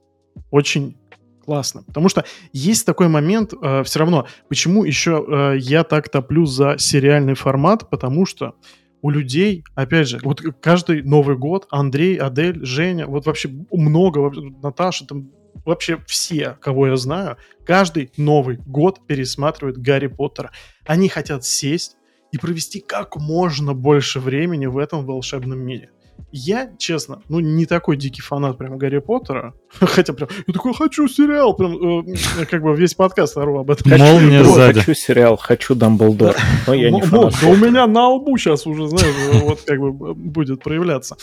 [0.53, 0.97] очень
[1.45, 1.83] классно.
[1.83, 3.53] Потому что есть такой момент,
[3.85, 8.55] все равно, почему еще э, я так топлю за сериальный формат, потому что
[9.03, 14.31] у людей, опять же, вот каждый Новый год Андрей, Адель, Женя, вот вообще много,
[14.63, 15.33] Наташа, там
[15.65, 20.51] вообще все, кого я знаю, каждый Новый год пересматривают Гарри Поттера.
[20.87, 21.97] Они хотят сесть
[22.33, 25.91] и провести как можно больше времени в этом волшебном мире.
[26.31, 29.55] Я, честно, ну, не такой дикий фанат прям Гарри Поттера.
[29.81, 31.55] Хотя прям, я такой, хочу сериал.
[31.55, 33.91] Прям, э, как бы весь подкаст ору об этом.
[33.99, 34.81] Молния Вот, сзади.
[34.81, 36.37] Хочу сериал, хочу Дамблдор.
[36.67, 37.35] Но я не фанат.
[37.41, 41.17] да у меня на лбу сейчас уже, знаешь, вот как бы будет проявляться.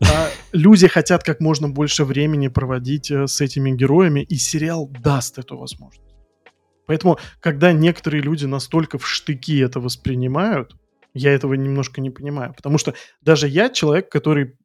[0.00, 5.38] А, Люди хотят как можно больше времени проводить э, с этими героями, и сериал даст
[5.38, 6.02] эту возможность.
[6.86, 10.74] Поэтому, когда некоторые люди настолько в штыки это воспринимают,
[11.14, 12.54] я этого немножко не понимаю.
[12.54, 14.56] Потому что даже я человек, который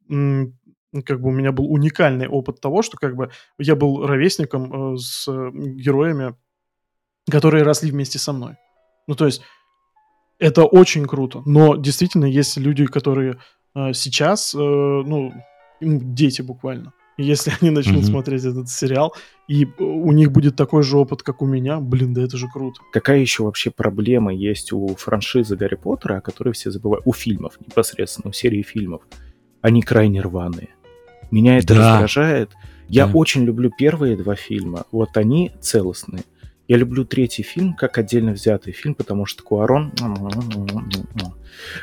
[1.06, 4.98] как бы у меня был уникальный опыт того, что как бы я был ровесником э,
[4.98, 6.36] с э, героями,
[7.30, 8.58] которые росли вместе со мной.
[9.08, 9.42] Ну, то есть
[10.38, 11.42] это очень круто.
[11.46, 13.40] Но действительно есть люди, которые
[13.76, 15.34] э, сейчас, ну,
[15.82, 16.94] дети буквально.
[17.18, 18.06] Если они начнут Мгм.
[18.06, 19.14] смотреть этот сериал,
[19.48, 22.48] и э, у них будет такой же опыт, как у меня, блин, да это же
[22.48, 22.82] круто.
[22.92, 27.06] Какая еще вообще проблема есть у франшизы Гарри Поттера, о которой все забывают?
[27.06, 29.02] У фильмов непосредственно, у серии фильмов.
[29.62, 30.70] Они крайне рваные.
[31.32, 31.92] Меня это Да.
[31.94, 32.52] раздражает.
[32.90, 33.14] Я Да.
[33.14, 34.86] очень люблю первые два фильма.
[34.92, 36.24] Вот они целостные.
[36.68, 39.92] Я люблю третий фильм как отдельно взятый фильм, потому что Куарон...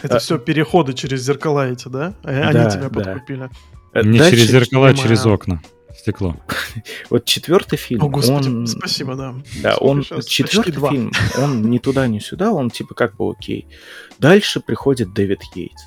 [0.03, 2.15] Это А- все переходы через зеркала эти, да?
[2.25, 2.91] Э, Они Да, тебя да.
[2.91, 3.45] подкупили.
[3.45, 3.49] Э,
[3.95, 5.09] Не дальше- через зеркала, а понимаю.
[5.09, 5.63] через окна.
[5.97, 6.37] Стекло.
[7.11, 8.67] Вот четвертый фильм, О, господи, он...
[8.67, 9.35] спасибо, да.
[9.63, 10.91] Да, он Сейчас четвертый почти два.
[10.91, 13.67] фильм, он ни туда, ни сюда, он типа как бы окей.
[14.19, 15.83] Дальше приходит Дэвид Йейтс.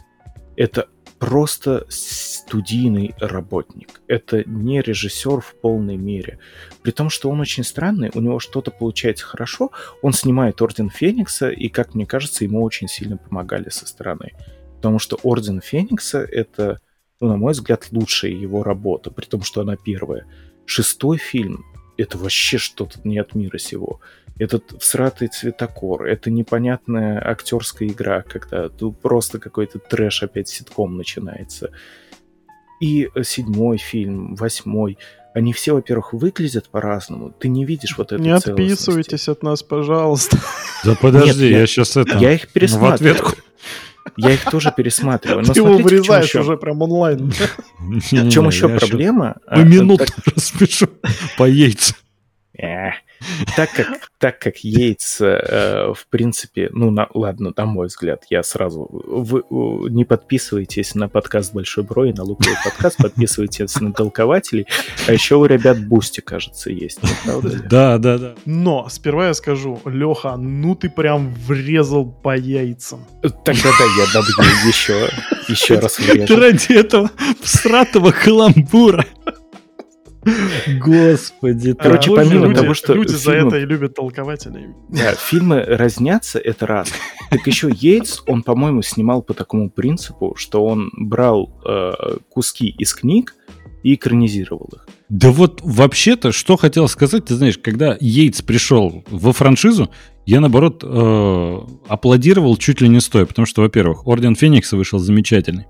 [0.56, 0.88] Это
[1.20, 4.02] просто студийный работник.
[4.08, 6.38] Это не режиссер в полной мере.
[6.82, 9.72] При том, что он очень странный, у него что-то получается хорошо,
[10.02, 14.34] он снимает Орден Феникса, и, как мне кажется, ему очень сильно помогали со стороны.
[14.76, 16.80] Потому что Орден Феникса— это,
[17.20, 20.26] ну, на мой взгляд, лучшая его работа, при том, что она первая.
[20.66, 21.66] Шестой фильм—
[21.98, 24.00] это вообще что-то не от мира сего.
[24.40, 31.72] Этот всратый цветокор, это непонятная актерская игра, когда тут просто какой-то трэш опять ситком начинается.
[32.82, 34.98] И седьмой фильм, восьмой,
[35.36, 37.32] они все, во-первых, выглядят по-разному.
[37.32, 40.38] Ты не видишь вот этой Не отписывайтесь от нас, пожалуйста.
[40.84, 42.18] Да подожди, я- я сейчас это...
[42.18, 43.16] Я их в пересматриваю.
[43.16, 43.43] ответку.
[44.18, 45.46] Я их тоже пересматриваю.
[45.46, 47.32] Но Ты его смотрите, чем вырезаешь еще- уже прям онлайн.
[47.80, 49.38] В чем еще проблема?
[49.46, 50.06] По А, минуту
[50.36, 50.88] распишу
[51.38, 51.94] по яйцу.
[53.56, 58.44] Так как, так как Йейтс, э, в принципе, ну, на- ладно, на мой взгляд, я
[58.44, 58.88] сразу...
[58.92, 59.44] Вы
[59.90, 64.66] не подписывайтесь на подкаст Большой Бро и на Луковый подкаст, подписывайтесь на толкователей.
[65.08, 67.62] А еще у ребят Boosty, кажется, есть, не правда ли?
[67.70, 68.36] Да, да, да.
[68.46, 73.06] Но сперва я скажу, Леха, ну ты прям врезал по яйцам.
[73.22, 75.10] Тогда да, я добью еще,
[75.48, 76.36] еще раз Ты врежу.
[76.40, 79.06] ради этого всратого каламбура.
[80.80, 81.74] Господи.
[81.74, 84.68] ты Короче, А, помимо люди- того, что Люди за фильмы- это и любят толкователей.
[84.90, 86.92] Да, фильмы разнятся, это раз.
[87.30, 91.92] Так еще Йейтс, он, по-моему, снимал по такому принципу, что он брал э,
[92.30, 93.36] куски из книг
[93.84, 94.88] и экранизировал их.
[95.10, 99.90] Да вот вообще-то, что хотел сказать, ты знаешь, когда Йейтс пришел во франшизу,
[100.26, 105.66] я, наоборот, э, аплодировал чуть ли не стоя, потому что, во-первых, Орден Феникса вышел замечательный.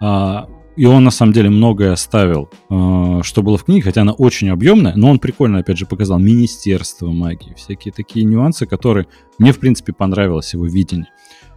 [0.00, 4.12] А, и он, на самом деле, многое оставил, э, что было в книге, хотя она
[4.12, 9.06] очень объемная, но он прикольно, опять же, показал Министерство магии, всякие такие нюансы, которые
[9.38, 11.08] мне, в принципе, понравилось его видение.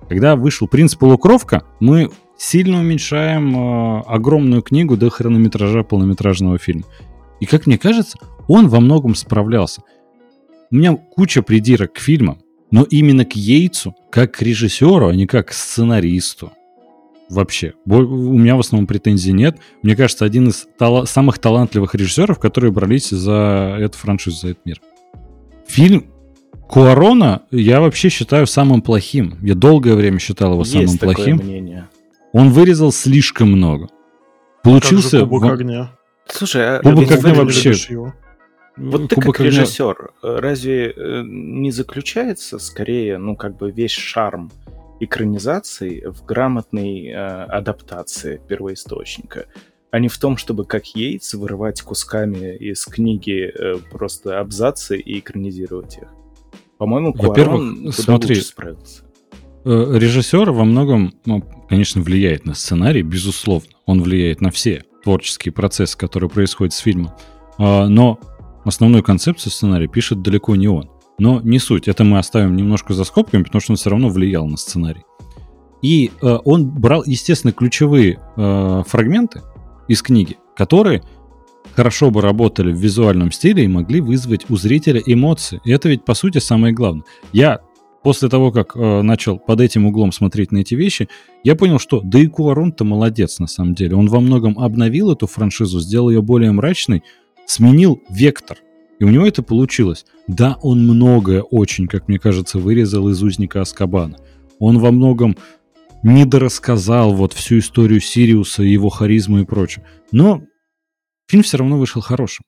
[0.09, 6.83] Когда вышел «Принц Полукровка», мы сильно уменьшаем э, огромную книгу до хронометража полнометражного фильма.
[7.39, 9.81] И, как мне кажется, он во многом справлялся.
[10.71, 12.39] У меня куча придирок к фильмам,
[12.69, 16.51] но именно к Йейтсу, как к режиссеру, а не как к сценаристу.
[17.29, 17.73] Вообще.
[17.85, 17.91] У
[18.37, 19.57] меня в основном претензий нет.
[19.81, 24.65] Мне кажется, один из тала- самых талантливых режиссеров, которые брались за эту франшизу, за этот
[24.65, 24.81] мир.
[25.67, 26.05] Фильм
[26.67, 29.37] Куарона я вообще считаю самым плохим.
[29.41, 31.37] Я долгое время считал его самым Есть такое плохим.
[31.37, 31.87] мнение.
[32.33, 33.87] Он вырезал слишком много.
[33.87, 35.19] Как же Получился...
[35.21, 35.91] Кубок огня.
[36.27, 38.13] Слушай, а Кубок огня вообще- его.
[38.77, 43.71] Вот ты Кубок как огня- режиссер, э, разве э, не заключается скорее, ну, как бы
[43.71, 44.51] весь шарм
[44.99, 49.47] экранизации в грамотной э, адаптации первоисточника,
[49.91, 55.19] а не в том, чтобы как Йейтс вырывать кусками из книги э, просто абзацы и
[55.19, 56.09] экранизировать их?
[56.77, 59.03] По-моему, Во-первых, Куарон смотри, лучше справился.
[59.63, 63.69] Э, Режиссер во многом, ну, конечно, влияет на сценарий, безусловно.
[63.85, 67.11] Он влияет на все творческие процессы, которые происходят с фильмом.
[67.57, 68.19] А, Но
[68.63, 70.89] основную концепцию сценария пишет далеко не он.
[71.17, 71.87] Но не суть.
[71.87, 75.03] Это мы оставим немножко за скобками, потому что он все равно влиял на сценарий.
[75.81, 79.41] И э, он брал, естественно, ключевые э, фрагменты
[79.87, 81.03] из книги, которые
[81.73, 85.61] хорошо бы работали в визуальном стиле и могли вызвать у зрителя эмоции.
[85.63, 87.03] И это ведь, по сути, самое главное.
[87.33, 87.59] Я
[88.05, 91.09] после того, как э, начал под этим углом смотреть на эти вещи,
[91.43, 93.95] я понял, что да и Куарон-то молодец на самом деле.
[93.95, 97.03] Он во многом обновил эту франшизу, сделал ее более мрачной,
[97.45, 98.57] сменил вектор.
[98.99, 100.05] И у него это получилось.
[100.27, 104.17] Да, он многое очень, как мне кажется, вырезал из «Узника Аскабана».
[104.59, 105.35] Он во многом
[106.03, 109.85] недорассказал вот всю историю Сириуса, его харизму и прочее.
[110.11, 110.43] Но
[111.27, 112.45] фильм все равно вышел хорошим.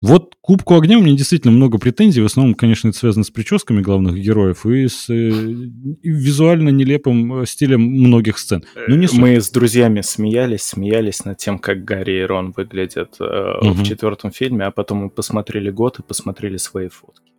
[0.00, 2.20] Вот Кубку огня у меня действительно много претензий.
[2.22, 7.40] В основном, конечно, это связано с прическами главных героев и с э, и визуально нелепым
[7.42, 8.64] э, стилем многих сцен.
[8.86, 9.18] Но не суть.
[9.18, 13.24] Мы с друзьями смеялись, смеялись над тем, как Гарри и Рон выглядят э,
[13.60, 13.72] Мгм.
[13.72, 17.32] в четвертом фильме, а потом мы посмотрели год и посмотрели свои фотки.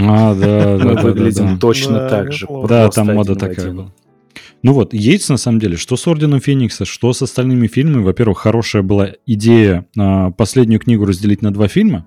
[0.00, 2.46] А, да, да, Мы выглядим точно так же.
[2.68, 3.92] Да, там мода такая была.
[4.64, 8.38] Ну вот, Йейтс, на самом деле, что с Орденом Феникса, что с остальными фильмами, во-первых,
[8.38, 12.06] хорошая была идея а, последнюю книгу разделить на два фильма.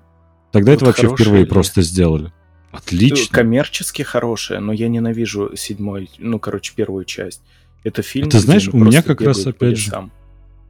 [0.51, 1.53] Тогда Вот это вообще впервые идея.
[1.53, 2.33] просто сделали.
[2.71, 3.31] Отлично.
[3.31, 7.43] Коммерчески хорошая, но я ненавижу седьмой, ну, короче, первую часть.
[7.83, 9.91] Это фильм, Ты знаешь, у меня как раз опять же.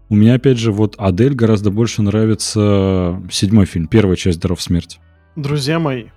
[0.09, 4.99] У меня, опять же, вот Адель гораздо больше нравится седьмой фильм, первая часть «Даров смерти».
[5.37, 6.07] Друзья мои,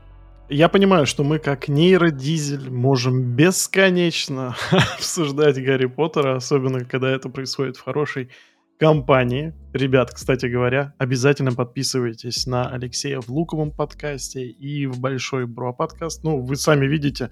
[0.50, 7.76] я понимаю, что мы как нейродизель можем бесконечно обсуждать Гарри Поттера, особенно когда это происходит
[7.76, 8.30] в хорошей
[8.78, 9.54] компании.
[9.72, 16.24] Ребят, кстати говоря, обязательно подписывайтесь на Алексея в Луковом подкасте и в Большой Бро подкаст.
[16.24, 17.30] Ну, вы сами видите,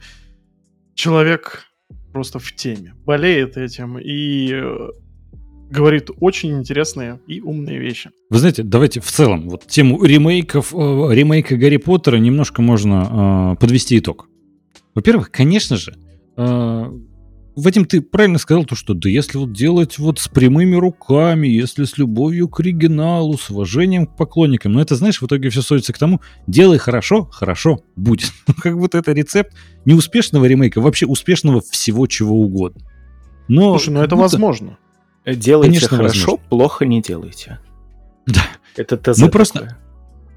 [0.94, 1.64] человек
[2.12, 4.90] просто в теме, болеет этим и э,
[5.70, 8.10] говорит очень интересные и умные вещи.
[8.30, 13.60] Вы знаете, давайте в целом вот тему ремейков, э, ремейка Гарри Поттера немножко можно э,
[13.60, 14.28] подвести итог.
[14.94, 15.94] Во-первых, конечно же,
[16.36, 16.92] э,
[17.60, 21.84] Вадим, ты правильно сказал то, что да если вот делать вот с прямыми руками, если
[21.84, 25.92] с любовью к оригиналу, с уважением к поклонникам, но это, знаешь, в итоге все сводится
[25.92, 28.32] к тому, делай хорошо, хорошо будет.
[28.62, 32.82] как будто это рецепт неуспешного ремейка, вообще успешного всего чего угодно.
[33.48, 34.22] Но Слушай, ну это будто...
[34.22, 34.78] возможно.
[35.34, 36.48] Делайте Конечно, хорошо, возможно.
[36.48, 37.58] плохо не делайте.
[38.26, 38.46] Да.
[38.76, 39.76] Это ТЗ Мы просто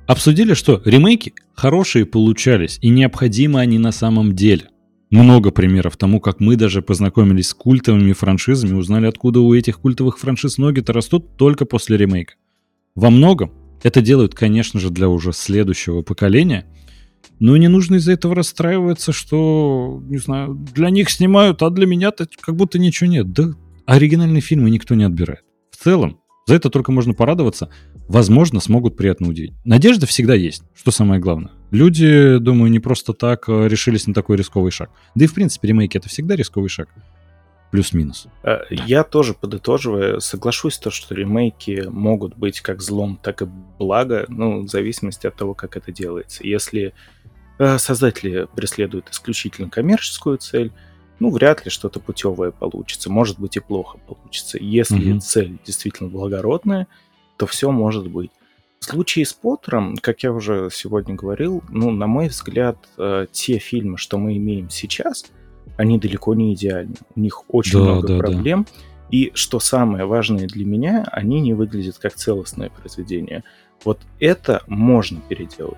[0.07, 4.69] обсудили, что ремейки хорошие получались, и необходимы они на самом деле.
[5.09, 10.17] Много примеров тому, как мы даже познакомились с культовыми франшизами, узнали, откуда у этих культовых
[10.17, 12.35] франшиз ноги-то растут только после ремейка.
[12.95, 13.51] Во многом
[13.83, 16.65] это делают, конечно же, для уже следующего поколения,
[17.39, 22.27] но не нужно из-за этого расстраиваться, что, не знаю, для них снимают, а для меня-то
[22.39, 23.31] как будто ничего нет.
[23.33, 23.53] Да
[23.95, 25.43] оригинальные фильмы никто не отбирает.
[25.71, 27.69] В целом, за это только можно порадоваться.
[28.07, 29.53] Возможно, смогут приятно удивить.
[29.63, 31.51] Надежда всегда есть, что самое главное.
[31.71, 34.91] Люди, думаю, не просто так э, решились на такой рисковый шаг.
[35.15, 36.89] Да и, в принципе, ремейки— это всегда рисковый шаг.
[37.71, 38.27] Плюс-минус.
[38.43, 43.45] Э, я тоже, подытоживая, соглашусь то, что ремейки могут быть как злом, так и
[43.79, 46.45] благо, ну, в зависимости от того, как это делается.
[46.45, 46.93] Если
[47.59, 50.73] э, создатели преследуют исключительно коммерческую цель,
[51.21, 53.11] ну, вряд ли что-то путевое получится.
[53.11, 54.57] Может быть и плохо получится.
[54.59, 55.19] Если mm-hmm.
[55.19, 56.87] цель действительно благородная,
[57.37, 58.31] то все может быть.
[58.79, 63.59] В случае с Поттером, как я уже сегодня говорил, ну, на мой взгляд, э, те
[63.59, 65.25] фильмы, что мы имеем сейчас,
[65.77, 66.95] они далеко не идеальны.
[67.15, 68.63] У них очень да, много да, проблем.
[68.63, 68.83] Да.
[69.11, 73.43] И что самое важное для меня, они не выглядят как целостное произведение.
[73.85, 75.77] Вот это можно переделать.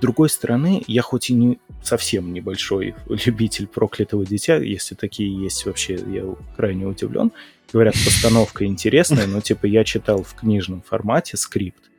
[0.00, 2.94] другой стороны, я хоть и не совсем небольшой
[3.26, 6.24] любитель проклятого дитя, если такие есть вообще, я
[6.56, 7.32] крайне удивлен.
[7.70, 11.90] Говорят, постановка интересная, но типа я читал в книжном формате скрипт,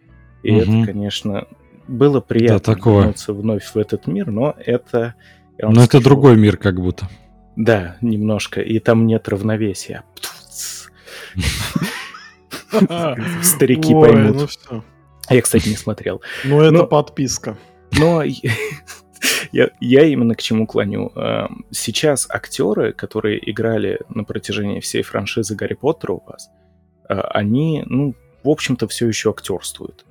[0.41, 0.61] и угу.
[0.61, 1.47] это, конечно,
[1.87, 5.13] было приятно да, вернуться вновь в этот мир, но это...
[5.59, 7.07] Но скажу, это другой мир как будто.
[7.55, 10.05] Да, немножко, и там нет равновесия.
[13.43, 14.49] Старики поймут.
[14.71, 14.83] Ну
[15.29, 16.23] я, кстати, не смотрел.
[16.43, 17.59] Ну, это подписка.
[17.97, 18.23] Но
[19.51, 21.11] я, именно к чему клоню.
[21.15, 26.49] Эм, сейчас актеры, которые играли на протяжении всей франшизы Гарри Поттера у вас,
[27.09, 30.05] э, они, ну, в общем-то, все еще актерствуют.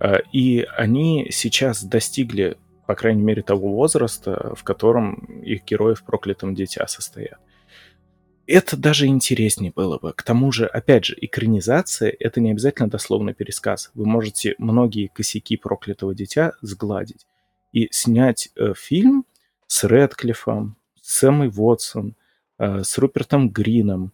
[0.00, 2.56] Э, и они сейчас достигли,
[2.86, 7.38] по крайней мере, того возраста, в котором их герои в проклятом дитя состоят.
[8.46, 10.12] Это даже интереснее было бы.
[10.12, 13.90] К тому же, опять же, экранизация— это не обязательно дословный пересказ.
[13.94, 17.26] Вы можете многие косяки проклятого дитя сгладить
[17.72, 19.24] и снять э, фильм
[19.66, 22.16] с Редклиффом, с Эммой Вотсон,
[22.58, 24.12] э, с Рупертом Грином.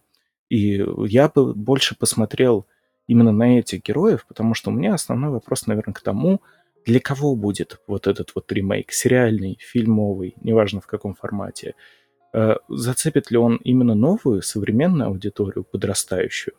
[0.49, 2.65] И я бы больше посмотрел
[3.07, 6.41] именно на этих героев, потому что у меня основной вопрос, наверное, к тому,
[6.85, 11.75] для кого будет вот этот вот ремейк, сериальный, фильмовый, неважно в каком формате.
[12.33, 16.55] Э, зацепит ли он именно новую, современную аудиторию, подрастающую?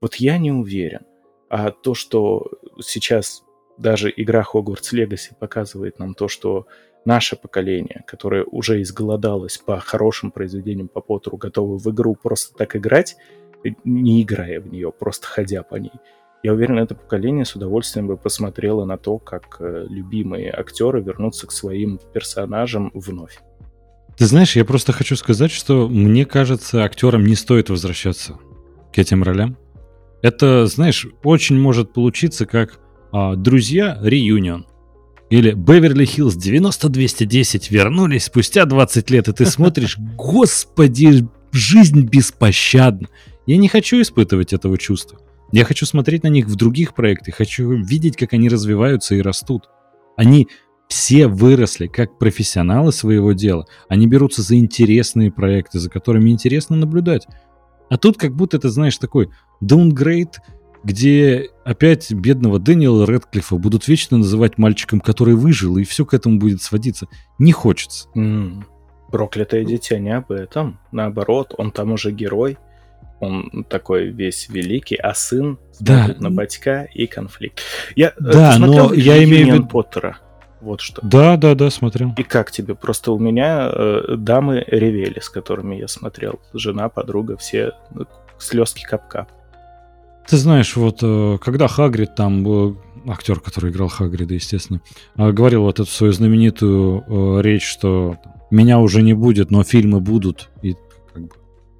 [0.00, 1.02] Вот я не уверен.
[1.48, 3.42] А то, что сейчас
[3.78, 6.66] даже игра Hogwarts Legacy показывает нам то, что
[7.04, 12.76] наше поколение, которое уже изголодалось по хорошим произведениям по Поттеру, готовы в игру просто так
[12.76, 13.16] играть,
[13.84, 15.92] не играя в нее, просто ходя по ней.
[16.42, 21.46] Я уверен, это поколение с удовольствием бы посмотрело на то, как э, любимые актеры вернутся
[21.46, 23.40] к своим персонажам вновь.
[24.16, 28.38] Ты знаешь, я просто хочу сказать, что мне кажется, актерам не стоит возвращаться
[28.92, 29.56] к этим ролям.
[30.22, 32.78] Это, знаешь, очень может получиться как
[33.12, 33.98] а, «Друзья.
[34.02, 34.66] Реюнион».
[35.30, 43.08] Или «Беверли-Хиллз 90-210» вернулись спустя 20 лет, и ты смотришь, господи, жизнь беспощадна.
[43.46, 45.18] Я не хочу испытывать этого чувства.
[45.52, 49.68] Я хочу смотреть на них в других проектах, хочу видеть, как они развиваются и растут.
[50.16, 50.48] Они
[50.94, 53.66] все выросли как профессионалы своего дела.
[53.88, 57.26] Они берутся за интересные проекты, за которыми интересно наблюдать.
[57.90, 59.30] А тут как будто это, знаешь, такой
[59.60, 60.38] даунгрейд
[60.84, 66.38] где опять бедного Дэниела Редклиффа будут вечно называть мальчиком, который выжил, и все к этому
[66.38, 67.06] будет сводиться.
[67.38, 68.06] Не хочется.
[68.14, 68.64] Mm.
[69.10, 70.78] Проклятое дитя не об этом.
[70.92, 72.58] Наоборот, он там уже герой.
[73.18, 76.14] Он такой весь великий, а сын да.
[76.18, 77.62] на батька и конфликт.
[77.96, 79.66] Я, э, да, но я имею в виду...
[79.66, 80.18] Поттера.
[80.64, 81.02] Вот что.
[81.02, 82.14] Да, да, да, смотрел.
[82.16, 82.74] И как тебе?
[82.74, 86.40] Просто у меня э, дамы ревели, с которыми я смотрел.
[86.54, 88.06] Жена, подруга, все ну,
[88.38, 89.28] слезки кап-кап.
[90.26, 92.74] Ты знаешь, вот э, когда Хагрид там, э,
[93.06, 94.80] актер, который играл Хагрида, естественно,
[95.18, 98.16] э, говорил вот эту свою знаменитую речь, что
[98.50, 100.76] меня уже не будет, но фильмы будут, и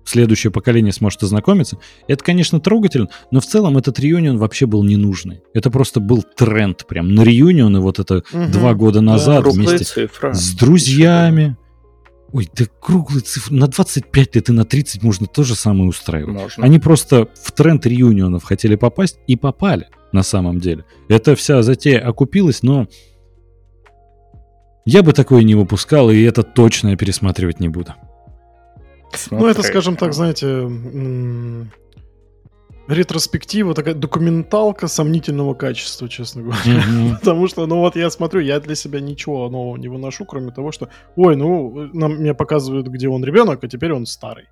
[0.09, 1.79] следующее поколение сможет ознакомиться.
[2.09, 5.43] Это, конечно, трогательно, но в целом этот реюнион вообще был ненужный.
[5.53, 8.47] Это просто был тренд прям на реюнионы вот это угу.
[8.53, 10.33] два года назад да, вместе цифра.
[10.33, 11.57] с друзьями.
[12.33, 13.55] Ой, да круглые цифры.
[13.55, 16.35] На 25 лет и на 30 можно то же самое устраивать.
[16.35, 16.65] Можно.
[16.65, 20.85] Они просто в тренд реюнионов хотели попасть и попали на самом деле.
[21.09, 22.89] Эта вся затея окупилась, но
[24.85, 27.95] я бы такое не выпускал, и это точно я пересматривать не буду.
[29.17, 29.45] Смотри.
[29.45, 30.69] Ну, это, скажем так, знаете,
[32.89, 36.61] ретроспектива, такая документалка сомнительного качества, честно говоря.
[36.65, 37.19] Mm-hmm.
[37.21, 40.73] Потому что, ну вот я смотрю, я для себя ничего нового не выношу, кроме того,
[40.73, 44.45] что, ой, ну, нам, мне показывают, где он ребенок, а теперь он старый.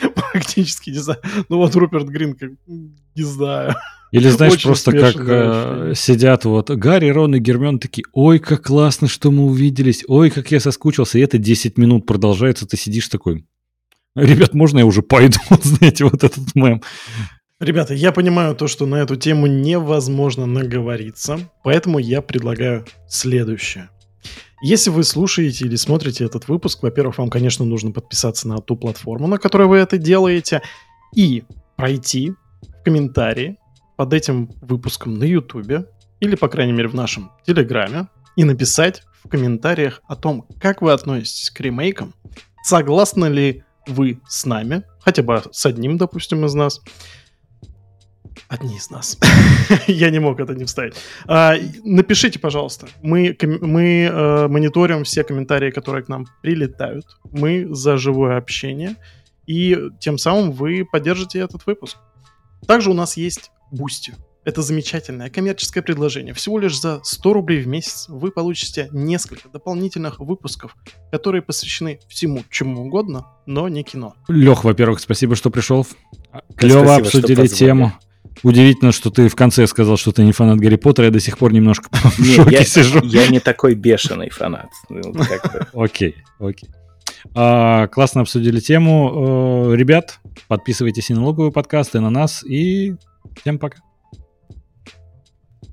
[0.32, 1.20] Практически, не знаю.
[1.48, 3.74] Ну вот Руперт Грин, как, не знаю.
[4.12, 8.62] Или знаешь, Очень просто как э, сидят вот Гарри, Рон и Гермион такие, ой, как
[8.64, 13.08] классно, что мы увиделись, ой, как я соскучился, и это 10 минут продолжается, ты сидишь
[13.08, 13.46] такой,
[14.14, 16.82] ребят, можно я уже пойду, знаете, вот этот мем.
[17.60, 23.90] Ребята, я понимаю то, что на эту тему невозможно наговориться, поэтому я предлагаю следующее.
[24.62, 29.26] Если вы слушаете или смотрите этот выпуск, во-первых, вам, конечно, нужно подписаться на ту платформу,
[29.26, 30.62] на которой вы это делаете,
[31.14, 31.44] и
[31.76, 32.32] пройти
[32.62, 33.58] в комментарии
[33.96, 35.86] под этим выпуском на YouTube
[36.20, 40.92] или, по крайней мере, в нашем Телеграме и написать в комментариях о том, как вы
[40.92, 42.14] относитесь к ремейкам,
[42.62, 46.80] согласны ли вы с нами, хотя бы с одним, допустим, из нас,
[48.48, 49.18] Одни из нас.
[49.86, 50.94] Я не мог это не вставить.
[51.26, 51.54] А,
[51.84, 52.88] напишите, пожалуйста.
[53.00, 57.04] Мы, мы э, мониторим все комментарии, которые к нам прилетают.
[57.30, 58.96] Мы за живое общение.
[59.46, 61.96] И тем самым вы поддержите этот выпуск.
[62.66, 64.14] Также у нас есть Boosty.
[64.44, 66.32] Это замечательное коммерческое предложение.
[66.32, 70.76] Всего лишь за 100 рублей в месяц вы получите несколько дополнительных выпусков,
[71.12, 74.14] которые посвящены всему, чему угодно, но не кино.
[74.28, 75.86] Лех, во-первых, спасибо, что пришел.
[76.56, 77.92] Клево обсудили тему.
[78.42, 81.36] Удивительно, что ты в конце сказал, что ты не фанат Гарри Поттера, я до сих
[81.36, 83.00] пор немножко в шоке я, сижу.
[83.04, 84.70] Я не такой бешеный фанат.
[84.88, 85.12] Ну,
[85.74, 86.70] окей, окей.
[87.34, 89.72] А, классно обсудили тему.
[89.72, 92.94] Э, ребят, подписывайтесь и на логовые подкасты, и на нас, и
[93.42, 93.78] всем пока.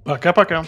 [0.07, 0.63] Пока-пока.